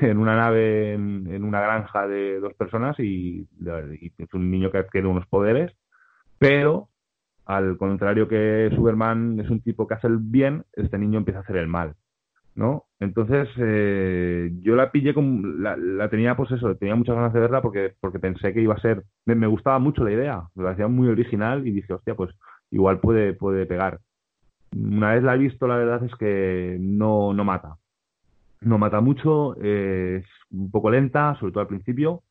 en 0.00 0.18
una 0.18 0.36
nave, 0.36 0.92
en, 0.94 1.26
en 1.32 1.44
una 1.44 1.60
granja 1.60 2.06
de 2.06 2.38
dos 2.38 2.54
personas 2.54 2.98
y, 3.00 3.48
y 3.60 4.12
es 4.18 4.34
un 4.34 4.50
niño 4.50 4.70
que 4.70 4.78
adquiere 4.78 5.08
unos 5.08 5.26
poderes, 5.26 5.72
pero 6.38 6.88
al 7.56 7.76
contrario 7.76 8.28
que 8.28 8.70
Superman 8.74 9.38
es 9.40 9.50
un 9.50 9.60
tipo 9.60 9.86
que 9.86 9.94
hace 9.94 10.06
el 10.06 10.18
bien, 10.18 10.64
este 10.72 10.98
niño 10.98 11.18
empieza 11.18 11.40
a 11.40 11.42
hacer 11.42 11.56
el 11.56 11.68
mal, 11.68 11.94
¿no? 12.54 12.84
Entonces, 13.00 13.48
eh, 13.58 14.50
yo 14.60 14.76
la 14.76 14.90
pillé 14.90 15.14
como, 15.14 15.46
la, 15.46 15.76
la 15.76 16.08
tenía, 16.08 16.36
pues 16.36 16.50
eso, 16.52 16.76
tenía 16.76 16.94
muchas 16.94 17.16
ganas 17.16 17.32
de 17.32 17.40
verla 17.40 17.62
porque, 17.62 17.94
porque 18.00 18.18
pensé 18.18 18.52
que 18.52 18.60
iba 18.60 18.74
a 18.74 18.80
ser, 18.80 19.04
me, 19.24 19.46
gustaba 19.46 19.78
mucho 19.78 20.04
la 20.04 20.12
idea, 20.12 20.42
me 20.54 20.64
parecía 20.64 20.88
muy 20.88 21.08
original 21.08 21.66
y 21.66 21.72
dije, 21.72 21.92
hostia, 21.92 22.14
pues 22.14 22.34
igual 22.70 23.00
puede, 23.00 23.34
puede 23.34 23.66
pegar. 23.66 24.00
Una 24.74 25.14
vez 25.14 25.22
la 25.22 25.34
he 25.34 25.38
visto, 25.38 25.66
la 25.66 25.76
verdad 25.76 26.04
es 26.04 26.14
que 26.16 26.78
no, 26.80 27.34
no 27.34 27.44
mata. 27.44 27.76
No 28.60 28.78
mata 28.78 29.00
mucho, 29.00 29.56
es 29.56 30.24
un 30.50 30.70
poco 30.70 30.90
lenta, 30.90 31.36
sobre 31.38 31.52
todo 31.52 31.62
al 31.62 31.68
principio, 31.68 32.22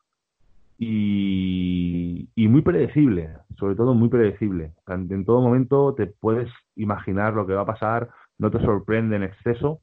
y, 0.83 2.47
muy 2.47 2.63
predecible, 2.63 3.29
sobre 3.57 3.75
todo 3.75 3.93
muy 3.93 4.09
predecible. 4.09 4.73
En, 4.87 5.25
todo 5.25 5.39
momento 5.39 5.93
te 5.93 6.07
puedes 6.07 6.49
imaginar 6.75 7.33
lo 7.33 7.45
que 7.45 7.53
va 7.53 7.61
a 7.61 7.65
pasar, 7.67 8.09
no 8.39 8.49
te 8.49 8.59
sorprende 8.59 9.15
en 9.15 9.23
exceso. 9.23 9.81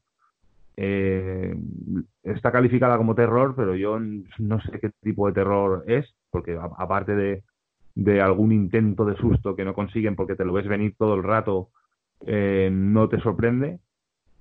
Eh, 0.76 1.56
está 2.24 2.50
calificada 2.50 2.96
como 2.96 3.14
terror, 3.14 3.54
pero 3.56 3.76
yo 3.76 3.98
no 4.00 4.61
sé 4.61 4.80
qué 4.80 4.90
tipo 5.00 5.28
de 5.28 5.34
terror 5.34 5.84
es, 5.87 6.14
porque 6.30 6.58
aparte 6.76 7.14
de, 7.14 7.44
de 7.94 8.20
algún 8.20 8.50
intento 8.52 9.04
de 9.04 9.16
susto 9.16 9.54
que 9.54 9.64
no 9.64 9.74
consiguen 9.74 10.16
porque 10.16 10.34
te 10.34 10.44
lo 10.44 10.52
ves 10.52 10.66
venir 10.66 10.94
todo 10.98 11.14
el 11.14 11.22
rato, 11.22 11.70
eh, 12.26 12.70
no 12.72 13.08
te 13.08 13.20
sorprende. 13.20 13.78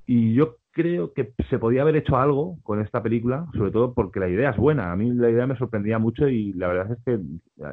Y 0.07 0.33
yo 0.33 0.55
creo 0.71 1.13
que 1.13 1.33
se 1.49 1.59
podía 1.59 1.83
haber 1.83 1.97
hecho 1.97 2.17
algo 2.17 2.57
con 2.63 2.81
esta 2.81 3.03
película, 3.03 3.45
sobre 3.53 3.71
todo 3.71 3.93
porque 3.93 4.19
la 4.19 4.29
idea 4.29 4.49
es 4.51 4.57
buena. 4.57 4.91
A 4.91 4.95
mí 4.95 5.11
la 5.11 5.29
idea 5.29 5.45
me 5.45 5.57
sorprendía 5.57 5.99
mucho 5.99 6.27
y 6.27 6.53
la 6.53 6.67
verdad 6.67 6.91
es 6.93 7.03
que 7.05 7.19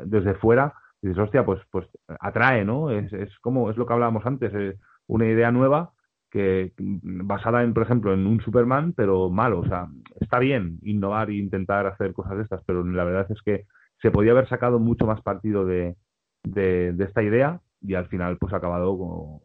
desde 0.05 0.35
fuera 0.35 0.75
dices, 1.01 1.19
hostia, 1.19 1.45
pues, 1.45 1.61
pues 1.71 1.87
atrae, 2.21 2.65
¿no? 2.65 2.91
Es, 2.91 3.13
es 3.13 3.39
como, 3.41 3.71
es 3.71 3.77
lo 3.77 3.87
que 3.87 3.93
hablábamos 3.93 4.27
antes, 4.27 4.53
es 4.55 4.77
una 5.07 5.27
idea 5.27 5.51
nueva 5.53 5.93
que 6.31 6.73
basada 6.79 7.63
en, 7.63 7.73
por 7.75 7.85
ejemplo, 7.85 8.13
en 8.13 8.27
un 8.27 8.41
Superman, 8.41 8.93
pero 8.93 9.31
malo. 9.31 9.61
O 9.61 9.67
sea, 9.67 9.87
está 10.21 10.41
bien 10.41 10.81
innovar 10.83 11.31
e 11.31 11.35
intentar 11.35 11.87
hacer 11.87 12.13
cosas 12.13 12.37
de 12.39 12.43
estas, 12.43 12.63
pero 12.67 12.85
la 12.85 13.05
verdad 13.05 13.27
es 13.31 13.41
que 13.43 13.67
se 14.03 14.11
podía 14.11 14.33
haber 14.33 14.49
sacado 14.49 14.81
mucho 14.81 15.07
más 15.07 15.23
partido 15.23 15.65
de, 15.65 15.95
de, 16.43 16.95
esta 16.99 17.23
idea 17.23 17.61
y 17.81 17.95
al 17.95 18.09
final 18.09 18.37
pues 18.39 18.53
ha 18.53 18.57
acabado, 18.57 19.41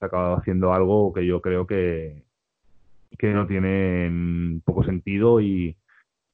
ha 0.00 0.04
acabado 0.04 0.36
haciendo 0.36 0.74
algo 0.74 1.12
que 1.14 1.24
yo 1.26 1.40
creo 1.40 1.66
que, 1.66 2.24
que 3.18 3.32
no 3.32 3.46
tiene 3.46 4.08
mm, 4.10 4.60
poco 4.60 4.84
sentido 4.84 5.40
y, 5.40 5.76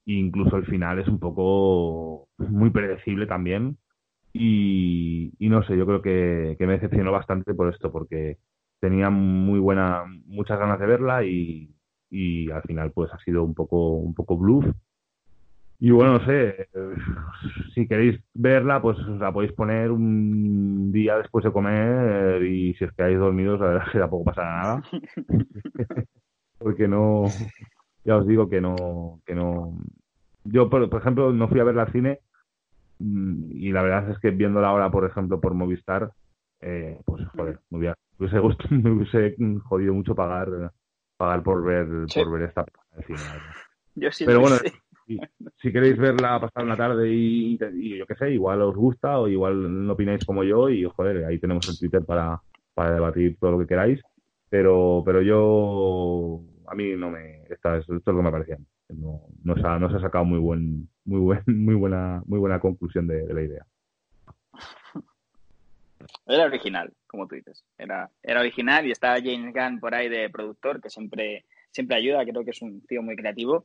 incluso 0.07 0.57
el 0.57 0.67
final 0.67 0.99
es 0.99 1.09
un 1.09 1.21
poco 1.21 2.29
muy 2.39 2.71
predecible 2.71 3.27
también 3.27 3.79
y, 4.33 5.33
no 5.41 5.63
sé, 5.65 5.77
yo 5.77 5.87
creo 5.87 6.03
que, 6.03 6.57
me 6.61 6.75
decepcionó 6.75 7.13
bastante 7.13 7.55
por 7.55 7.73
esto 7.73 7.91
porque 7.93 8.39
tenía 8.81 9.11
muy 9.11 9.59
buena, 9.59 10.05
muchas 10.27 10.59
ganas 10.59 10.79
de 10.81 10.87
verla 10.87 11.25
y, 11.25 11.71
al 12.53 12.63
final 12.63 12.91
pues 12.93 13.13
ha 13.13 13.19
sido 13.19 13.45
un 13.45 13.55
poco, 13.55 13.93
un 13.93 14.15
poco 14.15 14.37
bluff 14.37 14.65
Y 15.79 15.91
bueno, 15.93 16.15
no 16.15 16.27
sé, 16.27 16.69
si 17.75 17.87
queréis 17.87 18.21
verla, 18.35 18.83
pues 18.83 18.99
os 18.99 19.19
la 19.19 19.33
podéis 19.33 19.53
poner 19.53 19.91
un 19.93 20.91
día 20.93 21.17
después 21.19 21.45
de 21.45 21.53
comer 21.53 22.43
y 22.43 22.75
si 22.75 22.85
os 22.85 22.93
quedáis 22.93 23.19
dormidos, 23.19 23.61
la 23.61 23.67
verdad 23.67 23.87
es 23.87 23.93
que 23.93 23.99
tampoco 23.99 24.25
pasará 24.25 24.63
nada. 24.63 24.83
Porque 26.61 26.87
no, 26.87 27.25
ya 28.05 28.17
os 28.17 28.27
digo 28.27 28.49
que 28.49 28.61
no, 28.61 29.21
que 29.27 29.35
no. 29.35 29.79
Yo, 30.45 30.71
por, 30.71 30.83
ejemplo, 30.95 31.33
no 31.33 31.49
fui 31.49 31.59
a 31.61 31.65
verla 31.65 31.83
al 31.83 31.93
cine 31.93 32.21
mm, 32.99 33.51
y 33.53 33.73
la 33.73 33.83
verdad 33.83 34.11
es 34.11 34.19
que 34.19 34.31
viéndola 34.31 34.69
ahora, 34.69 34.91
por 34.91 35.05
ejemplo, 35.05 35.41
por 35.41 35.55
Movistar, 35.55 36.13
eh, 36.61 37.01
pues 37.05 37.27
joder, 37.29 37.61
me 37.71 37.79
hubiese, 37.79 37.97
me 38.71 38.91
hubiese 38.91 39.37
jodido 39.65 39.95
mucho 39.95 40.15
pagar 40.15 40.73
pagar 41.17 41.43
por 41.43 41.63
ver 41.63 41.87
por 42.15 42.33
ver 42.33 42.49
esta 42.49 42.65
cine. 43.07 43.19
Yo 43.95 44.11
sí 44.11 44.25
Pero 44.25 44.41
bueno, 44.41 44.57
si, 45.57 45.73
queréis 45.73 45.99
verla 45.99 46.41
pasar 46.41 46.65
una 46.65 46.77
tarde 46.77 47.11
y, 47.13 47.59
yo 47.59 48.07
qué 48.07 48.15
sé, 48.15 48.31
igual 48.31 48.63
os 48.63 48.75
gusta 48.75 49.19
o 49.19 49.29
igual 49.29 49.87
no 49.87 49.93
opináis 49.93 50.25
como 50.25 50.45
yo 50.45 50.71
y 50.71 50.85
joder, 50.85 51.25
ahí 51.27 51.39
tenemos 51.39 51.69
el 51.69 51.79
Twitter 51.79 52.07
para, 52.07 52.41
para 52.75 52.93
debatir 52.93 53.37
todo 53.39 53.53
lo 53.53 53.59
que 53.59 53.67
queráis. 53.67 54.01
Pero, 54.49 55.03
pero 55.05 55.23
yo, 55.23 56.41
a 56.71 56.75
mí 56.75 56.95
no 56.97 57.11
me, 57.11 57.43
esta 57.51 57.77
es, 57.77 57.83
esto 57.83 57.95
es 57.97 58.07
lo 58.07 58.17
que 58.19 58.23
me 58.23 58.31
parecía. 58.31 58.59
No, 58.91 59.23
no, 59.43 59.55
se 59.57 59.67
ha, 59.67 59.79
no 59.79 59.91
se 59.91 59.97
ha 59.97 60.01
sacado 60.01 60.25
muy 60.25 60.39
buen, 60.39 60.89
muy 61.05 61.19
buen, 61.19 61.43
muy 61.47 61.75
buena, 61.75 62.23
muy 62.27 62.39
buena 62.39 62.61
conclusión 62.61 63.09
de, 63.09 63.27
la 63.35 63.43
idea. 63.43 63.67
Era 66.27 66.45
original, 66.45 66.93
como 67.09 67.27
tú 67.27 67.35
dices. 67.35 67.65
Era, 67.77 68.09
era 68.23 68.41
original 68.41 68.87
y 68.87 68.93
estaba 68.93 69.17
James 69.17 69.53
Gunn 69.53 69.81
por 69.81 69.95
ahí 69.95 70.09
de 70.09 70.31
productor, 70.31 70.81
que 70.81 70.91
siempre, 70.91 71.45
siempre 71.73 71.97
ayuda, 71.97 72.25
creo 72.25 72.45
que 72.45 72.53
es 72.53 72.63
un 72.63 72.81
tío 72.87 73.03
muy 73.03 73.17
creativo. 73.17 73.65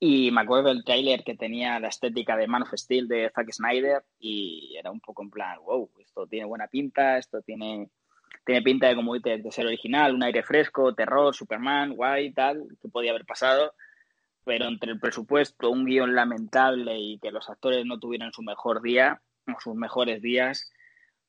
Y 0.00 0.30
me 0.30 0.40
acuerdo 0.40 0.68
del 0.68 0.84
tráiler 0.84 1.24
que 1.24 1.36
tenía 1.36 1.78
la 1.78 1.88
estética 1.88 2.36
de 2.36 2.46
Man 2.46 2.62
of 2.62 2.72
Steel 2.74 3.06
de 3.06 3.30
Zack 3.34 3.52
Snyder 3.52 4.02
y 4.18 4.74
era 4.78 4.90
un 4.90 5.00
poco 5.00 5.22
en 5.22 5.30
plan, 5.30 5.58
wow, 5.62 5.90
esto 6.00 6.26
tiene 6.26 6.46
buena 6.46 6.68
pinta, 6.68 7.18
esto 7.18 7.42
tiene, 7.42 7.90
tiene 8.44 8.62
pinta 8.62 8.88
de, 8.88 8.96
como 8.96 9.18
de, 9.18 9.38
de 9.38 9.50
ser 9.52 9.66
original, 9.66 10.14
un 10.14 10.22
aire 10.22 10.42
fresco, 10.42 10.94
terror, 10.94 11.34
Superman, 11.34 11.94
guay, 11.94 12.32
tal, 12.32 12.66
que 12.80 12.88
podía 12.88 13.10
haber 13.10 13.24
pasado. 13.24 13.74
Pero 14.44 14.66
entre 14.66 14.92
el 14.92 15.00
presupuesto, 15.00 15.70
un 15.70 15.86
guion 15.86 16.14
lamentable 16.14 16.98
y 16.98 17.18
que 17.18 17.30
los 17.30 17.48
actores 17.48 17.86
no 17.86 17.98
tuvieran 17.98 18.32
su 18.32 18.42
mejor 18.42 18.82
día, 18.82 19.22
o 19.46 19.60
sus 19.60 19.74
mejores 19.74 20.20
días, 20.20 20.70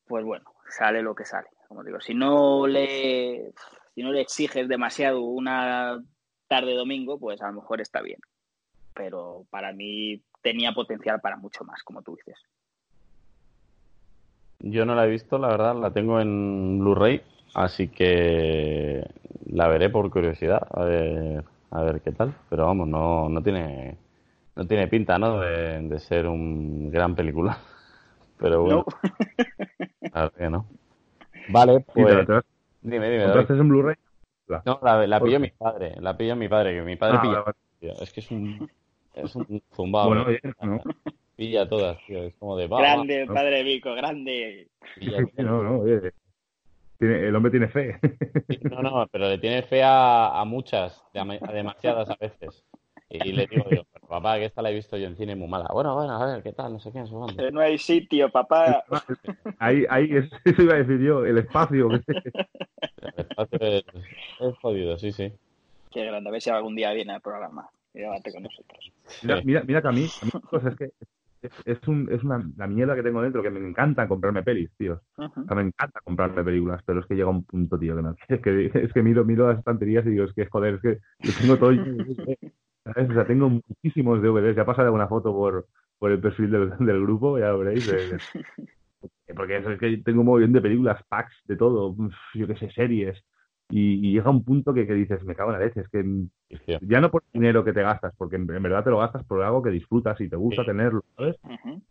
pues 0.06 0.25
bueno, 0.25 0.54
sale 0.69 1.01
lo 1.01 1.15
que 1.15 1.25
sale. 1.25 1.47
Como 1.67 1.84
digo, 1.84 1.99
si 2.01 2.13
no 2.13 2.67
le, 2.67 3.54
si 3.93 4.04
no 4.04 4.12
le 4.12 4.21
exiges 4.21 4.67
demasiado 4.67 5.21
una 5.21 6.04
tarde 6.47 6.73
domingo, 6.73 7.17
pues 7.17 7.41
a 7.41 7.47
lo 7.47 7.54
mejor 7.54 7.82
está 7.82 8.01
bien 8.01 8.19
pero 8.95 9.45
para 9.51 9.73
mí 9.73 10.23
tenía 10.41 10.71
potencial 10.71 11.19
para 11.19 11.36
mucho 11.36 11.63
más, 11.63 11.84
como 11.84 12.01
tú 12.01 12.15
dices. 12.15 12.41
Yo 14.60 14.86
no 14.86 14.96
la 14.96 15.06
he 15.06 15.10
visto, 15.10 15.38
la 15.38 15.50
verdad, 15.50 15.76
la 15.76 15.91
tengo 15.91 16.20
en 16.20 16.80
Blu-ray, 16.80 17.22
así 17.54 17.89
que 17.89 19.06
la 19.46 19.68
veré 19.68 19.89
por 19.89 20.10
curiosidad, 20.10 20.68
a 20.72 20.84
ver, 20.84 21.44
a 21.72 21.82
ver 21.84 22.02
qué 22.02 22.12
tal. 22.12 22.34
Pero 22.50 22.65
vamos, 22.65 22.88
no, 22.88 23.30
no 23.30 23.41
tiene 23.44 23.98
no 24.56 24.65
tiene 24.65 24.88
pinta, 24.88 25.20
¿no? 25.20 25.39
De, 25.39 26.00
ser 26.00 26.28
un 26.28 26.89
gran 26.89 27.15
película. 27.15 27.58
Pero 28.39 28.62
bueno. 28.62 28.86
No. 30.13 30.32
que 30.38 30.50
no. 30.50 30.65
Vale, 31.50 31.82
pues. 31.82 32.28
dime, 32.82 33.10
dime. 33.10 33.26
¿Entonces 33.26 33.60
en 33.60 33.70
Blu-ray? 33.70 33.96
No, 34.65 34.80
la, 34.82 35.06
la 35.06 35.20
pilló 35.20 35.39
mi 35.39 35.50
padre. 35.50 35.96
La 36.00 36.15
pilló 36.15 36.36
mi 36.36 36.48
padre, 36.48 36.76
que 36.76 36.82
mi 36.82 36.96
padre 36.96 37.18
ah, 37.22 37.54
Es 38.02 38.12
que 38.12 38.20
es 38.22 38.32
un, 38.32 38.70
es 39.13 39.36
un 39.36 39.62
zumbado. 39.74 40.08
Bueno, 40.08 40.26
bien, 40.26 40.39
¿no? 40.62 40.80
Pilla 41.36 41.67
todas, 41.67 41.98
tío. 42.06 42.24
Es 42.24 42.34
como 42.36 42.56
de. 42.58 42.67
grande, 42.67 43.26
padre 43.28 43.63
Vico, 43.63 43.93
grande. 43.93 44.67
no, 45.38 45.63
no, 45.63 45.84
el 47.00 47.36
hombre 47.36 47.52
tiene 47.52 47.67
fe. 47.67 48.00
No, 48.62 48.82
no, 48.82 49.08
pero 49.12 49.28
le 49.28 49.38
tiene 49.38 49.63
fe 49.63 49.84
a, 49.84 50.39
a 50.39 50.45
muchas, 50.45 51.04
a 51.13 51.52
demasiadas 51.52 52.10
a 52.10 52.15
veces. 52.15 52.63
Y 53.10 53.34
le 53.34 53.48
digo 53.48 53.65
yo, 53.69 53.84
papá, 54.08 54.38
que 54.38 54.45
esta 54.45 54.62
la 54.62 54.71
he 54.71 54.74
visto 54.74 54.98
yo 54.98 55.08
en 55.08 55.15
cine 55.15 55.36
muy 55.36 55.48
mala. 55.48 55.69
Bueno, 55.71 55.93
bueno, 55.95 56.13
a 56.13 56.26
ver, 56.26 56.43
¿qué 56.43 56.54
tal? 56.54 56.74
No 56.74 56.80
sé 56.80 56.91
qué, 56.91 57.00
no 57.00 57.28
No 57.52 57.62
hay 57.62 57.78
sitio, 57.78 58.30
papá. 58.30 58.84
Ahí, 59.60 59.86
ahí, 59.89 60.10
eso 60.45 60.62
iba 60.62 60.74
a 60.74 60.78
decir 60.78 61.00
yo, 61.00 61.26
el 61.26 61.38
espacio. 61.38 61.91
El 61.91 62.04
espacio 63.17 63.60
es, 63.60 63.84
es 64.39 64.58
jodido, 64.62 64.98
sí, 64.98 65.12
sí. 65.12 65.32
Qué 65.91 66.06
grande, 66.06 66.30
a 66.30 66.32
ver 66.32 66.41
si 66.41 66.50
algún 66.50 66.76
día 66.76 66.91
viene 66.93 67.13
al 67.13 67.21
programa 67.21 67.69
con 68.32 68.43
nosotros. 68.43 68.91
Mira, 69.43 69.63
mira, 69.63 69.82
que 69.82 69.88
a 69.88 69.91
mí, 69.91 70.08
a 70.21 70.26
mí 70.26 70.32
pues 70.50 70.65
es 70.65 70.76
que 70.76 70.91
es, 71.66 71.88
un, 71.88 72.08
es 72.12 72.24
una, 72.24 72.44
la 72.58 72.68
mierda 72.68 72.96
que 72.96 73.04
tengo 73.04 73.22
dentro, 73.22 73.42
que 73.42 73.50
me 73.50 73.60
encanta 73.68 74.08
comprarme 74.08 74.44
pelis, 74.44 74.72
tío. 74.78 75.02
me 75.18 75.62
encanta 75.62 76.00
comprarme 76.04 76.44
películas, 76.44 76.82
pero 76.86 77.00
es 77.00 77.06
que 77.06 77.16
llega 77.16 77.30
un 77.30 77.44
punto, 77.44 77.78
tío, 77.78 77.96
que 77.96 78.02
no. 78.02 78.16
Es 78.28 78.42
que, 78.42 78.72
es 78.74 78.94
que 78.94 79.04
miro, 79.04 79.26
miro 79.26 79.48
las 79.48 79.60
estanterías 79.60 80.06
y 80.06 80.12
digo, 80.12 80.26
es 80.26 80.34
que 80.34 80.46
joder, 80.46 80.76
es 80.76 80.82
que 80.82 81.00
yo 81.20 81.32
tengo 81.40 81.58
todo. 81.58 81.72
¿sabes? 82.86 83.10
O 83.10 83.14
sea, 83.14 83.26
tengo 83.26 83.50
muchísimos 83.50 84.22
DVDs. 84.22 84.56
Ya 84.56 84.66
pasaré 84.66 84.90
una 84.90 85.08
foto 85.08 85.34
por, 85.34 85.68
por 85.98 86.12
el 86.12 86.20
perfil 86.20 86.52
del, 86.52 86.78
del 86.80 87.02
grupo, 87.02 87.38
ya 87.38 87.50
lo 87.50 87.60
veréis. 87.60 87.92
porque 89.36 89.58
es 89.58 89.80
que 89.80 89.98
tengo 89.98 90.22
un 90.22 90.28
montón 90.28 90.54
de 90.54 90.62
películas, 90.62 91.02
packs, 91.10 91.36
de 91.46 91.56
todo, 91.56 91.96
yo 92.34 92.48
qué 92.48 92.56
sé, 92.56 92.70
series. 92.72 93.22
Y, 93.69 94.12
llega 94.12 94.30
un 94.30 94.43
punto 94.43 94.73
que, 94.73 94.86
que, 94.86 94.93
dices, 94.93 95.23
me 95.23 95.36
cago 95.36 95.51
en 95.51 95.60
la 95.60 95.65
leche, 95.65 95.82
es 95.82 95.89
que 95.89 96.04
ya 96.82 97.01
no 97.01 97.10
por 97.10 97.23
dinero 97.34 97.63
que 97.63 97.73
te 97.73 97.82
gastas, 97.82 98.13
porque 98.17 98.36
en, 98.36 98.45
verdad 98.45 98.84
te 98.84 98.91
lo 98.91 98.99
gastas 98.99 99.23
por 99.25 99.41
algo 99.41 99.63
que 99.63 99.71
disfrutas 99.71 100.19
y 100.21 100.30
te 100.30 100.36
gusta 100.36 100.63
tenerlo, 100.63 101.04
¿sabes? 101.17 101.38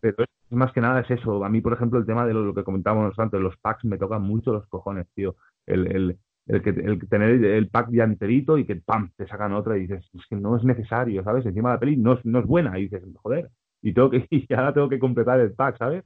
Pero 0.00 0.22
es, 0.22 0.28
más 0.50 0.72
que 0.72 0.80
nada 0.80 1.00
es 1.00 1.10
eso. 1.10 1.44
A 1.44 1.48
mí, 1.48 1.60
por 1.60 1.72
ejemplo, 1.72 1.98
el 1.98 2.06
tema 2.06 2.26
de 2.26 2.34
lo, 2.34 2.54
que 2.54 2.62
comentábamos 2.62 3.18
antes, 3.18 3.40
los 3.40 3.56
packs 3.56 3.84
me 3.84 3.98
tocan 3.98 4.22
mucho 4.22 4.52
los 4.52 4.66
cojones, 4.68 5.06
tío. 5.14 5.34
El, 5.66 5.86
el, 5.88 6.18
el 6.46 6.62
que 6.62 6.70
el 6.70 7.08
tener 7.08 7.44
el 7.44 7.68
pack 7.68 7.88
ya 7.90 8.04
enterito 8.04 8.56
y 8.58 8.64
que 8.64 8.76
¡pam! 8.76 9.10
te 9.16 9.26
sacan 9.26 9.52
otra 9.52 9.76
y 9.76 9.82
dices, 9.82 10.08
es 10.14 10.26
que 10.28 10.36
no 10.36 10.56
es 10.56 10.64
necesario, 10.64 11.24
¿sabes? 11.24 11.44
Encima 11.46 11.70
la 11.70 11.80
peli 11.80 11.96
no 11.96 12.12
es, 12.14 12.24
no 12.24 12.38
es 12.38 12.46
buena 12.46 12.78
y 12.78 12.82
dices, 12.82 13.02
joder, 13.22 13.50
y 13.82 13.92
tengo 13.92 14.10
que 14.10 14.26
y 14.30 14.54
ahora 14.54 14.72
tengo 14.72 14.88
que 14.88 14.98
completar 14.98 15.40
el 15.40 15.52
pack, 15.52 15.78
¿sabes? 15.78 16.04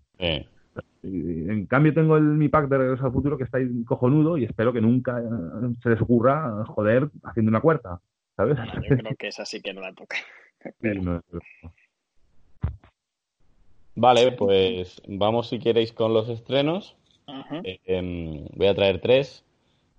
En 1.09 1.67
cambio 1.67 1.95
tengo 1.95 2.17
el, 2.17 2.25
mi 2.25 2.49
pack 2.49 2.69
de 2.69 2.79
Regreso 2.79 3.07
al 3.07 3.13
Futuro 3.13 3.37
que 3.37 3.45
está 3.45 3.59
ahí 3.59 3.85
cojonudo 3.85 4.37
y 4.37 4.45
espero 4.45 4.73
que 4.73 4.81
nunca 4.81 5.21
eh, 5.21 5.25
se 5.83 5.91
les 5.91 6.01
ocurra 6.01 6.65
joder 6.67 7.09
haciendo 7.25 7.51
una 7.51 7.61
cuarta, 7.61 8.01
¿sabes? 8.37 8.59
yo 8.89 8.97
creo 8.97 9.17
que 9.17 9.29
esa 9.29 9.45
sí 9.45 9.61
que 9.61 9.73
no 9.73 9.81
la 9.81 9.93
toca. 9.93 10.17
Vale, 13.95 14.33
pues 14.33 15.03
vamos 15.09 15.49
si 15.49 15.59
queréis 15.59 15.93
con 15.93 16.13
los 16.13 16.29
estrenos. 16.29 16.97
Eh, 17.65 17.81
em, 17.85 18.47
voy 18.55 18.69
a 18.69 18.75
traer 18.75 19.01
tres. 19.01 19.45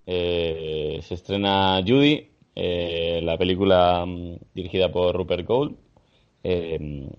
Eh, 0.06 1.00
se 1.02 1.14
estrena 1.14 1.82
Judy, 1.86 2.30
la 2.54 3.36
película 3.36 4.04
mm, 4.06 4.36
dirigida 4.54 4.90
por 4.90 5.14
Rupert 5.14 5.46
Gold. 5.46 5.76
Em, 6.42 7.10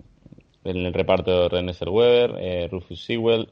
en 0.64 0.78
el 0.78 0.94
reparto 0.94 1.50
René 1.50 1.74
Zellweger, 1.74 2.70
Rufus 2.72 3.06
Sewell, 3.06 3.48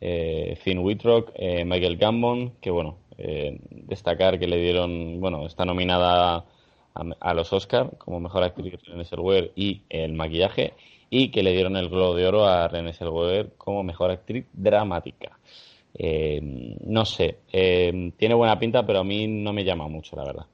eh, 0.00 0.56
Finn 0.62 0.78
Whitrock, 0.78 1.32
eh, 1.34 1.64
Michael 1.64 1.98
Gambon, 1.98 2.52
que 2.60 2.70
bueno, 2.70 2.96
eh, 3.18 3.58
destacar 3.70 4.38
que 4.38 4.46
le 4.46 4.56
dieron, 4.56 5.20
bueno, 5.20 5.46
está 5.46 5.66
nominada 5.66 6.46
a, 6.94 7.34
los 7.34 7.52
Oscar 7.52 7.96
como 7.98 8.18
mejor 8.18 8.42
actriz 8.42 8.74
René 8.84 9.04
Zellweger 9.04 9.52
y 9.54 9.82
el 9.90 10.14
maquillaje, 10.14 10.72
y 11.10 11.30
que 11.30 11.42
le 11.42 11.52
dieron 11.52 11.76
el 11.76 11.88
Globo 11.90 12.14
de 12.14 12.26
Oro 12.26 12.46
a 12.46 12.66
René 12.68 12.94
Zellweger 12.94 13.52
como 13.58 13.82
mejor 13.82 14.10
actriz 14.10 14.46
dramática. 14.52 15.38
no 15.98 17.04
sé, 17.04 17.38
tiene 17.50 18.34
buena 18.34 18.58
pinta, 18.58 18.86
pero 18.86 19.00
a 19.00 19.04
mí 19.04 19.26
no 19.26 19.52
me 19.52 19.64
llama 19.64 19.86
mucho, 19.86 20.16
la 20.16 20.24
verdad. 20.24 20.46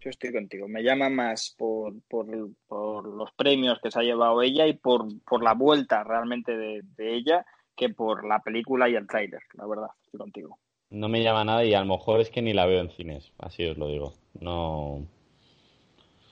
Yo 0.00 0.08
estoy 0.08 0.32
contigo. 0.32 0.66
Me 0.66 0.82
llama 0.82 1.10
más 1.10 1.54
por, 1.58 1.92
por, 2.08 2.26
los 2.26 3.32
premios 3.32 3.78
que 3.82 3.90
se 3.90 3.98
ha 3.98 4.02
llevado 4.02 4.40
ella 4.40 4.66
y 4.66 4.72
por, 4.72 5.06
por 5.24 5.42
la 5.42 5.52
vuelta 5.52 6.02
realmente 6.04 6.56
de 6.56 6.82
ella 6.98 7.44
que 7.80 7.88
por 7.88 8.26
la 8.26 8.40
película 8.40 8.90
y 8.90 8.94
el 8.94 9.06
trailer, 9.06 9.40
la 9.54 9.66
verdad, 9.66 9.88
estoy 10.04 10.18
contigo. 10.18 10.58
No 10.90 11.08
me 11.08 11.22
llama 11.22 11.44
nada 11.44 11.64
y 11.64 11.72
a 11.72 11.80
lo 11.80 11.86
mejor 11.86 12.20
es 12.20 12.28
que 12.28 12.42
ni 12.42 12.52
la 12.52 12.66
veo 12.66 12.82
en 12.82 12.90
cines, 12.90 13.32
así 13.38 13.66
os 13.66 13.78
lo 13.78 13.88
digo. 13.88 14.12
No. 14.38 15.02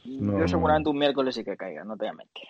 Yo 0.05 0.47
seguramente 0.47 0.91
un 0.91 0.99
miércoles 0.99 1.35
sí 1.35 1.45
que 1.45 1.57
caiga, 1.57 1.85
no 1.85 1.97
te 1.97 2.05
voy 2.05 2.09
a 2.09 2.13
mentir. 2.13 2.49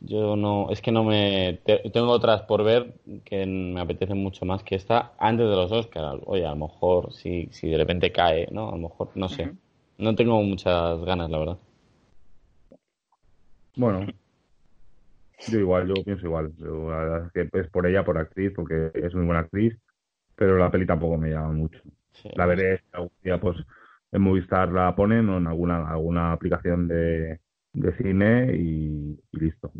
Yo 0.00 0.36
no, 0.36 0.70
es 0.70 0.80
que 0.80 0.92
no 0.92 1.02
me. 1.02 1.60
tengo 1.92 2.10
otras 2.10 2.42
por 2.42 2.62
ver 2.62 2.94
que 3.24 3.46
me 3.46 3.80
apetecen 3.80 4.22
mucho 4.22 4.44
más 4.44 4.62
que 4.62 4.76
esta 4.76 5.14
antes 5.18 5.48
de 5.48 5.56
los 5.56 5.72
Oscars. 5.72 6.22
Oye, 6.26 6.46
a 6.46 6.50
lo 6.50 6.68
mejor 6.68 7.12
si, 7.12 7.48
si 7.50 7.68
de 7.68 7.78
repente 7.78 8.12
cae, 8.12 8.46
¿no? 8.52 8.68
A 8.68 8.72
lo 8.72 8.78
mejor, 8.78 9.10
no 9.16 9.28
sé. 9.28 9.52
No 9.98 10.14
tengo 10.14 10.40
muchas 10.42 11.00
ganas, 11.04 11.30
la 11.30 11.38
verdad. 11.38 11.58
Bueno, 13.76 14.06
yo 15.50 15.58
igual, 15.58 15.88
yo 15.88 15.94
pienso 16.04 16.26
igual. 16.26 16.52
la 16.58 16.96
verdad 16.96 17.26
es 17.26 17.32
que 17.32 17.60
es 17.60 17.68
por 17.70 17.86
ella, 17.86 18.04
por 18.04 18.18
actriz, 18.18 18.52
porque 18.54 18.90
es 18.94 19.14
muy 19.14 19.24
buena 19.24 19.40
actriz, 19.40 19.76
pero 20.36 20.58
la 20.58 20.70
peli 20.70 20.86
tampoco 20.86 21.16
me 21.16 21.30
llama 21.30 21.52
mucho. 21.52 21.80
la 22.34 22.46
veré 22.46 22.82
algún 22.92 23.12
día, 23.22 23.40
pues 23.40 23.56
en 24.12 24.22
Movistar 24.22 24.70
la 24.70 24.94
ponen 24.94 25.28
o 25.28 25.38
en 25.38 25.46
alguna, 25.46 25.88
alguna 25.88 26.32
aplicación 26.32 26.86
de, 26.88 27.40
de 27.72 27.96
cine 27.96 28.56
y, 28.56 29.18
listo. 29.32 29.70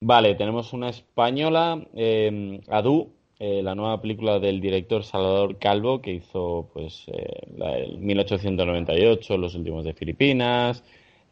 Vale, 0.00 0.34
tenemos 0.34 0.72
una 0.72 0.88
española, 0.88 1.80
eh, 1.94 2.60
Adu, 2.68 3.12
eh, 3.38 3.60
la 3.60 3.74
nueva 3.74 4.00
película 4.00 4.38
del 4.38 4.60
director 4.60 5.04
Salvador 5.04 5.58
Calvo, 5.58 6.00
que 6.02 6.12
hizo 6.12 6.70
pues 6.72 7.06
eh, 7.08 7.52
la 7.56 7.72
del 7.72 7.98
1898, 7.98 9.36
Los 9.36 9.54
últimos 9.54 9.84
de 9.84 9.94
Filipinas, 9.94 10.84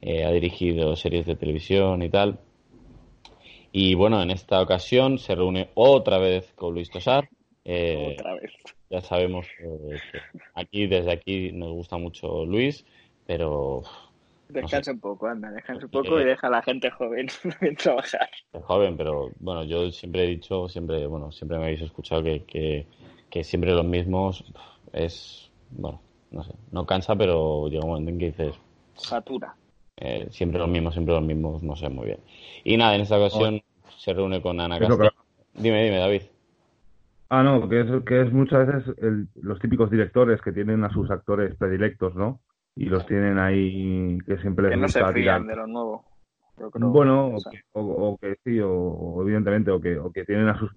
eh, 0.02 0.24
ha 0.24 0.30
dirigido 0.30 0.96
series 0.96 1.26
de 1.26 1.36
televisión 1.36 2.02
y 2.02 2.08
tal. 2.10 2.38
Y 3.72 3.94
bueno, 3.94 4.20
en 4.22 4.30
esta 4.30 4.60
ocasión 4.60 5.18
se 5.18 5.34
reúne 5.34 5.70
otra 5.74 6.18
vez 6.18 6.52
con 6.54 6.74
Luis 6.74 6.90
Tosar. 6.90 7.28
Eh, 7.64 8.16
Otra 8.18 8.34
vez. 8.34 8.52
ya 8.88 9.00
sabemos 9.02 9.46
eh, 9.60 9.98
que 10.10 10.18
aquí, 10.54 10.86
desde 10.86 11.12
aquí, 11.12 11.52
nos 11.52 11.72
gusta 11.72 11.98
mucho 11.98 12.44
Luis, 12.46 12.84
pero 13.26 13.82
Descansa 14.48 14.90
un 14.90 14.98
poco, 14.98 15.28
anda, 15.28 15.50
descansa 15.52 15.84
un 15.84 15.90
poco 15.92 16.20
y 16.20 16.24
deja 16.24 16.48
a 16.48 16.50
la 16.50 16.62
gente 16.62 16.90
joven 16.90 17.28
trabajar. 17.78 18.28
joven, 18.64 18.96
pero 18.96 19.30
bueno, 19.38 19.62
yo 19.64 19.90
siempre 19.92 20.24
he 20.24 20.28
dicho, 20.28 20.68
siempre, 20.68 21.06
bueno, 21.06 21.30
siempre 21.30 21.58
me 21.58 21.64
habéis 21.64 21.82
escuchado 21.82 22.24
que, 22.24 22.42
que, 22.44 22.86
que 23.30 23.44
siempre 23.44 23.72
los 23.72 23.84
mismos 23.84 24.42
es, 24.92 25.50
bueno, 25.70 26.00
no 26.32 26.42
sé, 26.42 26.52
no 26.72 26.84
cansa, 26.86 27.14
pero 27.14 27.68
llega 27.68 27.84
un 27.84 27.90
momento 27.90 28.10
en 28.10 28.18
que 28.18 28.26
dices, 28.26 28.54
Satura. 28.96 29.54
Eh, 30.00 30.26
siempre 30.30 30.58
los 30.58 30.68
mismos, 30.68 30.94
siempre 30.94 31.14
los 31.14 31.22
mismos, 31.24 31.62
no 31.62 31.76
sé 31.76 31.88
muy 31.88 32.06
bien. 32.06 32.18
Y 32.64 32.76
nada, 32.76 32.94
en 32.94 33.02
esta 33.02 33.18
ocasión 33.18 33.60
se 33.98 34.12
reúne 34.14 34.40
con 34.42 34.58
Ana 34.60 34.78
que- 34.78 34.86
Castell. 34.86 35.10
Dime, 35.54 35.84
dime, 35.84 35.98
David. 35.98 36.22
Ah, 37.28 37.42
no, 37.42 37.68
que 37.68 37.80
es, 37.80 37.86
que 38.04 38.22
es 38.22 38.32
muchas 38.32 38.66
veces 38.66 38.94
el- 38.98 39.28
los 39.40 39.58
típicos 39.60 39.90
directores 39.90 40.40
que 40.42 40.52
tienen 40.52 40.82
a 40.84 40.90
sus 40.90 41.10
actores 41.10 41.54
predilectos, 41.56 42.14
¿no? 42.16 42.40
Y 42.74 42.86
los 42.86 43.06
tienen 43.06 43.38
ahí 43.38 44.18
que 44.26 44.38
siempre 44.38 44.64
les 44.64 44.72
Que 44.72 44.76
no 44.80 44.88
se 44.88 45.00
gusta 45.00 45.14
tirar. 45.14 45.42
de 45.44 45.56
lo 45.56 45.66
nuevo. 45.66 46.04
Yo 46.58 46.70
creo. 46.70 46.88
Bueno, 46.88 47.26
O 47.28 47.36
que, 47.50 47.60
o, 47.72 47.80
o 47.82 48.18
que 48.18 48.36
sí, 48.44 48.58
o, 48.60 48.70
o 48.72 49.22
evidentemente, 49.22 49.70
o 49.70 49.80
que, 49.80 49.98
o 49.98 50.10
que 50.12 50.24
tienen 50.24 50.48
a 50.48 50.58
sus, 50.58 50.70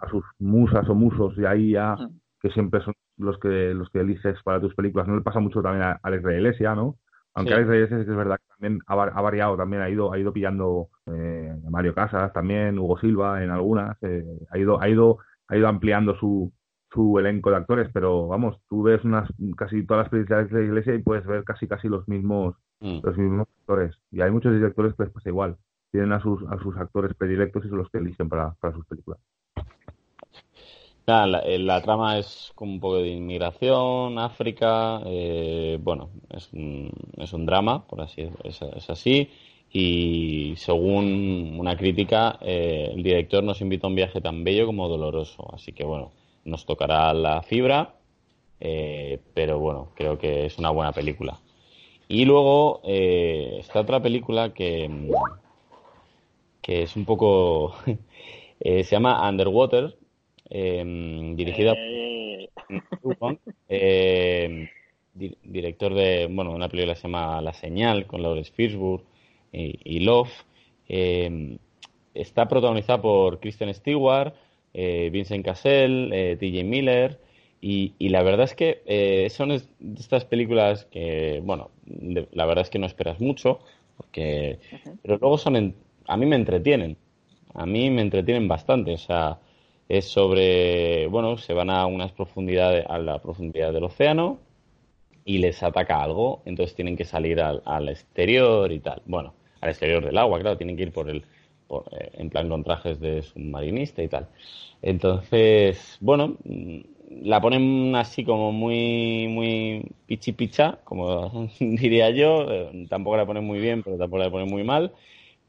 a 0.00 0.08
sus 0.08 0.24
musas 0.38 0.88
o 0.88 0.94
musos 0.94 1.34
y 1.38 1.44
ahí 1.44 1.70
ya, 1.72 1.94
Mm. 1.96 2.18
que 2.40 2.50
siempre 2.50 2.80
son 2.82 2.94
los 3.18 3.38
que, 3.38 3.72
los 3.74 3.88
que 3.90 4.00
eliges 4.00 4.40
para 4.42 4.60
tus 4.60 4.74
películas. 4.74 5.06
No 5.08 5.16
le 5.16 5.22
pasa 5.22 5.38
mucho 5.40 5.62
también 5.62 5.84
a 5.84 6.00
Alex 6.02 6.22
de 6.24 6.34
Iglesia, 6.36 6.74
¿no? 6.74 6.96
Aunque 7.34 7.54
Sí. 7.54 7.60
Sí 7.62 7.88
que 7.88 8.10
es 8.10 8.16
verdad 8.16 8.38
que 8.38 8.46
también 8.58 8.80
ha, 8.86 8.94
va- 8.94 9.12
ha 9.14 9.20
variado, 9.22 9.56
también 9.56 9.82
ha 9.82 9.88
ido, 9.88 10.12
ha 10.12 10.18
ido 10.18 10.32
pillando 10.32 10.88
eh, 11.06 11.54
a 11.66 11.70
Mario 11.70 11.94
Casas 11.94 12.32
también, 12.32 12.78
Hugo 12.78 12.98
Silva 12.98 13.42
en 13.42 13.50
algunas, 13.50 13.96
eh, 14.02 14.24
ha 14.50 14.58
ido, 14.58 14.80
ha 14.80 14.88
ido, 14.88 15.18
ha 15.48 15.56
ido 15.56 15.66
ampliando 15.68 16.14
su, 16.16 16.52
su 16.90 17.18
elenco 17.18 17.50
de 17.50 17.56
actores, 17.56 17.88
pero 17.92 18.26
vamos, 18.28 18.58
tú 18.68 18.82
ves 18.82 19.02
unas, 19.04 19.30
casi 19.56 19.84
todas 19.86 20.04
las 20.04 20.10
películas 20.10 20.50
de 20.50 20.58
la 20.60 20.64
Iglesia 20.66 20.94
y 20.94 21.02
puedes 21.02 21.24
ver 21.26 21.42
casi 21.44 21.66
casi 21.66 21.88
los 21.88 22.06
mismos 22.08 22.54
Mm. 22.84 22.98
los 23.04 23.16
mismos 23.16 23.46
actores. 23.60 23.96
Y 24.10 24.22
hay 24.22 24.32
muchos 24.32 24.52
directores 24.52 24.92
que 24.96 25.04
les 25.04 25.12
pasa 25.12 25.28
igual. 25.28 25.56
Tienen 25.92 26.12
a 26.12 26.18
sus, 26.20 26.42
a 26.50 26.58
sus 26.58 26.76
actores 26.76 27.14
predilectos 27.14 27.64
y 27.64 27.68
son 27.68 27.78
los 27.78 27.88
que 27.90 27.98
eligen 27.98 28.28
para, 28.28 28.54
para 28.60 28.74
sus 28.74 28.84
películas. 28.86 29.20
Nada, 31.06 31.26
la, 31.26 31.38
eh, 31.40 31.58
la 31.58 31.82
trama 31.82 32.18
es 32.18 32.52
como 32.54 32.72
un 32.72 32.80
poco 32.80 32.96
de 32.98 33.08
inmigración, 33.08 34.18
África, 34.18 35.02
eh, 35.06 35.78
bueno, 35.82 36.10
es 36.30 36.52
un, 36.52 36.92
es 37.18 37.32
un 37.32 37.44
drama, 37.44 37.86
por 37.88 38.00
así 38.02 38.22
es, 38.44 38.62
es 38.62 38.90
así, 38.90 39.28
y 39.72 40.54
según 40.56 41.56
una 41.58 41.76
crítica, 41.76 42.38
eh, 42.42 42.90
el 42.94 43.02
director 43.02 43.42
nos 43.42 43.60
invita 43.62 43.86
a 43.86 43.90
un 43.90 43.96
viaje 43.96 44.20
tan 44.20 44.44
bello 44.44 44.66
como 44.66 44.86
doloroso, 44.88 45.48
así 45.54 45.72
que 45.72 45.84
bueno, 45.84 46.12
nos 46.44 46.66
tocará 46.66 47.14
la 47.14 47.42
fibra, 47.42 47.94
eh, 48.60 49.20
pero 49.34 49.58
bueno, 49.58 49.88
creo 49.94 50.18
que 50.18 50.44
es 50.46 50.58
una 50.58 50.70
buena 50.70 50.92
película. 50.92 51.40
Y 52.08 52.26
luego 52.26 52.82
eh, 52.84 53.56
está 53.60 53.80
otra 53.80 54.02
película 54.02 54.52
que, 54.52 54.90
que 56.60 56.82
es 56.82 56.94
un 56.94 57.06
poco, 57.06 57.74
se 58.60 58.82
llama 58.84 59.26
Underwater, 59.26 59.96
eh, 60.54 61.32
dirigida 61.36 61.72
eh, 61.76 62.48
por 63.02 63.16
Wong, 63.18 63.38
eh, 63.68 64.68
di- 65.14 65.36
director 65.42 65.94
de, 65.94 66.28
bueno, 66.30 66.52
una 66.52 66.68
película 66.68 66.94
que 66.94 67.00
se 67.00 67.08
llama 67.08 67.40
La 67.40 67.52
Señal 67.54 68.06
con 68.06 68.22
Lawrence 68.22 68.52
Fishburne 68.52 69.04
y, 69.52 69.78
y 69.84 70.00
Love. 70.00 70.30
Eh, 70.88 71.56
está 72.14 72.46
protagonizada 72.48 73.00
por 73.00 73.40
Kristen 73.40 73.72
Stewart, 73.74 74.34
eh, 74.74 75.08
Vincent 75.12 75.44
Cassell, 75.44 76.10
eh, 76.12 76.36
TJ 76.38 76.64
Miller 76.64 77.18
y, 77.60 77.94
y 77.98 78.08
la 78.10 78.22
verdad 78.22 78.44
es 78.44 78.54
que 78.54 78.82
eh, 78.86 79.28
son 79.30 79.52
es- 79.52 79.68
estas 79.98 80.24
películas 80.24 80.84
que, 80.86 81.40
bueno, 81.44 81.70
de- 81.86 82.28
la 82.32 82.44
verdad 82.46 82.62
es 82.64 82.70
que 82.70 82.78
no 82.78 82.86
esperas 82.86 83.20
mucho, 83.20 83.60
porque, 83.96 84.58
pero 85.02 85.18
luego 85.18 85.38
son, 85.38 85.56
en- 85.56 85.74
a 86.06 86.16
mí 86.16 86.26
me 86.26 86.36
entretienen, 86.36 86.96
a 87.54 87.66
mí 87.66 87.90
me 87.90 88.02
entretienen 88.02 88.48
bastante, 88.48 88.92
o 88.94 88.98
sea, 88.98 89.38
es 89.98 90.06
sobre, 90.06 91.06
bueno, 91.08 91.36
se 91.38 91.52
van 91.54 91.70
a 91.70 91.86
unas 91.86 92.12
profundidades, 92.12 92.84
a 92.88 92.98
la 92.98 93.20
profundidad 93.20 93.72
del 93.72 93.84
océano 93.84 94.40
y 95.24 95.38
les 95.38 95.62
ataca 95.62 96.02
algo, 96.02 96.42
entonces 96.44 96.74
tienen 96.74 96.96
que 96.96 97.04
salir 97.04 97.40
al, 97.40 97.62
al 97.64 97.88
exterior 97.88 98.72
y 98.72 98.80
tal. 98.80 99.02
Bueno, 99.06 99.34
al 99.60 99.70
exterior 99.70 100.04
del 100.04 100.18
agua, 100.18 100.40
claro, 100.40 100.56
tienen 100.56 100.76
que 100.76 100.84
ir 100.84 100.92
por 100.92 101.08
el, 101.10 101.24
por, 101.68 101.84
eh, 101.92 102.10
en 102.14 102.30
plan 102.30 102.48
con 102.48 102.64
trajes 102.64 103.00
de 103.00 103.22
submarinista 103.22 104.02
y 104.02 104.08
tal. 104.08 104.28
Entonces, 104.82 105.96
bueno, 106.00 106.36
mm, 106.44 106.80
la 107.24 107.40
ponen 107.40 107.94
así 107.96 108.24
como 108.24 108.52
muy, 108.52 109.28
muy 109.28 109.84
pichi 110.06 110.32
picha, 110.32 110.80
como 110.84 111.48
diría 111.60 112.10
yo. 112.10 112.46
eh, 112.50 112.86
Tampoco 112.88 113.16
la 113.16 113.26
ponen 113.26 113.44
muy 113.44 113.60
bien, 113.60 113.82
pero 113.82 113.96
tampoco 113.98 114.22
la 114.22 114.30
ponen 114.30 114.48
muy 114.50 114.64
mal. 114.64 114.92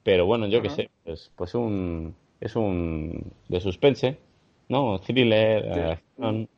Pero 0.03 0.25
bueno, 0.25 0.47
yo 0.47 0.61
qué 0.61 0.69
Ajá. 0.69 0.69
sé, 0.69 0.89
pues, 1.03 1.31
pues 1.35 1.55
un, 1.55 2.15
es 2.41 2.55
un 2.55 3.31
de 3.47 3.61
suspense, 3.61 4.17
¿no? 4.69 4.99
Thriller, 4.99 5.63
eh, 5.65 5.91
acción. 5.91 6.49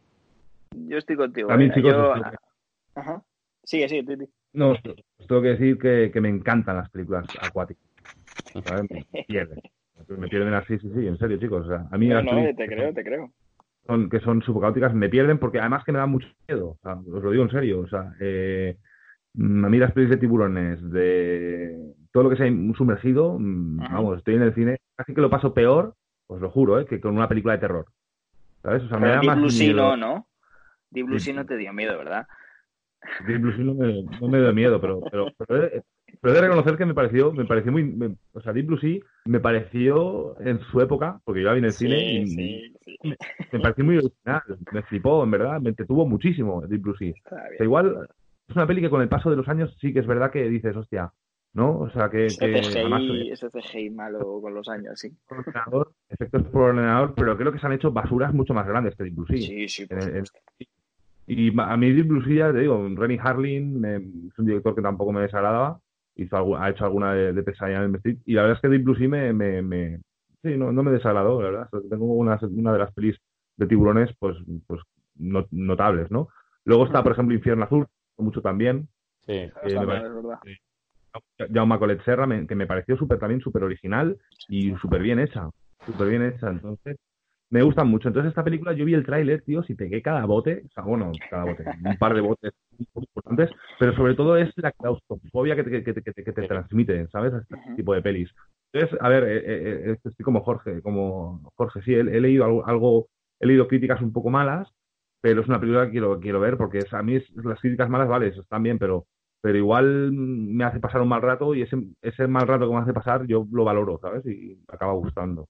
yo 0.71 0.97
estoy 0.97 1.15
contigo. 1.15 1.47
También, 1.49 1.71
eh, 1.71 1.73
chicos, 1.75 1.91
yo- 1.93 2.13
que- 2.13 2.37
Ajá. 2.99 3.23
Sigue, 3.63 3.89
sigue, 3.89 4.03
Titi. 4.03 4.31
no, 4.53 4.71
os 4.71 4.79
tengo 5.27 5.41
que 5.41 5.47
decir 5.49 5.77
que, 5.77 6.11
que 6.13 6.21
me 6.21 6.29
encantan 6.29 6.77
las 6.77 6.89
películas 6.89 7.25
acuáticas. 7.39 7.83
¿sabes? 8.63 8.89
Me 8.89 9.23
pierden. 9.27 9.59
Me 10.07 10.27
pierden 10.27 10.53
así, 10.53 10.77
sí, 10.79 10.89
sí, 10.95 11.07
en 11.07 11.17
serio, 11.17 11.37
chicos. 11.37 11.65
O 11.65 11.69
sea, 11.69 11.87
a 11.91 11.97
mí 11.97 12.07
No, 12.07 12.15
las 12.15 12.25
no, 12.25 12.55
te 12.55 12.67
creo, 12.67 12.93
te 12.93 13.03
creo. 13.03 13.31
son, 13.87 14.09
que 14.09 14.19
son 14.21 14.41
supercaóticas 14.41 14.93
me 14.93 15.09
pierden 15.09 15.39
porque 15.39 15.59
además 15.59 15.83
que 15.83 15.91
me 15.91 15.99
dan 15.99 16.11
mucho 16.11 16.27
miedo. 16.47 16.69
O 16.69 16.79
sea, 16.81 16.93
os 16.93 17.23
lo 17.23 17.31
digo 17.31 17.43
en 17.43 17.49
serio. 17.51 17.79
O 17.81 17.87
sea, 17.87 18.13
eh, 18.21 18.77
mm, 19.33 19.65
a 19.65 19.69
mí 19.69 19.77
las 19.77 19.91
pelis 19.91 20.09
de 20.11 20.17
tiburones, 20.17 20.81
de 20.91 21.93
todo 22.13 22.23
lo 22.23 22.29
que 22.29 22.37
sea 22.37 22.47
sumergido, 22.77 23.37
mm, 23.39 23.81
Ajá. 23.81 23.95
vamos, 23.95 24.17
estoy 24.19 24.35
en 24.35 24.43
el 24.43 24.53
cine, 24.55 24.77
casi 24.95 25.13
que 25.13 25.21
lo 25.21 25.29
paso 25.29 25.53
peor, 25.53 25.95
os 26.27 26.41
lo 26.41 26.49
juro, 26.49 26.79
¿eh? 26.79 26.85
que 26.85 26.99
con 26.99 27.15
una 27.15 27.27
película 27.27 27.53
de 27.53 27.59
terror. 27.59 27.85
¿Sabes? 28.63 28.83
O 28.83 28.88
sea, 28.89 28.97
me 28.97 29.09
da 29.09 29.19
Deep 29.19 29.25
más 29.27 29.38
Blue 29.38 29.51
miedo. 29.51 29.77
no, 29.77 29.97
¿no? 29.97 30.27
Deep 30.89 31.05
Blue 31.07 31.19
Sí. 31.19 31.33
No 31.33 31.45
te 31.45 31.57
dio 31.57 31.71
miedo, 31.73 31.97
¿verdad? 31.97 32.25
Deep 33.27 33.39
Blue 33.41 33.53
no 33.63 33.73
me, 33.75 34.03
no 34.19 34.27
me 34.27 34.39
da 34.41 34.51
miedo, 34.51 34.81
pero, 34.81 34.99
pero, 35.11 35.27
pero, 35.38 35.63
he, 35.65 35.83
pero 36.19 36.31
he 36.33 36.35
de 36.35 36.41
reconocer 36.41 36.75
que 36.77 36.85
me 36.88 36.95
pareció, 36.95 37.31
me 37.31 37.45
pareció 37.45 37.71
muy, 37.71 37.83
me- 37.83 38.15
o 38.33 38.41
sea, 38.41 38.51
Deep 38.53 38.65
Blue 38.65 38.79
Sea 38.79 38.97
me 39.25 39.39
pareció 39.39 40.39
en 40.41 40.59
su 40.61 40.81
época, 40.81 41.19
porque 41.23 41.41
yo 41.41 41.47
la 41.47 41.53
vi 41.53 41.59
en 41.59 41.65
el 41.65 41.71
cine 41.73 41.97
y 42.21 42.27
sí, 42.27 42.73
sí. 43.03 43.13
me 43.51 43.59
pareció 43.59 43.85
muy 43.85 43.97
original, 43.97 44.41
me 44.71 44.81
flipó, 44.83 45.23
en 45.23 45.31
verdad, 45.31 45.61
me 45.61 45.69
entretuvo 45.69 46.07
muchísimo 46.07 46.61
Deep 46.65 46.81
Blue 46.81 46.95
Sea. 46.97 47.13
O 47.59 47.63
igual 47.63 48.07
es 48.47 48.55
una 48.55 48.65
peli 48.65 48.81
que 48.81 48.89
con 48.89 49.01
el 49.03 49.09
paso 49.09 49.29
de 49.29 49.35
los 49.35 49.47
años 49.49 49.75
sí 49.79 49.93
que 49.93 49.99
es 49.99 50.07
verdad 50.07 50.31
que 50.31 50.49
dices, 50.49 50.75
hostia, 50.75 51.11
¿no? 51.55 51.79
O 51.79 51.89
sea, 51.89 52.09
que, 52.09 52.27
Ese 52.27 52.37
que 52.51 52.59
además 52.59 53.01
CGI, 53.03 53.31
ese 53.31 53.49
CGI 53.49 53.89
malo 53.89 54.39
con 54.41 54.53
los 54.53 54.67
años, 54.69 54.99
sí. 54.99 55.09
por 55.27 55.39
ordenador, 55.47 55.93
efectos 56.09 56.43
por 56.43 56.61
ordenador, 56.69 57.13
pero 57.15 57.35
creo 57.37 57.51
que 57.51 57.59
se 57.59 57.65
han 57.65 57.73
hecho 57.73 57.91
basuras 57.91 58.33
mucho 58.33 58.53
más 58.53 58.67
grandes 58.67 58.95
que 58.95 59.03
Deep 59.05 59.15
Blue 59.15 59.25
Sea. 59.27 59.37
Sí, 59.37 59.67
sí, 59.67 59.85
por 59.87 59.99
el-. 59.99 60.23
Y 61.27 61.59
a 61.59 61.77
mí 61.77 61.91
Deep 61.91 62.07
Blue 62.07 62.21
Sea, 62.23 62.47
ya 62.47 62.53
te 62.53 62.59
digo, 62.59 62.87
Rennie 62.95 63.19
Harlin 63.19 63.83
eh, 63.83 63.95
es 64.31 64.37
un 64.37 64.45
director 64.45 64.75
que 64.75 64.81
tampoco 64.81 65.11
me 65.11 65.21
desagradaba, 65.21 65.79
hizo 66.15 66.57
ha 66.57 66.69
hecho 66.69 66.85
alguna 66.85 67.13
de, 67.13 67.33
de 67.33 67.43
pesadilla 67.43 67.83
en 67.83 67.89
el 67.89 67.95
Street, 67.95 68.17
y 68.25 68.33
la 68.33 68.41
verdad 68.43 68.57
es 68.57 68.61
que 68.61 68.69
Deep 68.69 68.83
Blue 68.83 68.95
Sea 68.95 69.07
me, 69.09 69.33
me, 69.33 69.61
me- 69.61 69.99
sí, 70.43 70.55
no, 70.57 70.71
no 70.71 70.83
me 70.83 70.91
desagradó, 70.91 71.41
la 71.41 71.49
verdad. 71.49 71.69
Tengo 71.89 72.05
una, 72.13 72.37
una 72.41 72.73
de 72.73 72.79
las 72.79 72.93
pelis 72.93 73.17
de 73.57 73.65
tiburones, 73.65 74.13
pues, 74.19 74.37
pues 74.67 74.81
no- 75.15 75.47
notables, 75.51 76.11
¿no? 76.11 76.27
Luego 76.65 76.85
está, 76.85 77.01
por 77.01 77.13
ejemplo, 77.13 77.33
Infierno 77.33 77.63
Azul, 77.63 77.87
mucho 78.17 78.41
también, 78.41 78.87
Sí. 79.25 79.33
eh, 79.33 79.51
me 79.63 79.67
es 79.71 79.79
verdad. 79.87 80.39
Jaume 81.53 81.79
Collet 81.79 82.01
Serra, 82.03 82.25
me- 82.27 82.45
que 82.47 82.55
me 82.55 82.67
pareció 82.67 82.97
súper 82.97 83.19
también 83.19 83.41
súper 83.41 83.63
original 83.63 84.17
y 84.47 84.75
súper 84.75 85.01
bien 85.01 85.19
hecha, 85.19 85.49
súper 85.85 86.09
bien 86.09 86.23
hecha, 86.23 86.49
entonces 86.49 86.97
me 87.51 87.61
gustan 87.61 87.87
mucho. 87.87 88.07
Entonces 88.07 88.29
esta 88.29 88.43
película 88.43 88.73
yo 88.73 88.85
vi 88.85 88.93
el 88.95 89.05
tráiler, 89.05 89.41
tío, 89.43 89.61
si 89.63 89.75
pegué 89.75 90.01
cada 90.01 90.25
bote, 90.25 90.63
o 90.65 90.69
sea, 90.73 90.83
bueno, 90.83 91.11
cada 91.29 91.45
bote, 91.45 91.63
un 91.83 91.97
par 91.97 92.13
de 92.15 92.21
botes 92.21 92.53
muy 92.71 92.87
importantes, 93.03 93.49
pero 93.79 93.95
sobre 93.95 94.15
todo 94.15 94.35
es 94.37 94.51
la 94.57 94.71
claustrofobia 94.71 95.55
que 95.55 95.63
te, 95.63 95.83
que 95.83 95.93
que 95.93 96.13
que 96.23 96.31
te 96.33 96.47
transmite, 96.47 97.07
¿sabes? 97.09 97.33
Este 97.33 97.55
tipo 97.75 97.93
de 97.93 98.01
pelis. 98.01 98.31
Entonces, 98.73 98.99
a 99.01 99.07
ver, 99.09 99.23
eh, 99.23 99.37
eh, 99.37 99.83
eh, 99.91 99.97
estoy 100.03 100.23
como 100.23 100.41
Jorge, 100.41 100.81
como 100.81 101.49
Jorge, 101.55 101.81
sí, 101.83 101.93
he, 101.93 101.99
he 101.99 102.19
leído 102.19 102.43
algo, 102.45 102.65
algo- 102.67 103.07
he 103.39 103.45
leído 103.47 103.67
críticas 103.67 104.01
un 104.01 104.11
poco 104.11 104.29
malas, 104.29 104.67
pero 105.21 105.41
es 105.41 105.47
una 105.47 105.59
película 105.59 105.85
que 105.85 105.91
quiero, 105.91 106.19
quiero 106.19 106.39
ver 106.39 106.57
porque 106.57 106.79
es- 106.79 106.93
a 106.93 107.01
mí 107.03 107.15
es- 107.15 107.29
las 107.35 107.59
críticas 107.61 107.89
malas, 107.89 108.07
vale, 108.09 108.27
están 108.27 108.63
bien, 108.63 108.77
pero 108.79 109.05
pero 109.46 109.60
igual 109.60 110.12
me 110.12 110.63
hace 110.63 110.79
pasar 110.79 111.02
un 111.02 111.08
mal 111.08 111.21
rato 111.21 111.54
y 111.54 111.62
ese, 111.62 111.77
ese 112.02 112.25
mal 112.25 112.48
rato 112.48 112.67
que 112.67 112.73
me 112.73 112.81
hace 112.81 112.93
pasar 112.93 113.27
yo 113.27 113.46
lo 113.52 113.63
valoro, 113.63 114.00
¿sabes? 114.00 114.25
Y 114.25 114.58
acaba 114.67 114.93
gustando. 114.93 115.48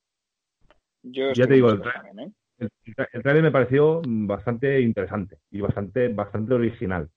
Yo 1.01 1.31
Ya 1.31 1.47
te 1.47 1.53
digo, 1.53 1.69
el, 1.69 1.75
estoy 1.77 1.91
tra- 1.93 2.03
también, 2.03 2.19
¿eh? 2.19 2.33
el, 2.57 2.69
el 3.13 3.23
trailer 3.23 3.43
me 3.43 3.51
pareció 3.51 4.01
bastante 4.03 4.81
interesante 4.81 5.37
y 5.49 5.61
bastante, 5.61 6.09
bastante 6.09 6.53
original. 6.55 7.09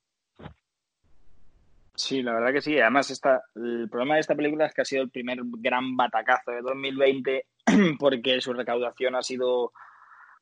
Sí, 1.96 2.22
la 2.22 2.34
verdad 2.34 2.52
que 2.52 2.60
sí. 2.60 2.78
Además, 2.78 3.10
esta, 3.10 3.42
el 3.56 3.88
problema 3.90 4.14
de 4.14 4.20
esta 4.20 4.36
película 4.36 4.66
es 4.66 4.72
que 4.72 4.82
ha 4.82 4.84
sido 4.84 5.02
el 5.02 5.10
primer 5.10 5.40
gran 5.58 5.96
batacazo 5.96 6.52
de 6.52 6.60
2020 6.60 7.44
porque 7.98 8.40
su 8.40 8.52
recaudación 8.52 9.16
ha 9.16 9.22
sido 9.22 9.72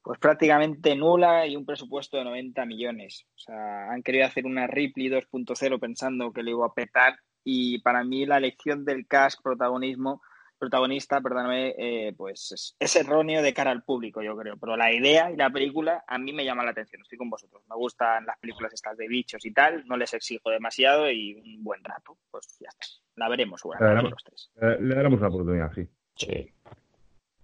pues 0.07 0.21
prácticamente 0.21 0.95
nula 0.95 1.49
y 1.49 1.57
un 1.57 1.67
presupuesto 1.67 2.17
de 2.17 2.23
90 2.23 2.65
millones. 2.65 3.27
O 3.35 3.39
sea, 3.39 3.91
han 3.91 4.05
querido 4.05 4.25
hacer 4.25 4.47
una 4.47 4.69
Ripley 4.69 5.09
2.0 5.09 5.81
pensando 5.81 6.33
que 6.33 6.45
le 6.45 6.53
iba 6.53 6.65
a 6.65 6.73
petar 6.73 7.17
y 7.43 7.81
para 7.81 8.05
mí 8.05 8.25
la 8.25 8.37
elección 8.37 8.85
del 8.85 9.09
cast 9.09 9.43
protagonismo 9.43 10.23
protagonista, 10.61 11.21
perdóname, 11.21 11.75
eh, 11.77 12.15
pues 12.17 12.53
es, 12.53 12.77
es 12.79 12.95
erróneo 12.95 13.43
de 13.43 13.53
cara 13.53 13.73
al 13.73 13.83
público, 13.83 14.23
yo 14.23 14.37
creo. 14.37 14.57
Pero 14.57 14.77
la 14.77 14.93
idea 14.93 15.33
y 15.33 15.37
la 15.37 15.51
película 15.51 16.05
a 16.07 16.19
mí 16.19 16.33
me 16.33 16.45
llama 16.45 16.63
la 16.63 16.71
atención. 16.71 17.03
Estoy 17.03 17.19
con 17.19 17.29
vosotros. 17.29 17.65
Me 17.69 17.75
gustan 17.75 18.27
las 18.27 18.39
películas 18.39 18.73
estas 18.73 18.97
de 18.97 19.09
bichos 19.09 19.45
y 19.45 19.53
tal. 19.53 19.85
No 19.89 19.97
les 19.97 20.15
exijo 20.15 20.51
demasiado 20.51 21.11
y 21.11 21.35
un 21.35 21.65
buen 21.65 21.83
rato. 21.83 22.17
Pues 22.31 22.57
ya 22.61 22.69
está. 22.69 22.87
La 23.17 23.29
veremos 23.29 23.59
La 23.59 23.63
seguramente 23.63 23.95
veremos. 23.97 24.11
los 24.13 24.25
tres. 24.25 24.51
Eh, 24.63 24.79
le 24.81 24.95
daremos 24.95 25.19
una 25.19 25.29
oportunidad, 25.29 25.73
sí. 25.73 25.89
Sí. 26.15 26.56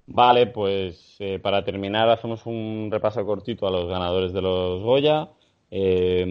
Vale, 0.06 0.46
pues 0.48 1.16
eh, 1.20 1.38
para 1.38 1.64
terminar 1.64 2.08
hacemos 2.10 2.44
un 2.46 2.88
repaso 2.90 3.24
cortito 3.24 3.66
a 3.66 3.70
los 3.70 3.88
ganadores 3.88 4.32
de 4.32 4.42
los 4.42 4.82
Goya. 4.82 5.30
Eh, 5.70 6.24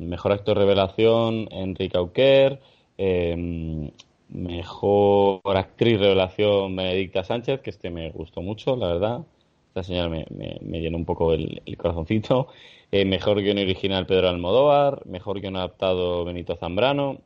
mejor 0.00 0.32
actor 0.32 0.56
revelación, 0.58 1.46
Enrique 1.52 1.96
Auquer. 1.98 2.60
Eh, 2.98 3.90
mejor 4.28 5.40
actriz 5.56 5.98
revelación, 6.00 6.74
Benedicta 6.74 7.22
Sánchez, 7.24 7.60
que 7.60 7.70
este 7.70 7.90
me 7.90 8.10
gustó 8.10 8.40
mucho, 8.42 8.76
la 8.76 8.88
verdad. 8.88 9.20
Esta 9.68 9.82
señora 9.84 10.08
me, 10.08 10.26
me- 10.30 10.80
llenó 10.80 10.96
un 10.96 11.04
poco 11.04 11.32
el, 11.34 11.62
el 11.66 11.76
corazoncito. 11.76 12.48
Eh, 12.90 13.04
mejor 13.04 13.40
guion 13.42 13.58
original, 13.58 14.06
Pedro 14.06 14.28
Almodóvar. 14.30 15.06
Mejor 15.06 15.40
guion 15.40 15.56
adaptado, 15.56 16.24
Benito 16.24 16.56
Zambrano. 16.56 17.18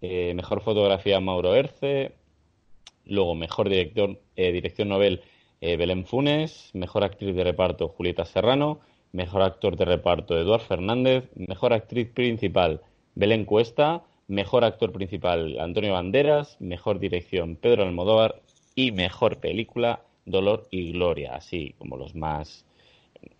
Eh, 0.00 0.32
mejor 0.34 0.60
fotografía, 0.62 1.20
Mauro 1.20 1.54
Erce. 1.54 2.12
Luego, 3.06 3.34
mejor 3.34 3.68
director, 3.68 4.20
eh, 4.36 4.52
dirección 4.52 4.88
novel, 4.88 5.22
eh, 5.60 5.76
Belén 5.76 6.04
Funes. 6.06 6.70
Mejor 6.74 7.04
actriz 7.04 7.34
de 7.34 7.44
reparto, 7.44 7.88
Julieta 7.88 8.24
Serrano. 8.24 8.80
Mejor 9.12 9.42
actor 9.42 9.76
de 9.76 9.84
reparto, 9.84 10.38
Eduard 10.38 10.62
Fernández. 10.62 11.30
Mejor 11.36 11.72
actriz 11.72 12.08
principal, 12.08 12.80
Belén 13.14 13.44
Cuesta. 13.44 14.02
Mejor 14.28 14.64
actor 14.64 14.92
principal, 14.92 15.58
Antonio 15.60 15.92
Banderas. 15.92 16.56
Mejor 16.60 16.98
dirección, 16.98 17.56
Pedro 17.56 17.84
Almodóvar. 17.84 18.42
Y 18.74 18.90
mejor 18.92 19.38
película, 19.38 20.02
Dolor 20.24 20.66
y 20.70 20.92
Gloria. 20.92 21.34
Así 21.36 21.74
como 21.78 21.96
los 21.96 22.14
más, 22.14 22.64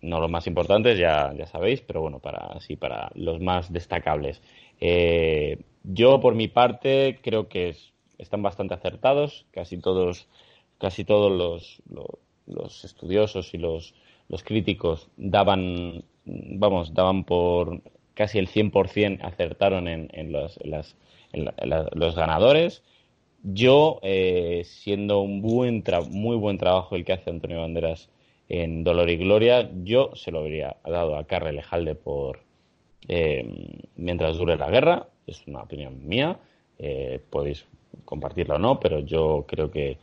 no 0.01 0.19
los 0.19 0.29
más 0.29 0.47
importantes, 0.47 0.97
ya, 0.97 1.33
ya 1.33 1.47
sabéis, 1.47 1.81
pero 1.81 2.01
bueno, 2.01 2.19
para, 2.19 2.39
así 2.47 2.75
para 2.75 3.11
los 3.15 3.39
más 3.41 3.71
destacables. 3.73 4.41
Eh, 4.79 5.57
yo, 5.83 6.19
por 6.19 6.35
mi 6.35 6.47
parte, 6.47 7.19
creo 7.21 7.47
que 7.49 7.69
es- 7.69 7.91
están 8.17 8.41
bastante 8.43 8.73
acertados. 8.73 9.45
Casi 9.51 9.77
todos, 9.77 10.27
casi 10.79 11.03
todos 11.05 11.31
los, 11.31 11.81
los, 11.89 12.07
los 12.47 12.85
estudiosos 12.85 13.53
y 13.53 13.57
los, 13.57 13.93
los 14.29 14.43
críticos 14.43 15.09
daban, 15.17 16.03
vamos, 16.25 16.93
daban 16.93 17.23
por 17.23 17.81
casi 18.13 18.39
el 18.39 18.47
100% 18.47 19.19
acertaron 19.25 19.87
en, 19.87 20.09
en 20.13 20.31
los, 20.31 20.57
en 20.61 20.71
las- 20.71 20.95
en 21.33 21.45
la- 21.45 21.89
los 21.93 22.15
ganadores. 22.15 22.83
Yo, 23.43 23.99
eh, 24.03 24.63
siendo 24.65 25.21
un 25.21 25.41
buen 25.41 25.83
tra- 25.83 26.07
muy 26.09 26.35
buen 26.35 26.57
trabajo 26.57 26.95
el 26.95 27.05
que 27.05 27.13
hace 27.13 27.29
Antonio 27.29 27.59
Banderas 27.61 28.09
en 28.49 28.83
Dolor 28.83 29.09
y 29.09 29.17
Gloria, 29.17 29.69
yo 29.83 30.11
se 30.15 30.31
lo 30.31 30.39
habría 30.39 30.77
dado 30.83 31.15
a 31.17 31.25
Carre 31.25 31.53
Lejalde 31.53 31.95
por 31.95 32.39
eh, 33.07 33.45
Mientras 33.95 34.37
dure 34.37 34.57
la 34.57 34.69
guerra. 34.69 35.07
Es 35.27 35.45
una 35.47 35.63
opinión 35.63 36.07
mía. 36.07 36.39
Eh, 36.79 37.19
podéis 37.29 37.65
compartirla 38.05 38.55
o 38.55 38.59
no, 38.59 38.79
pero 38.79 38.99
yo 38.99 39.45
creo 39.47 39.71
que 39.71 39.97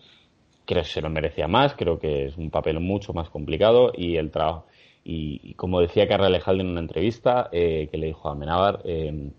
creo 0.65 0.83
que 0.83 0.89
se 0.89 1.01
lo 1.01 1.11
merecía 1.11 1.49
más. 1.49 1.75
Creo 1.75 1.99
que 1.99 2.27
es 2.27 2.37
un 2.37 2.51
papel 2.51 2.81
mucho 2.81 3.13
más 3.13 3.31
complicado 3.31 3.93
y 3.97 4.17
el 4.17 4.31
trabajo. 4.31 4.67
Y, 5.05 5.55
como 5.55 5.81
decía 5.81 6.07
Carre 6.07 6.31
Lejalde 6.31 6.63
en 6.63 6.71
una 6.71 6.81
entrevista 6.81 7.49
eh, 7.53 7.89
que 7.91 7.99
le 7.99 8.07
dijo 8.07 8.29
a 8.29 8.33
Amenábar, 8.33 8.83
eh, 8.85 9.31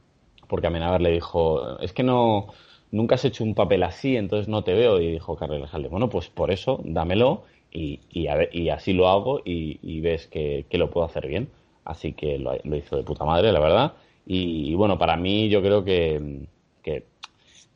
porque 0.47 0.67
Amenábar 0.67 1.01
le 1.01 1.11
dijo, 1.11 1.79
es 1.79 1.93
que 1.93 2.03
no, 2.03 2.47
nunca 2.91 3.15
has 3.15 3.25
hecho 3.25 3.43
un 3.45 3.55
papel 3.55 3.83
así, 3.83 4.17
entonces 4.17 4.49
no 4.49 4.63
te 4.63 4.73
veo. 4.73 4.99
Y 4.99 5.11
dijo 5.11 5.35
Carre 5.35 5.59
Lejalde, 5.59 5.87
bueno, 5.87 6.09
pues 6.09 6.29
por 6.29 6.51
eso, 6.51 6.81
dámelo 6.83 7.43
y, 7.71 8.01
y, 8.09 8.27
a 8.27 8.49
y 8.51 8.69
así 8.69 8.93
lo 8.93 9.07
hago 9.07 9.41
y, 9.45 9.79
y 9.81 10.01
ves 10.01 10.27
que, 10.27 10.65
que 10.69 10.77
lo 10.77 10.89
puedo 10.89 11.05
hacer 11.05 11.27
bien. 11.27 11.49
Así 11.85 12.13
que 12.13 12.37
lo, 12.37 12.57
lo 12.63 12.75
hizo 12.75 12.95
de 12.95 13.03
puta 13.03 13.25
madre, 13.25 13.51
la 13.51 13.59
verdad. 13.59 13.93
Y, 14.25 14.73
bueno, 14.75 14.97
para 14.97 15.17
mí 15.17 15.49
yo 15.49 15.61
creo 15.61 15.83
que, 15.83 16.47
que 16.81 17.03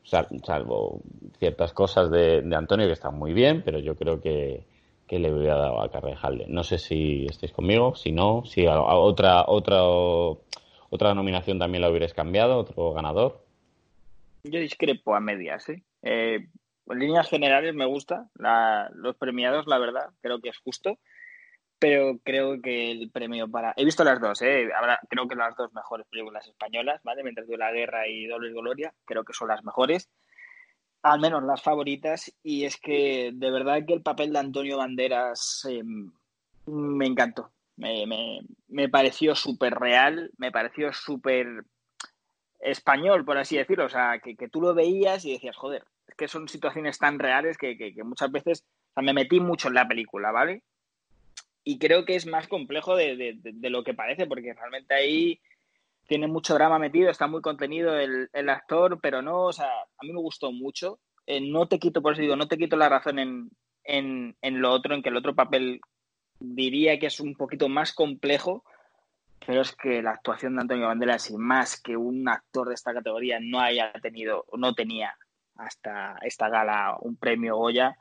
salvo 0.08 1.02
ciertas 1.38 1.74
cosas 1.74 2.10
de, 2.10 2.42
de 2.42 2.56
Antonio 2.56 2.88
que 2.88 2.94
están 2.94 3.16
muy 3.18 3.34
bien, 3.34 3.62
pero 3.64 3.80
yo 3.80 3.96
creo 3.96 4.22
que, 4.22 4.66
que 5.08 5.20
le 5.20 5.34
hubiera 5.34 5.58
dado 5.58 5.82
a 5.82 5.92
Carrejalde. 5.92 6.46
No 6.48 6.64
sé 6.64 6.78
si 6.78 7.26
estáis 7.26 7.52
conmigo, 7.52 7.96
si 7.96 8.12
no, 8.12 8.44
si 8.46 8.66
a, 8.66 8.74
a 8.74 8.96
otra, 8.98 9.46
otra, 9.48 9.84
otra 9.84 11.14
nominación 11.14 11.60
también 11.60 11.82
la 11.82 11.90
hubierais 11.90 12.14
cambiado, 12.14 12.58
otro 12.58 12.94
ganador. 12.94 13.44
Yo 14.44 14.60
discrepo 14.60 15.14
a 15.16 15.20
medias, 15.20 15.68
¿eh? 15.70 15.84
Eh, 16.04 16.48
en 16.90 17.00
líneas 17.00 17.30
generales 17.30 17.76
me 17.76 17.86
gusta. 17.86 18.30
La- 18.36 18.90
los 18.94 19.16
premiados, 19.18 19.68
la 19.68 19.78
verdad, 19.78 20.10
creo 20.22 20.40
que 20.40 20.50
es 20.50 20.58
justo. 20.58 21.00
Pero 21.80 22.18
creo 22.24 22.60
que 22.62 22.92
el 22.92 23.12
premio 23.12 23.50
para. 23.50 23.74
He 23.78 23.86
visto 23.86 24.04
las 24.04 24.20
dos, 24.20 24.42
¿eh? 24.42 24.70
Habrá, 24.76 25.00
creo 25.10 25.28
que 25.28 25.36
las 25.36 25.56
dos 25.56 25.72
mejores 25.74 26.08
películas 26.08 26.48
españolas, 26.48 27.02
¿vale? 27.04 27.24
Mientras 27.24 27.46
dure 27.46 27.60
la 27.60 27.72
guerra 27.72 28.08
y 28.08 28.26
Dolor 28.26 28.50
y 28.50 28.54
Gloria, 28.54 28.94
creo 29.06 29.24
que 29.24 29.34
son 29.34 29.50
las 29.50 29.64
mejores. 29.64 30.10
Al 31.04 31.20
menos 31.20 31.44
las 31.44 31.62
favoritas. 31.62 32.34
Y 32.42 32.66
es 32.66 32.78
que 32.78 33.32
de 33.34 33.52
verdad 33.52 33.86
que 33.86 33.94
el 33.94 34.02
papel 34.02 34.34
de 34.34 34.40
Antonio 34.40 34.78
Banderas 34.78 35.68
eh, 35.70 35.84
me 36.66 37.06
encantó. 37.06 37.52
Me, 37.76 38.08
me, 38.08 38.40
me 38.68 38.90
pareció 38.90 39.36
súper 39.36 39.76
real, 39.76 40.32
me 40.38 40.52
pareció 40.52 40.92
súper 40.94 41.64
español, 42.60 43.24
por 43.24 43.38
así 43.38 43.56
decirlo. 43.56 43.86
O 43.86 43.90
sea, 43.90 44.20
que, 44.20 44.36
que 44.36 44.50
tú 44.50 44.62
lo 44.62 44.74
veías 44.74 45.24
y 45.26 45.34
decías, 45.34 45.56
joder, 45.56 45.86
es 46.08 46.16
que 46.16 46.28
son 46.28 46.48
situaciones 46.48 46.98
tan 46.98 47.20
reales 47.20 47.56
que, 47.56 47.78
que, 47.78 47.94
que 47.94 48.04
muchas 48.04 48.32
veces 48.32 48.64
o 48.64 48.94
sea, 48.96 49.04
me 49.04 49.14
metí 49.14 49.40
mucho 49.40 49.68
en 49.68 49.76
la 49.76 49.88
película, 49.88 50.32
¿vale? 50.32 50.64
Y 51.70 51.80
creo 51.80 52.06
que 52.06 52.16
es 52.16 52.26
más 52.26 52.48
complejo 52.48 52.96
de, 52.96 53.18
de, 53.18 53.36
de, 53.42 53.70
lo 53.70 53.84
que 53.84 53.94
parece, 53.94 54.26
porque 54.26 54.54
realmente 54.54 54.94
ahí 54.94 55.42
tiene 56.08 56.26
mucho 56.28 56.54
drama 56.54 56.80
metido, 56.80 57.10
está 57.10 57.28
muy 57.28 57.42
contenido 57.42 58.00
el, 58.00 58.30
el 58.32 58.48
actor, 58.48 59.00
pero 59.02 59.22
no, 59.22 59.44
o 59.44 59.52
sea, 59.52 59.68
a 59.68 60.04
mí 60.06 60.14
me 60.14 60.22
gustó 60.22 60.54
mucho. 60.54 61.02
Eh, 61.26 61.42
no 61.42 61.68
te 61.68 61.78
quito, 61.78 62.02
por 62.02 62.14
eso 62.14 62.22
digo, 62.22 62.38
no 62.38 62.48
te 62.48 62.58
quito 62.58 62.78
la 62.78 62.88
razón 62.88 63.20
en, 63.20 63.50
en, 63.84 64.38
en 64.42 64.62
lo 64.62 64.72
otro, 64.72 64.96
en 64.96 65.04
que 65.04 65.10
el 65.10 65.18
otro 65.18 65.36
papel 65.36 65.82
diría 66.40 66.98
que 67.00 67.08
es 67.08 67.20
un 67.20 67.36
poquito 67.36 67.68
más 67.68 67.92
complejo, 67.92 68.64
pero 69.46 69.60
es 69.60 69.76
que 69.76 70.02
la 70.02 70.12
actuación 70.12 70.56
de 70.56 70.62
Antonio 70.62 70.88
Banderas 70.88 71.30
y 71.32 71.36
más 71.36 71.82
que 71.82 71.98
un 71.98 72.30
actor 72.30 72.70
de 72.70 72.76
esta 72.76 72.94
categoría 72.94 73.40
no 73.42 73.60
haya 73.60 73.92
tenido, 74.02 74.46
no 74.54 74.74
tenía 74.74 75.18
hasta 75.58 76.16
esta 76.22 76.48
gala 76.48 76.96
un 77.02 77.18
premio 77.18 77.58
Goya, 77.58 77.98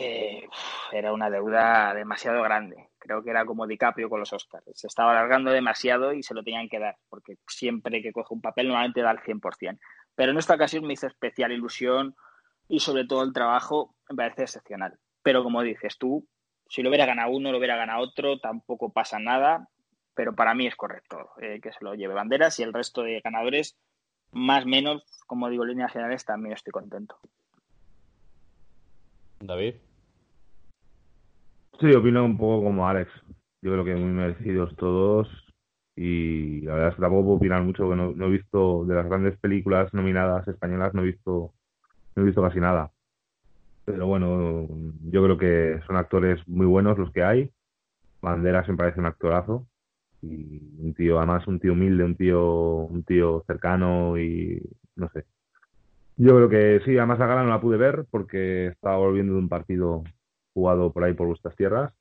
eh, 0.00 0.48
era 0.92 1.12
una 1.12 1.28
deuda 1.28 1.92
demasiado 1.92 2.40
grande. 2.42 2.90
Creo 2.98 3.22
que 3.22 3.30
era 3.30 3.44
como 3.44 3.66
DiCaprio 3.66 4.08
con 4.08 4.20
los 4.20 4.32
Oscars. 4.32 4.64
Se 4.74 4.86
estaba 4.86 5.10
alargando 5.10 5.50
demasiado 5.50 6.12
y 6.12 6.22
se 6.22 6.34
lo 6.34 6.44
tenían 6.44 6.68
que 6.68 6.78
dar, 6.78 6.96
porque 7.08 7.36
siempre 7.48 8.00
que 8.00 8.12
coge 8.12 8.32
un 8.32 8.40
papel 8.40 8.68
normalmente 8.68 9.02
da 9.02 9.10
el 9.10 9.18
100%. 9.18 9.78
Pero 10.14 10.32
en 10.32 10.38
esta 10.38 10.54
ocasión 10.54 10.86
me 10.86 10.92
hizo 10.92 11.06
especial 11.06 11.52
ilusión 11.52 12.14
y 12.68 12.80
sobre 12.80 13.06
todo 13.06 13.24
el 13.24 13.32
trabajo 13.32 13.96
me 14.08 14.16
parece 14.16 14.42
excepcional. 14.42 14.98
Pero 15.22 15.42
como 15.42 15.62
dices 15.62 15.98
tú, 15.98 16.26
si 16.68 16.82
lo 16.82 16.90
hubiera 16.90 17.06
ganado 17.06 17.30
uno, 17.30 17.50
lo 17.50 17.58
hubiera 17.58 17.76
ganado 17.76 18.02
otro, 18.02 18.38
tampoco 18.38 18.92
pasa 18.92 19.18
nada, 19.18 19.68
pero 20.14 20.34
para 20.34 20.54
mí 20.54 20.66
es 20.66 20.76
correcto 20.76 21.30
eh, 21.40 21.60
que 21.60 21.72
se 21.72 21.82
lo 21.82 21.94
lleve 21.94 22.14
Banderas 22.14 22.58
y 22.60 22.62
el 22.62 22.72
resto 22.72 23.02
de 23.02 23.20
ganadores, 23.20 23.76
más 24.30 24.64
o 24.64 24.68
menos, 24.68 25.02
como 25.26 25.48
digo, 25.48 25.64
en 25.64 25.70
líneas 25.70 25.92
generales, 25.92 26.24
también 26.24 26.52
estoy 26.54 26.72
contento. 26.72 27.18
David. 29.40 29.74
Sí, 31.80 31.92
opino 31.94 32.24
un 32.24 32.36
poco 32.36 32.64
como 32.64 32.88
Alex. 32.88 33.10
Yo 33.62 33.72
creo 33.72 33.84
que 33.84 33.94
muy 33.94 34.10
merecidos 34.10 34.74
todos. 34.76 35.28
Y 35.94 36.62
la 36.62 36.74
verdad 36.74 36.88
es 36.90 36.94
que 36.96 37.02
tampoco 37.02 37.24
puedo 37.24 37.36
opinar 37.36 37.62
mucho, 37.62 37.84
porque 37.84 37.96
no, 37.96 38.12
no 38.12 38.26
he 38.26 38.30
visto 38.30 38.84
de 38.84 38.94
las 38.94 39.06
grandes 39.06 39.38
películas 39.38 39.92
nominadas 39.94 40.46
españolas, 40.48 40.94
no 40.94 41.02
he 41.02 41.06
visto, 41.06 41.52
no 42.16 42.22
he 42.22 42.26
visto 42.26 42.42
casi 42.42 42.60
nada. 42.60 42.90
Pero 43.84 44.06
bueno, 44.06 44.68
yo 45.10 45.22
creo 45.24 45.38
que 45.38 45.80
son 45.86 45.96
actores 45.96 46.46
muy 46.48 46.66
buenos 46.66 46.98
los 46.98 47.12
que 47.12 47.22
hay. 47.22 47.52
Banderas 48.22 48.68
me 48.68 48.76
parece 48.76 49.00
un 49.00 49.06
actorazo. 49.06 49.66
Y 50.22 50.60
un 50.78 50.94
tío, 50.94 51.18
además 51.18 51.46
un 51.46 51.60
tío 51.60 51.74
humilde, 51.74 52.04
un 52.04 52.16
tío, 52.16 52.86
un 52.86 53.04
tío 53.04 53.44
cercano 53.46 54.18
y 54.18 54.60
no 54.96 55.08
sé. 55.10 55.24
Yo 56.16 56.34
creo 56.34 56.48
que 56.48 56.80
sí, 56.84 56.98
además 56.98 57.20
la 57.20 57.26
gala 57.28 57.44
no 57.44 57.50
la 57.50 57.60
pude 57.60 57.76
ver 57.76 58.04
porque 58.10 58.66
estaba 58.68 58.96
volviendo 58.96 59.34
de 59.34 59.38
un 59.38 59.48
partido 59.48 60.02
jugado 60.58 60.92
por 60.92 61.04
ahí 61.04 61.14
por 61.14 61.28
vuestras 61.28 61.54
tierras 61.56 61.92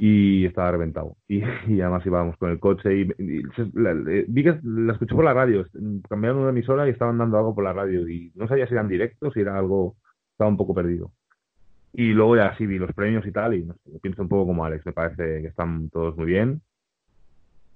y 0.00 0.46
estaba 0.46 0.70
reventado. 0.72 1.16
Y, 1.28 1.42
además 1.80 2.04
íbamos 2.06 2.36
con 2.38 2.50
el 2.50 2.58
coche 2.58 2.96
y, 2.96 3.04
vi 3.04 4.42
que 4.42 4.58
la 4.62 4.92
escuché 4.94 5.14
por 5.14 5.24
la 5.24 5.34
radio, 5.34 5.66
cambiaron 6.08 6.40
una 6.40 6.50
emisora 6.50 6.86
y 6.86 6.90
estaban 6.90 7.18
dando 7.18 7.36
algo 7.36 7.54
por 7.54 7.64
la 7.64 7.72
radio 7.72 8.08
y 8.08 8.32
no 8.34 8.48
sabía 8.48 8.66
si 8.66 8.74
eran 8.74 8.88
directos, 8.88 9.34
si 9.34 9.40
era 9.40 9.58
algo, 9.58 9.96
estaba 10.32 10.50
un 10.50 10.56
poco 10.56 10.74
perdido. 10.74 11.12
Y 11.92 12.12
luego 12.12 12.36
ya 12.36 12.56
sí 12.56 12.66
vi 12.66 12.78
los 12.78 12.92
premios 12.92 13.26
y 13.26 13.32
tal 13.32 13.54
y 13.54 13.64
no 13.64 13.74
sé, 13.74 13.98
pienso 14.00 14.22
un 14.22 14.28
poco 14.28 14.46
como 14.46 14.64
Alex, 14.64 14.86
me 14.86 14.92
parece 14.92 15.42
que 15.42 15.48
están 15.48 15.90
todos 15.90 16.16
muy 16.16 16.26
bien 16.26 16.62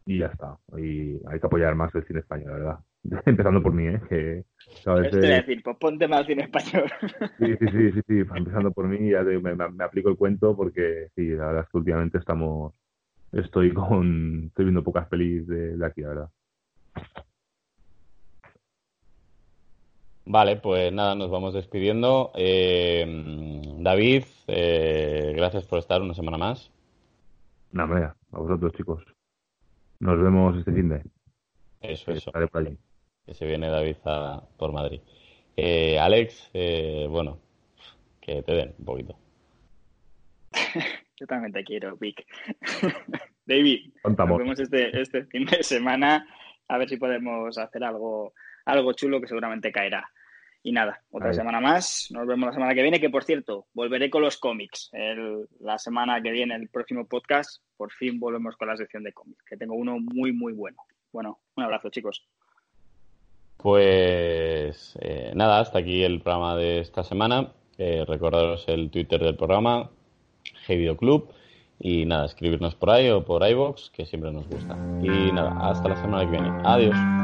y 0.06 0.18
ya 0.18 0.26
está. 0.26 0.56
Y 0.78 1.20
hay 1.26 1.40
que 1.40 1.46
apoyar 1.46 1.74
más 1.74 1.94
el 1.94 2.04
cine 2.04 2.20
español, 2.20 2.50
la 2.50 2.56
verdad. 2.56 2.78
Empezando 3.26 3.62
por 3.62 3.72
mí, 3.72 3.86
¿eh? 3.86 4.00
Que, 4.08 4.44
¿sabes? 4.82 5.10
Te 5.10 5.18
voy 5.18 5.26
a 5.26 5.42
decir, 5.42 5.62
pues 5.62 5.76
ponte 5.76 6.08
más 6.08 6.26
cine 6.26 6.44
español. 6.44 6.90
Sí, 7.38 7.56
sí, 7.58 7.66
sí, 7.68 7.92
sí, 7.92 8.00
sí. 8.06 8.18
empezando 8.34 8.72
por 8.72 8.86
mí, 8.86 9.10
ya 9.10 9.22
me, 9.22 9.54
me, 9.54 9.84
aplico 9.84 10.08
el 10.08 10.16
cuento 10.16 10.56
porque 10.56 11.08
sí, 11.14 11.28
la 11.30 11.46
verdad 11.46 11.62
es 11.64 11.70
que 11.70 11.78
últimamente 11.78 12.18
estamos, 12.18 12.72
estoy 13.32 13.72
con, 13.72 14.44
estoy 14.46 14.64
viendo 14.66 14.82
pocas 14.82 15.06
pelis 15.08 15.46
de, 15.46 15.76
de 15.76 15.86
aquí, 15.86 16.02
la 16.02 16.08
verdad. 16.08 16.30
Vale, 20.26 20.56
pues 20.56 20.90
nada, 20.92 21.14
nos 21.14 21.30
vamos 21.30 21.52
despidiendo. 21.52 22.32
Eh, 22.34 23.60
David, 23.78 24.24
eh, 24.46 25.34
gracias 25.36 25.66
por 25.66 25.78
estar 25.78 26.00
una 26.00 26.14
semana 26.14 26.38
más. 26.38 26.72
Nada, 27.72 28.16
a 28.32 28.38
vosotros, 28.38 28.72
chicos. 28.72 29.04
Nos 30.00 30.20
vemos 30.22 30.56
este 30.56 30.72
fin 30.72 30.88
de. 30.88 31.02
Eso, 31.80 32.12
eso. 32.12 32.32
Que 33.26 33.34
se 33.34 33.46
viene 33.46 33.68
David 33.68 33.96
a, 34.04 34.42
por 34.58 34.72
Madrid. 34.72 35.00
Eh, 35.56 35.98
Alex, 35.98 36.50
eh, 36.52 37.06
bueno, 37.08 37.38
que 38.20 38.42
te 38.42 38.52
den 38.52 38.74
un 38.78 38.84
poquito. 38.84 39.16
Yo 41.16 41.26
también 41.26 41.52
te 41.52 41.64
quiero, 41.64 41.96
Vic. 41.96 42.26
David, 43.46 43.92
nos 44.04 44.38
vemos 44.38 44.58
este, 44.58 45.00
este 45.00 45.24
fin 45.26 45.44
de 45.44 45.62
semana 45.62 46.26
a 46.68 46.78
ver 46.78 46.88
si 46.88 46.96
podemos 46.96 47.56
hacer 47.58 47.84
algo, 47.84 48.32
algo 48.64 48.92
chulo 48.94 49.20
que 49.20 49.28
seguramente 49.28 49.70
caerá. 49.70 50.10
Y 50.62 50.72
nada, 50.72 51.02
otra 51.10 51.34
semana 51.34 51.60
más. 51.60 52.08
Nos 52.10 52.26
vemos 52.26 52.46
la 52.46 52.54
semana 52.54 52.74
que 52.74 52.80
viene, 52.80 52.98
que 52.98 53.10
por 53.10 53.24
cierto, 53.24 53.66
volveré 53.74 54.08
con 54.08 54.22
los 54.22 54.38
cómics. 54.38 54.90
la 55.60 55.78
semana 55.78 56.22
que 56.22 56.30
viene, 56.30 56.54
el 56.54 56.70
próximo 56.70 57.06
podcast, 57.06 57.62
por 57.76 57.92
fin 57.92 58.18
volvemos 58.18 58.56
con 58.56 58.68
la 58.68 58.76
sección 58.76 59.04
de 59.04 59.12
cómics, 59.12 59.44
que 59.44 59.58
tengo 59.58 59.74
uno 59.74 59.98
muy, 59.98 60.32
muy 60.32 60.54
bueno. 60.54 60.78
Bueno, 61.12 61.40
un 61.56 61.64
abrazo, 61.64 61.90
chicos. 61.90 62.26
Pues 63.64 64.94
eh, 65.00 65.32
nada, 65.34 65.58
hasta 65.58 65.78
aquí 65.78 66.02
el 66.02 66.20
programa 66.20 66.54
de 66.54 66.80
esta 66.80 67.02
semana. 67.02 67.48
Eh, 67.78 68.04
recordaros 68.06 68.68
el 68.68 68.90
Twitter 68.90 69.18
del 69.18 69.36
programa, 69.36 69.88
G 70.68 70.94
Club. 70.98 71.30
Y 71.80 72.04
nada, 72.04 72.26
escribirnos 72.26 72.74
por 72.74 72.90
ahí 72.90 73.08
o 73.08 73.24
por 73.24 73.42
iBox, 73.48 73.88
que 73.88 74.04
siempre 74.04 74.32
nos 74.32 74.46
gusta. 74.48 74.76
Y 75.02 75.32
nada, 75.32 75.70
hasta 75.70 75.88
la 75.88 75.96
semana 75.96 76.30
que 76.30 76.32
viene. 76.32 76.52
Adiós. 76.62 77.23